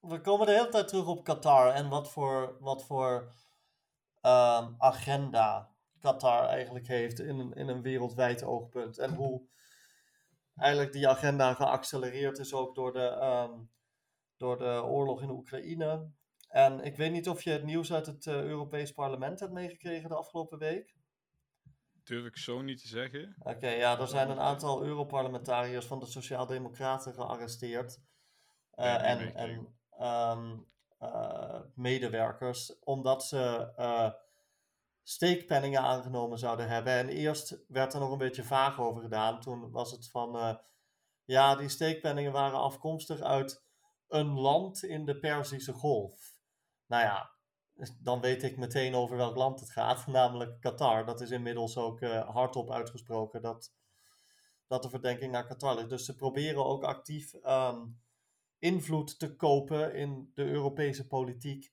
we 0.00 0.20
komen 0.20 0.46
de 0.46 0.52
hele 0.52 0.68
tijd 0.68 0.88
terug 0.88 1.06
op 1.06 1.24
Qatar 1.24 1.70
en 1.70 1.88
wat 1.88 2.10
voor, 2.10 2.56
wat 2.60 2.84
voor 2.84 3.32
um, 4.22 4.74
agenda 4.78 5.73
Qatar 6.04 6.48
eigenlijk 6.48 6.86
heeft 6.86 7.20
in 7.20 7.38
een, 7.38 7.52
in 7.52 7.68
een 7.68 7.82
wereldwijd 7.82 8.44
oogpunt. 8.44 8.98
En 8.98 9.14
hoe 9.14 9.42
eigenlijk 10.56 10.92
die 10.92 11.08
agenda 11.08 11.54
geaccelereerd 11.54 12.38
is 12.38 12.54
ook 12.54 12.74
door 12.74 12.92
de, 12.92 13.22
um, 13.50 13.70
door 14.36 14.58
de 14.58 14.82
oorlog 14.84 15.22
in 15.22 15.30
Oekraïne. 15.30 16.10
En 16.48 16.80
ik 16.80 16.96
weet 16.96 17.12
niet 17.12 17.28
of 17.28 17.42
je 17.42 17.50
het 17.50 17.64
nieuws 17.64 17.92
uit 17.92 18.06
het 18.06 18.26
uh, 18.26 18.42
Europees 18.42 18.92
Parlement 18.92 19.40
hebt 19.40 19.52
meegekregen 19.52 20.08
de 20.08 20.16
afgelopen 20.16 20.58
week. 20.58 20.94
Durf 22.02 22.26
ik 22.26 22.36
zo 22.36 22.62
niet 22.62 22.80
te 22.80 22.88
zeggen. 22.88 23.36
Oké, 23.38 23.68
ja, 23.68 23.98
er 23.98 24.08
zijn 24.08 24.30
een 24.30 24.40
aantal 24.40 24.82
Europarlementariërs 24.82 25.86
van 25.86 25.98
de 25.98 26.06
Sociaaldemocraten 26.06 27.14
gearresteerd. 27.14 28.00
Uh, 28.76 29.10
en 29.10 29.34
en 29.34 29.74
um, 30.00 30.66
uh, 31.00 31.60
medewerkers, 31.74 32.78
omdat 32.78 33.24
ze 33.24 33.72
steekpenningen 35.04 35.80
aangenomen 35.80 36.38
zouden 36.38 36.68
hebben. 36.68 36.92
En 36.92 37.08
eerst 37.08 37.64
werd 37.68 37.94
er 37.94 38.00
nog 38.00 38.10
een 38.10 38.18
beetje 38.18 38.44
vaag 38.44 38.80
over 38.80 39.02
gedaan. 39.02 39.40
Toen 39.40 39.70
was 39.70 39.90
het 39.90 40.10
van, 40.10 40.60
ja, 41.24 41.56
die 41.56 41.68
steekpenningen 41.68 42.32
waren 42.32 42.58
afkomstig 42.58 43.20
uit 43.20 43.64
een 44.08 44.40
land 44.40 44.82
in 44.82 45.04
de 45.04 45.18
Perzische 45.18 45.72
Golf. 45.72 46.38
Nou 46.86 47.02
ja, 47.02 47.30
dan 47.98 48.20
weet 48.20 48.42
ik 48.42 48.56
meteen 48.56 48.94
over 48.94 49.16
welk 49.16 49.36
land 49.36 49.60
het 49.60 49.70
gaat, 49.70 50.06
namelijk 50.18 50.60
Qatar. 50.60 51.04
Dat 51.06 51.20
is 51.20 51.30
inmiddels 51.30 51.76
ook 51.76 52.00
uh, 52.00 52.28
hardop 52.34 52.70
uitgesproken 52.70 53.42
dat, 53.42 53.74
dat 54.66 54.82
de 54.82 54.90
verdenking 54.90 55.32
naar 55.32 55.46
Qatar 55.46 55.74
ligt. 55.74 55.88
Dus 55.88 56.04
ze 56.04 56.16
proberen 56.16 56.64
ook 56.64 56.84
actief 56.84 57.34
um, 57.34 58.02
invloed 58.58 59.18
te 59.18 59.36
kopen 59.36 59.94
in 59.94 60.30
de 60.34 60.44
Europese 60.44 61.06
politiek. 61.06 61.72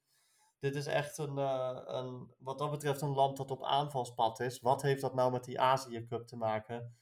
Dit 0.61 0.75
is 0.75 0.85
echt 0.85 1.17
een, 1.17 1.37
uh, 1.37 1.79
een, 1.85 2.33
wat 2.37 2.57
dat 2.57 2.71
betreft 2.71 3.01
een 3.01 3.13
land 3.13 3.37
dat 3.37 3.51
op 3.51 3.63
aanvalspad 3.63 4.39
is. 4.39 4.59
Wat 4.59 4.81
heeft 4.81 5.01
dat 5.01 5.13
nou 5.13 5.31
met 5.31 5.43
die 5.43 5.59
Azië 5.59 6.05
Cup 6.05 6.27
te 6.27 6.37
maken? 6.37 6.95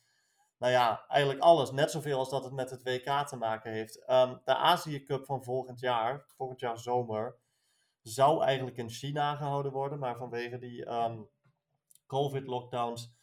Nou 0.57 0.71
ja, 0.71 1.05
eigenlijk 1.07 1.41
alles. 1.41 1.71
Net 1.71 1.91
zoveel 1.91 2.17
als 2.17 2.29
dat 2.29 2.43
het 2.43 2.53
met 2.53 2.69
het 2.69 2.83
WK 2.83 3.27
te 3.27 3.35
maken 3.35 3.71
heeft. 3.71 4.09
Um, 4.09 4.41
de 4.43 4.55
Azië 4.55 5.03
Cup 5.03 5.25
van 5.25 5.43
volgend 5.43 5.79
jaar, 5.79 6.25
volgend 6.35 6.59
jaar 6.59 6.79
zomer, 6.79 7.37
zou 8.01 8.43
eigenlijk 8.43 8.77
in 8.77 8.89
China 8.89 9.35
gehouden 9.35 9.71
worden, 9.71 9.99
maar 9.99 10.17
vanwege 10.17 10.57
die 10.57 10.89
um, 10.89 11.29
COVID-lockdowns 12.07 13.13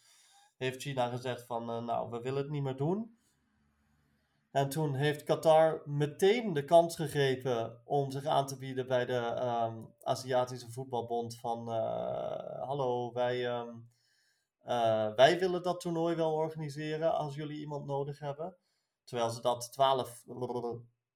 heeft 0.57 0.81
China 0.81 1.09
gezegd 1.09 1.45
van, 1.45 1.69
uh, 1.69 1.83
nou, 1.85 2.09
we 2.09 2.21
willen 2.21 2.41
het 2.41 2.51
niet 2.51 2.63
meer 2.63 2.77
doen. 2.77 3.16
En 4.57 4.69
toen 4.69 4.95
heeft 4.95 5.23
Qatar 5.23 5.81
meteen 5.85 6.53
de 6.53 6.65
kans 6.65 6.95
gegrepen 6.95 7.81
om 7.85 8.11
zich 8.11 8.25
aan 8.25 8.47
te 8.47 8.57
bieden 8.57 8.87
bij 8.87 9.05
de 9.05 9.41
um, 9.67 9.93
Aziatische 10.01 10.71
Voetbalbond 10.71 11.39
van, 11.39 11.69
uh, 11.69 12.63
hallo, 12.67 13.13
wij, 13.13 13.59
um, 13.59 13.89
uh, 14.65 15.13
wij 15.15 15.39
willen 15.39 15.63
dat 15.63 15.79
toernooi 15.79 16.15
wel 16.15 16.33
organiseren 16.33 17.13
als 17.13 17.35
jullie 17.35 17.59
iemand 17.59 17.85
nodig 17.85 18.19
hebben. 18.19 18.55
Terwijl 19.03 19.29
ze 19.29 19.41
dat 19.41 19.71
12, 19.71 20.23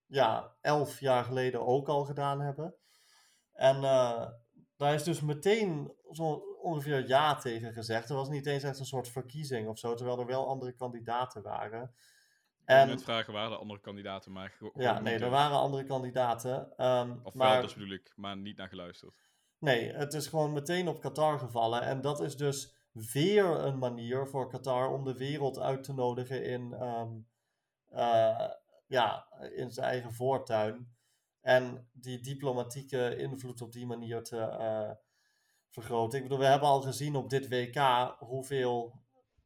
ja, 0.06 0.56
11 0.62 1.00
jaar 1.00 1.24
geleden 1.24 1.66
ook 1.66 1.88
al 1.88 2.06
gedaan 2.06 2.42
hebben. 2.42 2.76
En 3.52 3.76
uh, 3.76 4.28
daar 4.78 4.94
is 4.94 5.04
dus 5.04 5.22
meteen 5.22 5.94
zo 6.12 6.34
ongeveer 6.62 7.08
ja 7.08 7.36
tegen 7.36 7.74
gezegd. 7.74 8.10
Er 8.10 8.16
was 8.16 8.30
niet 8.30 8.46
eens 8.46 8.64
echt 8.64 8.80
een 8.80 8.86
soort 8.86 9.08
verkiezing 9.08 9.68
of 9.68 9.80
zo, 9.80 9.94
terwijl 9.94 10.20
er 10.20 10.26
wel 10.26 10.48
andere 10.48 10.72
kandidaten 10.72 11.42
waren. 11.42 11.94
En 12.66 12.88
met 12.88 13.04
vragen 13.04 13.34
waren 13.34 13.52
er 13.52 13.58
andere 13.58 13.80
kandidaten, 13.80 14.32
maar 14.32 14.58
Ja, 14.76 15.00
nee, 15.00 15.20
er 15.20 15.30
waren 15.30 15.58
andere 15.58 15.84
kandidaten. 15.84 16.86
Um, 16.86 17.20
of 17.24 17.34
maar, 17.34 17.52
wel, 17.52 17.62
dus 17.62 17.74
bedoel 17.74 17.94
ik, 17.94 18.14
maar 18.16 18.38
niet 18.38 18.58
naar 18.58 18.68
geluisterd. 18.68 19.16
Nee, 19.60 19.94
het 19.94 20.14
is 20.14 20.28
gewoon 20.28 20.54
meteen 20.54 20.88
op 20.88 21.00
Qatar 21.00 21.40
gevallen. 21.40 21.82
En 21.82 22.02
dat 22.02 22.22
is 22.22 22.38
dus 22.38 22.74
weer 22.92 23.46
een 23.46 23.78
manier 23.78 24.28
voor 24.28 24.50
Qatar 24.50 24.92
om 24.92 25.04
de 25.04 25.18
wereld 25.18 25.60
uit 25.60 25.84
te 25.84 25.94
nodigen 25.94 26.44
in, 26.44 26.84
um, 26.84 27.28
uh, 27.92 28.50
ja, 28.88 29.28
in 29.56 29.72
zijn 29.72 29.88
eigen 29.88 30.14
voortuin. 30.14 30.96
En 31.42 31.90
die 31.94 32.20
diplomatieke 32.20 33.16
invloed 33.16 33.62
op 33.62 33.72
die 33.72 33.86
manier 33.86 34.24
te 34.24 34.38
uh, 34.38 34.92
vergroten. 35.70 36.18
Ik 36.18 36.24
bedoel, 36.24 36.40
we 36.40 36.46
hebben 36.46 36.68
al 36.68 36.82
gezien 36.82 37.16
op 37.16 37.30
dit 37.30 37.50
WK 37.50 38.16
hoeveel. 38.20 39.00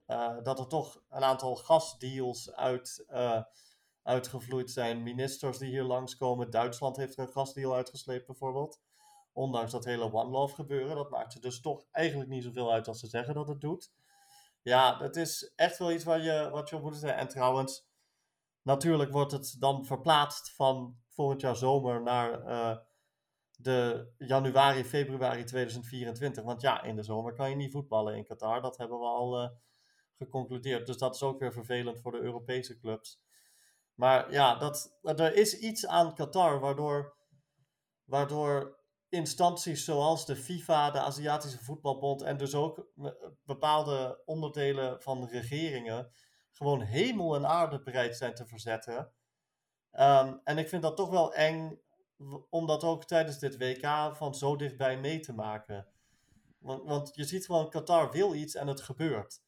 Uh, 0.08 0.44
dat 0.44 0.60
er 0.60 0.68
toch 0.68 1.02
een 1.10 1.24
aantal 1.24 1.56
gasdeals 1.56 2.54
uit, 2.54 3.06
uh, 3.10 3.42
uitgevloeid 4.04 4.72
zijn. 4.72 5.04
Ministers 5.04 5.58
die 5.58 5.70
hier 5.70 5.84
langskomen. 5.84 6.50
Duitsland 6.50 6.98
heeft 6.98 7.18
een 7.18 7.32
gasdeal 7.32 7.76
uitgesleept, 7.76 8.26
bijvoorbeeld. 8.26 8.80
Ondanks 9.34 9.72
dat 9.72 9.86
hele 9.86 10.14
One 10.14 10.30
Love 10.30 10.56
gebeuren. 10.56 10.96
Dat 10.96 11.10
maakt 11.10 11.34
er 11.34 11.42
dus 11.42 11.62
toch 11.62 11.86
eigenlijk 11.92 12.30
niet 12.30 12.44
zoveel 12.44 12.72
uit 12.72 12.88
als 12.88 13.00
ze 13.00 13.08
zeggen 13.08 13.34
dat 13.34 13.48
het 13.48 13.62
doet. 13.62 13.92
Ja, 14.62 14.98
dat 14.98 15.16
is 15.16 15.54
echt 15.56 15.78
wel 15.78 15.92
iets 15.92 16.04
waar 16.04 16.22
je, 16.22 16.50
wat 16.52 16.70
je 16.70 16.76
op 16.76 16.82
moet 16.82 16.96
zeggen. 16.96 17.20
En 17.20 17.28
trouwens, 17.28 17.88
natuurlijk 18.62 19.12
wordt 19.12 19.32
het 19.32 19.56
dan 19.60 19.86
verplaatst 19.86 20.52
van 20.52 20.98
volgend 21.10 21.42
jaar 21.42 21.56
zomer 21.56 22.02
naar 22.02 22.48
uh, 22.48 22.78
de 23.52 24.12
januari, 24.18 24.84
februari 24.84 25.44
2024. 25.44 26.44
Want 26.44 26.62
ja, 26.62 26.84
in 26.84 26.96
de 26.96 27.04
zomer 27.04 27.34
kan 27.34 27.50
je 27.50 27.56
niet 27.56 27.72
voetballen 27.72 28.16
in 28.16 28.26
Qatar. 28.26 28.62
Dat 28.62 28.78
hebben 28.78 29.00
we 29.00 29.06
al 29.06 29.52
geconcludeerd. 30.18 30.86
Dus 30.86 30.98
dat 30.98 31.16
is 31.16 31.24
ook 31.24 31.40
weer 31.40 31.54
vervelend 31.54 32.02
voor 32.02 32.12
de 32.12 32.20
Europese 32.20 32.78
clubs. 32.78 33.22
Maar 33.94 34.32
ja, 34.32 34.56
dat, 34.56 34.98
er 35.02 35.36
is 35.36 35.60
iets 35.60 35.88
aan 35.88 36.16
Qatar 36.16 36.60
waardoor, 36.60 37.16
waardoor 38.04 38.80
instanties 39.10 39.86
zoals 39.86 40.26
de 40.26 40.36
FIFA, 40.36 40.92
de 40.92 41.00
Aziatische 41.00 41.64
Voetbalbond 41.64 42.22
en 42.22 42.38
dus 42.38 42.56
ook 42.56 42.88
bepaalde 43.44 44.22
onderdelen 44.26 45.02
van 45.02 45.28
regeringen 45.28 46.12
gewoon 46.52 46.82
hemel 46.82 47.36
en 47.36 47.48
aarde 47.48 47.82
bereid 47.84 48.18
zijn 48.18 48.34
te 48.34 48.46
verzetten 48.46 49.14
Um, 50.00 50.42
en 50.44 50.58
ik 50.58 50.70
vind 50.70 50.82
dat 50.82 50.96
toch 50.96 51.10
wel 51.10 51.34
eng 51.34 51.80
om 52.50 52.68
dat 52.68 52.84
ook 52.84 53.06
tijdens 53.06 53.40
dit 53.40 53.58
WK 53.58 54.16
van 54.16 54.36
zo 54.36 54.56
dichtbij 54.56 55.00
mee 55.00 55.20
te 55.20 55.34
maken. 55.34 55.88
Want, 56.60 56.84
want 56.84 57.16
je 57.16 57.24
ziet 57.24 57.46
gewoon, 57.46 57.70
Qatar 57.70 58.12
wil 58.12 58.34
iets 58.34 58.56
en 58.56 58.68
het 58.68 58.82
gebeurt. 58.82 59.42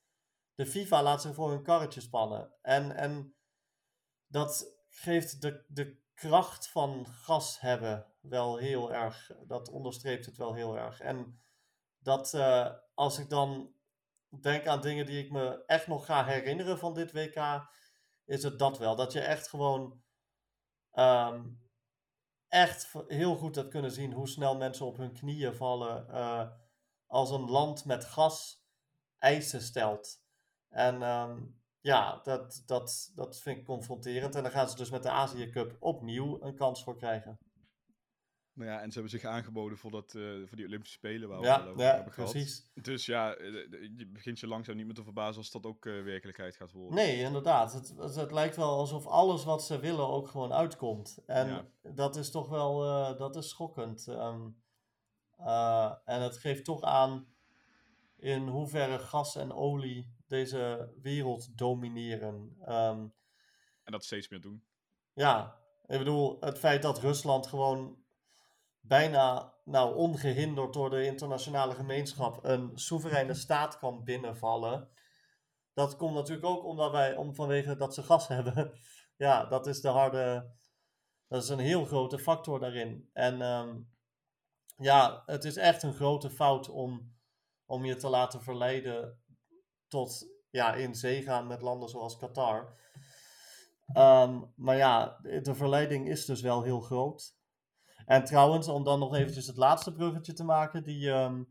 De 0.57 0.65
FIFA 0.65 1.03
laat 1.03 1.21
zich 1.21 1.33
voor 1.33 1.49
hun 1.49 1.63
karretje 1.63 2.01
spannen. 2.01 2.53
En, 2.61 2.95
en 2.95 3.35
dat 4.27 4.77
geeft 4.89 5.41
de, 5.41 5.65
de 5.67 6.01
kracht 6.13 6.67
van 6.69 7.05
gas 7.07 7.59
hebben 7.59 8.13
wel 8.19 8.57
heel 8.57 8.93
erg, 8.93 9.31
dat 9.45 9.69
onderstreept 9.69 10.25
het 10.25 10.37
wel 10.37 10.53
heel 10.53 10.77
erg. 10.77 10.99
En 10.99 11.41
dat 11.99 12.33
uh, 12.33 12.73
als 12.93 13.17
ik 13.17 13.29
dan 13.29 13.73
denk 14.41 14.67
aan 14.67 14.81
dingen 14.81 15.05
die 15.05 15.23
ik 15.23 15.31
me 15.31 15.63
echt 15.65 15.87
nog 15.87 16.05
ga 16.05 16.25
herinneren 16.25 16.77
van 16.77 16.93
dit 16.93 17.11
WK, 17.11 17.69
is 18.25 18.43
het 18.43 18.59
dat 18.59 18.77
wel. 18.77 18.95
Dat 18.95 19.11
je 19.11 19.21
echt 19.21 19.49
gewoon 19.49 20.01
um, 20.93 21.61
echt 22.47 22.93
heel 23.07 23.35
goed 23.35 23.55
hebt 23.55 23.69
kunnen 23.69 23.91
zien 23.91 24.13
hoe 24.13 24.27
snel 24.27 24.57
mensen 24.57 24.85
op 24.85 24.97
hun 24.97 25.13
knieën 25.13 25.55
vallen 25.55 26.07
uh, 26.09 26.51
als 27.05 27.29
een 27.29 27.49
land 27.49 27.85
met 27.85 28.05
gas 28.05 28.65
eisen 29.17 29.61
stelt. 29.61 30.25
En 30.69 31.01
um, 31.01 31.59
ja, 31.81 32.19
dat, 32.23 32.63
dat, 32.65 33.11
dat 33.15 33.39
vind 33.39 33.57
ik 33.57 33.65
confronterend. 33.65 34.35
En 34.35 34.43
dan 34.43 34.51
gaan 34.51 34.69
ze 34.69 34.75
dus 34.75 34.89
met 34.89 35.03
de 35.03 35.09
Azië 35.09 35.49
Cup 35.49 35.75
opnieuw 35.79 36.41
een 36.41 36.55
kans 36.55 36.83
voor 36.83 36.97
krijgen. 36.97 37.37
Nou 38.53 38.69
ja, 38.69 38.81
en 38.81 38.87
ze 38.91 38.99
hebben 38.99 39.19
zich 39.19 39.29
aangeboden 39.29 39.77
voor, 39.77 39.91
dat, 39.91 40.15
eh, 40.15 40.21
voor 40.45 40.57
die 40.57 40.65
Olympische 40.65 40.95
Spelen 40.97 41.29
waar 41.29 41.39
we 41.39 41.45
Ja, 41.45 41.65
over 41.65 41.81
ja, 41.81 41.93
hebben 41.95 42.13
gehad. 42.13 42.31
precies. 42.31 42.71
Dus 42.73 43.05
ja, 43.05 43.33
eh, 43.35 43.53
je 43.97 44.07
begint 44.13 44.39
je 44.39 44.47
langzaam 44.47 44.75
niet 44.75 44.85
meer 44.85 44.95
te 44.95 45.03
verbazen 45.03 45.37
als 45.37 45.51
dat 45.51 45.65
ook 45.65 45.85
eh, 45.85 46.03
werkelijkheid 46.03 46.55
gaat 46.55 46.71
worden. 46.71 46.95
Nee, 46.95 47.19
inderdaad. 47.19 47.73
Het, 47.73 48.15
het, 48.15 48.31
lijkt 48.31 48.55
wel 48.55 48.77
alsof 48.77 49.07
alles 49.07 49.43
wat 49.43 49.63
ze 49.65 49.79
willen 49.79 50.07
ook 50.07 50.27
gewoon 50.27 50.53
uitkomt. 50.53 51.17
En 51.25 51.47
Ja. 51.47 51.65
dat 51.81 52.15
is 52.15 52.31
toch 52.31 52.49
wel 52.49 52.83
eh, 52.85 53.17
dat 53.17 53.35
is 53.35 53.49
schokkend. 53.49 54.07
Ehm, 54.07 54.47
eh, 55.37 55.93
en 56.05 56.21
het 56.21 56.37
geeft 56.37 56.65
toch 56.65 56.81
aan 56.81 57.27
in 58.15 58.47
hoeverre 58.47 58.99
gas 58.99 59.35
en 59.35 59.51
olie 59.53 60.15
deze 60.27 60.93
wereld 61.01 61.57
domineren. 61.57 62.57
Ehm, 62.65 63.07
En 63.83 63.91
dat 63.91 64.03
steeds 64.05 64.29
meer 64.29 64.41
doen. 64.41 64.65
ja, 65.13 65.59
ik 65.85 65.97
bedoel, 65.97 66.37
het 66.39 66.59
feit 66.59 66.81
dat 66.81 66.99
Rusland 66.99 67.47
gewoon 67.47 67.97
bijna 68.79 69.53
nou, 69.63 69.95
ongehinderd 69.95 70.73
door 70.73 70.89
de 70.89 71.05
internationale 71.05 71.73
gemeenschap 71.75 72.43
een 72.43 72.71
soevereine 72.77 73.33
staat 73.33 73.77
kan 73.77 74.03
binnenvallen. 74.03 74.89
Dat 75.73 75.95
komt 75.95 76.13
natuurlijk 76.13 76.45
ook 76.47 76.63
omdat 76.65 76.91
wij, 76.91 77.15
om, 77.15 77.35
vanwege 77.35 77.75
dat 77.75 77.93
ze 77.93 78.03
gas 78.03 78.27
hebben. 78.37 78.71
ja, 79.15 79.45
dat 79.45 79.67
is 79.67 79.81
de 79.81 79.87
harde. 79.87 80.55
Dat 81.27 81.43
is 81.43 81.49
een 81.49 81.59
heel 81.59 81.85
grote 81.85 82.19
factor 82.19 82.59
daarin. 82.59 83.09
En 83.13 83.41
ehm, 83.41 83.79
ja, 84.77 85.23
het 85.25 85.43
is 85.43 85.55
echt 85.57 85.83
een 85.83 85.93
grote 85.93 86.29
fout 86.29 86.69
om, 86.69 87.15
om 87.65 87.85
je 87.85 87.95
te 87.95 88.09
laten 88.09 88.41
verleiden 88.41 89.21
tot 89.87 90.27
ja, 90.49 90.73
in 90.73 90.95
zee 90.95 91.21
gaan 91.21 91.47
met 91.47 91.61
landen 91.61 91.89
zoals 91.89 92.17
Qatar. 92.17 92.75
Ehm, 93.93 94.41
maar 94.55 94.77
ja, 94.77 95.19
de 95.21 95.55
verleiding 95.55 96.09
is 96.09 96.25
dus 96.25 96.41
wel 96.41 96.63
heel 96.63 96.79
groot. 96.79 97.35
En 98.05 98.23
trouwens, 98.23 98.67
om 98.67 98.83
dan 98.83 98.99
nog 98.99 99.15
eventjes 99.15 99.47
het 99.47 99.57
laatste 99.57 99.93
bruggetje 99.93 100.33
te 100.33 100.43
maken, 100.43 100.83
die 100.83 101.11
ehm, 101.11 101.43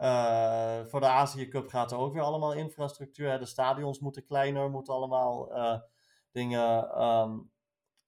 eh, 0.00 0.84
voor 0.86 1.00
de 1.00 1.06
Azië 1.06 1.48
Cup 1.48 1.68
gaat 1.68 1.92
er 1.92 1.98
ook 1.98 2.12
weer 2.12 2.22
allemaal 2.22 2.52
infrastructuur. 2.52 3.30
Hè. 3.30 3.38
De 3.38 3.46
stadions 3.46 3.98
moeten 3.98 4.24
kleiner, 4.24 4.70
moeten 4.70 4.94
allemaal 4.94 5.52
eh, 5.52 5.80
dingen 6.32 6.90
ehm, 6.90 7.38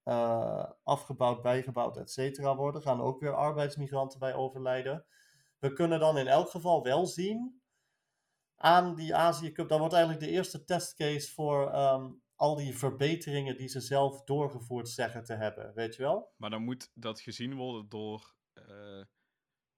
eh, 0.03 0.65
afgebouwd, 0.83 1.43
bijgebouwd, 1.43 1.97
et 1.97 2.11
cetera 2.11 2.57
worden. 2.57 2.83
Gaan 2.83 3.01
ook 3.01 3.21
weer 3.21 3.35
arbeidsmigranten 3.35 4.19
bij 4.19 4.35
overlijden. 4.35 5.05
We 5.59 5.73
kunnen 5.73 6.01
dan 6.01 6.19
in 6.19 6.27
elk 6.27 6.51
geval 6.51 6.83
wel 6.83 7.07
zien 7.07 7.62
aan 8.63 8.95
die 8.95 9.15
Azië 9.15 9.53
Cup, 9.53 9.69
dat 9.69 9.79
wordt 9.79 9.95
eigenlijk 9.95 10.25
de 10.25 10.31
eerste 10.31 10.65
testcase 10.65 11.33
voor 11.33 11.71
ehm, 11.71 12.11
al 12.37 12.57
die 12.57 12.77
verbeteringen 12.77 13.57
die 13.57 13.69
ze 13.69 13.81
zelf 13.81 14.25
doorgevoerd 14.25 14.89
zeggen 14.89 15.25
te 15.25 15.35
hebben. 15.35 15.75
Weet 15.75 15.95
je 15.95 16.03
wel? 16.03 16.33
Maar 16.37 16.51
dan 16.51 16.63
moet 16.63 16.91
dat 16.95 17.21
gezien 17.21 17.55
worden 17.55 17.89
door 17.89 18.35
eh, 18.53 19.03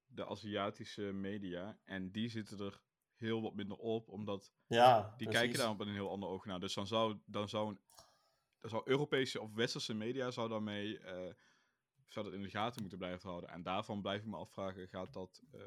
de 0.06 0.26
Aziatische 0.26 1.02
media. 1.02 1.78
En 1.84 2.10
die 2.10 2.28
zitten 2.28 2.58
er 2.58 2.82
heel 3.16 3.42
wat 3.42 3.54
minder 3.54 3.76
op, 3.76 4.08
omdat 4.08 4.52
Ja, 4.66 5.02
die 5.02 5.26
precies. 5.28 5.34
kijken 5.34 5.58
daar 5.58 5.70
op 5.70 5.80
een 5.80 5.92
heel 5.92 6.10
ander 6.10 6.28
oog 6.28 6.44
naar. 6.44 6.60
Dus 6.60 6.74
dan 6.74 6.86
zou, 6.86 7.18
dan 7.26 7.48
zou, 7.48 7.68
een, 7.68 7.80
dan 8.60 8.70
zou 8.70 8.82
Europese 8.84 9.40
of 9.40 9.54
Westerse 9.54 9.94
media 9.94 10.30
zou 10.30 10.48
daarmee 10.48 10.98
eh, 10.98 11.32
zou 12.08 12.24
dat 12.24 12.34
in 12.34 12.42
de 12.42 12.50
gaten 12.50 12.80
moeten 12.80 12.98
blijven 12.98 13.28
houden. 13.28 13.50
En 13.50 13.62
daarvan 13.62 14.00
blijf 14.02 14.20
ik 14.20 14.26
me 14.26 14.36
afvragen, 14.36 14.88
gaat 14.88 15.12
dat 15.12 15.42
eh, 15.52 15.60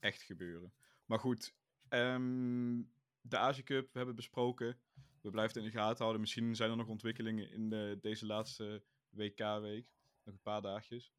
echt 0.00 0.22
gebeuren? 0.22 0.74
Maar 1.04 1.18
goed, 1.18 1.54
ehm, 1.94 2.82
de 3.20 3.36
Azië 3.38 3.62
Cup, 3.62 3.82
we 3.84 3.98
hebben 3.98 4.14
het 4.14 4.24
besproken. 4.24 4.78
We 5.20 5.30
blijven 5.30 5.54
het 5.54 5.64
in 5.64 5.70
de 5.72 5.78
gaten 5.78 5.98
houden. 5.98 6.20
Misschien 6.20 6.56
zijn 6.56 6.70
er 6.70 6.76
nog 6.76 6.88
ontwikkelingen 6.88 7.50
in 7.50 7.68
de, 7.68 7.98
deze 8.00 8.26
laatste 8.26 8.82
WK-week. 9.10 9.92
Nog 10.24 10.34
een 10.34 10.42
paar 10.42 10.62
dagjes. 10.62 11.12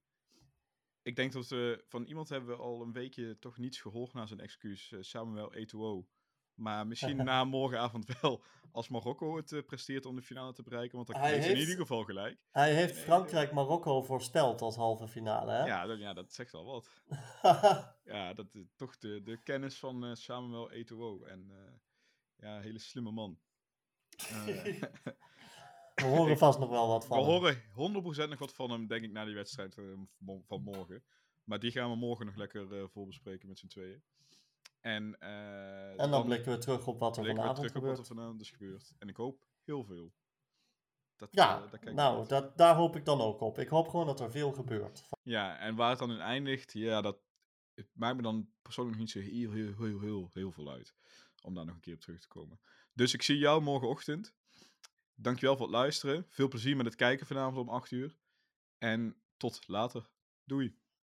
Ik 1.02 1.16
denk 1.16 1.32
dat 1.32 1.48
we 1.48 1.84
van 1.88 2.06
iemand 2.06 2.30
hebben 2.30 2.50
we 2.50 2.62
al 2.62 2.82
een 2.82 2.92
weekje 2.92 3.40
toch 3.40 3.58
niets 3.58 3.82
gehoord 3.82 4.14
na 4.14 4.26
zijn 4.26 4.40
excuus. 4.40 4.92
eh, 4.92 5.02
Samuel 5.02 5.54
Eto'o. 5.54 6.08
Maar 6.56 6.88
misschien 6.88 7.24
na 7.26 7.44
morgenavond 7.44 8.20
wel. 8.22 8.44
Als 8.72 8.90
Marokko 8.90 9.36
het 9.36 9.52
eh, 9.52 9.64
presteert 9.66 10.06
om 10.06 10.16
de 10.16 10.22
finale 10.22 10.54
te 10.54 10.64
bereiken. 10.64 10.96
Want 10.96 11.08
dan 11.08 11.20
Hij 11.20 11.32
heeft 11.32 11.44
hij 11.46 11.54
in 11.54 11.60
ieder 11.60 11.76
geval 11.76 12.04
gelijk. 12.04 12.38
Hij 12.52 12.74
heeft 12.74 12.98
Frankrijk-Marokko 12.98 14.02
voorspeld 14.02 14.62
als 14.62 14.76
halve 14.76 15.08
finale, 15.08 15.52
hè? 15.52 15.66
Ja, 15.66 15.86
dat, 15.86 16.00
ja, 16.00 16.14
dat 16.14 16.34
zegt 16.34 16.54
al 16.54 16.66
wat. 16.66 16.90
Ja, 18.04 18.34
dat 18.34 18.56
is 18.56 18.74
toch 18.76 18.98
de, 18.98 19.22
de 19.24 19.38
kennis 19.44 19.80
van 19.80 20.06
eh, 20.06 20.14
Samuel 20.14 20.72
Eto'o. 20.72 21.24
En 21.24 21.52
eh, 21.52 21.74
ja, 22.36 22.56
een 22.56 22.62
hele 22.62 22.80
slimme 22.80 23.12
man. 23.12 23.40
We 25.96 26.04
horen 26.06 26.38
vast 26.38 26.60
nog 26.60 26.70
wel 26.70 26.88
wat 26.88 27.02
we 27.02 27.08
van 27.08 27.18
hem. 27.18 27.28
horen 27.74 28.26
100% 28.26 28.30
nog 28.30 28.40
wat 28.40 28.54
van 28.54 28.72
hem, 28.72 28.88
denk 28.88 29.04
ik, 29.04 29.12
na 29.12 29.26
die 29.26 29.36
wedstrijd 29.36 29.74
van 30.46 30.62
morgen. 30.64 31.04
Maar 31.44 31.60
die 31.60 31.72
gaan 31.72 31.90
we 31.90 31.96
morgen 31.96 32.26
nog 32.26 32.36
lekker 32.36 32.80
eh 32.80 32.88
voorbespreken 32.88 33.48
met 33.48 33.60
z'n 33.60 33.68
tweeën. 33.68 34.04
En, 34.86 35.20
eh, 35.20 36.02
En 36.02 36.12
dan 36.12 36.26
blikken 36.26 36.52
we 36.52 36.58
terug 36.58 36.88
op 36.88 37.00
wat 37.00 37.18
er 37.18 37.26
vanavond 37.26 37.56
terug 37.56 37.70
op 37.70 37.74
wat 37.74 37.84
gebeurt. 37.84 37.98
er 37.98 38.16
vanavond 38.16 38.42
is 38.42 38.50
gebeurd. 38.50 38.94
En 39.00 39.08
ik 39.08 39.16
hoop 39.16 39.46
heel 39.64 39.84
veel. 39.84 40.14
Dat, 41.16 41.30
Ja, 41.32 41.64
eh, 41.64 41.72
daar 41.72 41.94
nou, 41.94 42.20
uit. 42.20 42.30
dat, 42.30 42.58
daar 42.58 42.76
hoop 42.76 42.96
ik 42.96 43.06
dan 43.06 43.22
ook 43.22 43.42
op. 43.42 43.60
Ik 43.60 43.68
hoop 43.68 43.88
gewoon 43.88 44.06
dat 44.06 44.20
er 44.20 44.32
veel 44.32 44.52
gebeurt. 44.52 45.08
Ja, 45.24 45.58
en 45.58 45.76
waar 45.76 45.90
het 45.90 46.00
dan 46.00 46.12
in 46.12 46.20
eindigt, 46.20 46.74
ja, 46.74 47.02
dat 47.02 47.18
het 47.74 47.88
maakt 47.94 48.16
me 48.16 48.22
dan 48.22 48.50
persoonlijk 48.62 48.98
niet 48.98 49.12
zo 49.12 49.20
heel, 49.20 49.52
heel, 49.52 49.74
heel, 49.78 50.00
heel, 50.00 50.30
heel 50.34 50.52
veel 50.52 50.72
uit. 50.72 50.96
Om 51.42 51.54
daar 51.54 51.66
nog 51.66 51.76
een 51.76 51.82
keer 51.82 51.94
op 51.94 52.02
terug 52.02 52.20
te 52.20 52.28
komen. 52.28 52.60
Dus 52.94 53.14
ik 53.14 53.22
zie 53.22 53.38
jou 53.38 53.62
morgenochtend. 53.62 54.36
Dankjewel 55.14 55.58
voor 55.58 55.66
het 55.66 55.76
luisteren. 55.76 56.26
Veel 56.30 56.48
plezier 56.48 56.76
met 56.76 56.86
het 56.86 56.96
kijken 56.96 57.28
vanavond 57.28 57.58
om 57.58 57.70
8 57.70 57.92
uur. 57.92 58.18
En 58.78 59.22
tot 59.38 59.68
later. 59.68 60.10
Doei. 60.44 60.78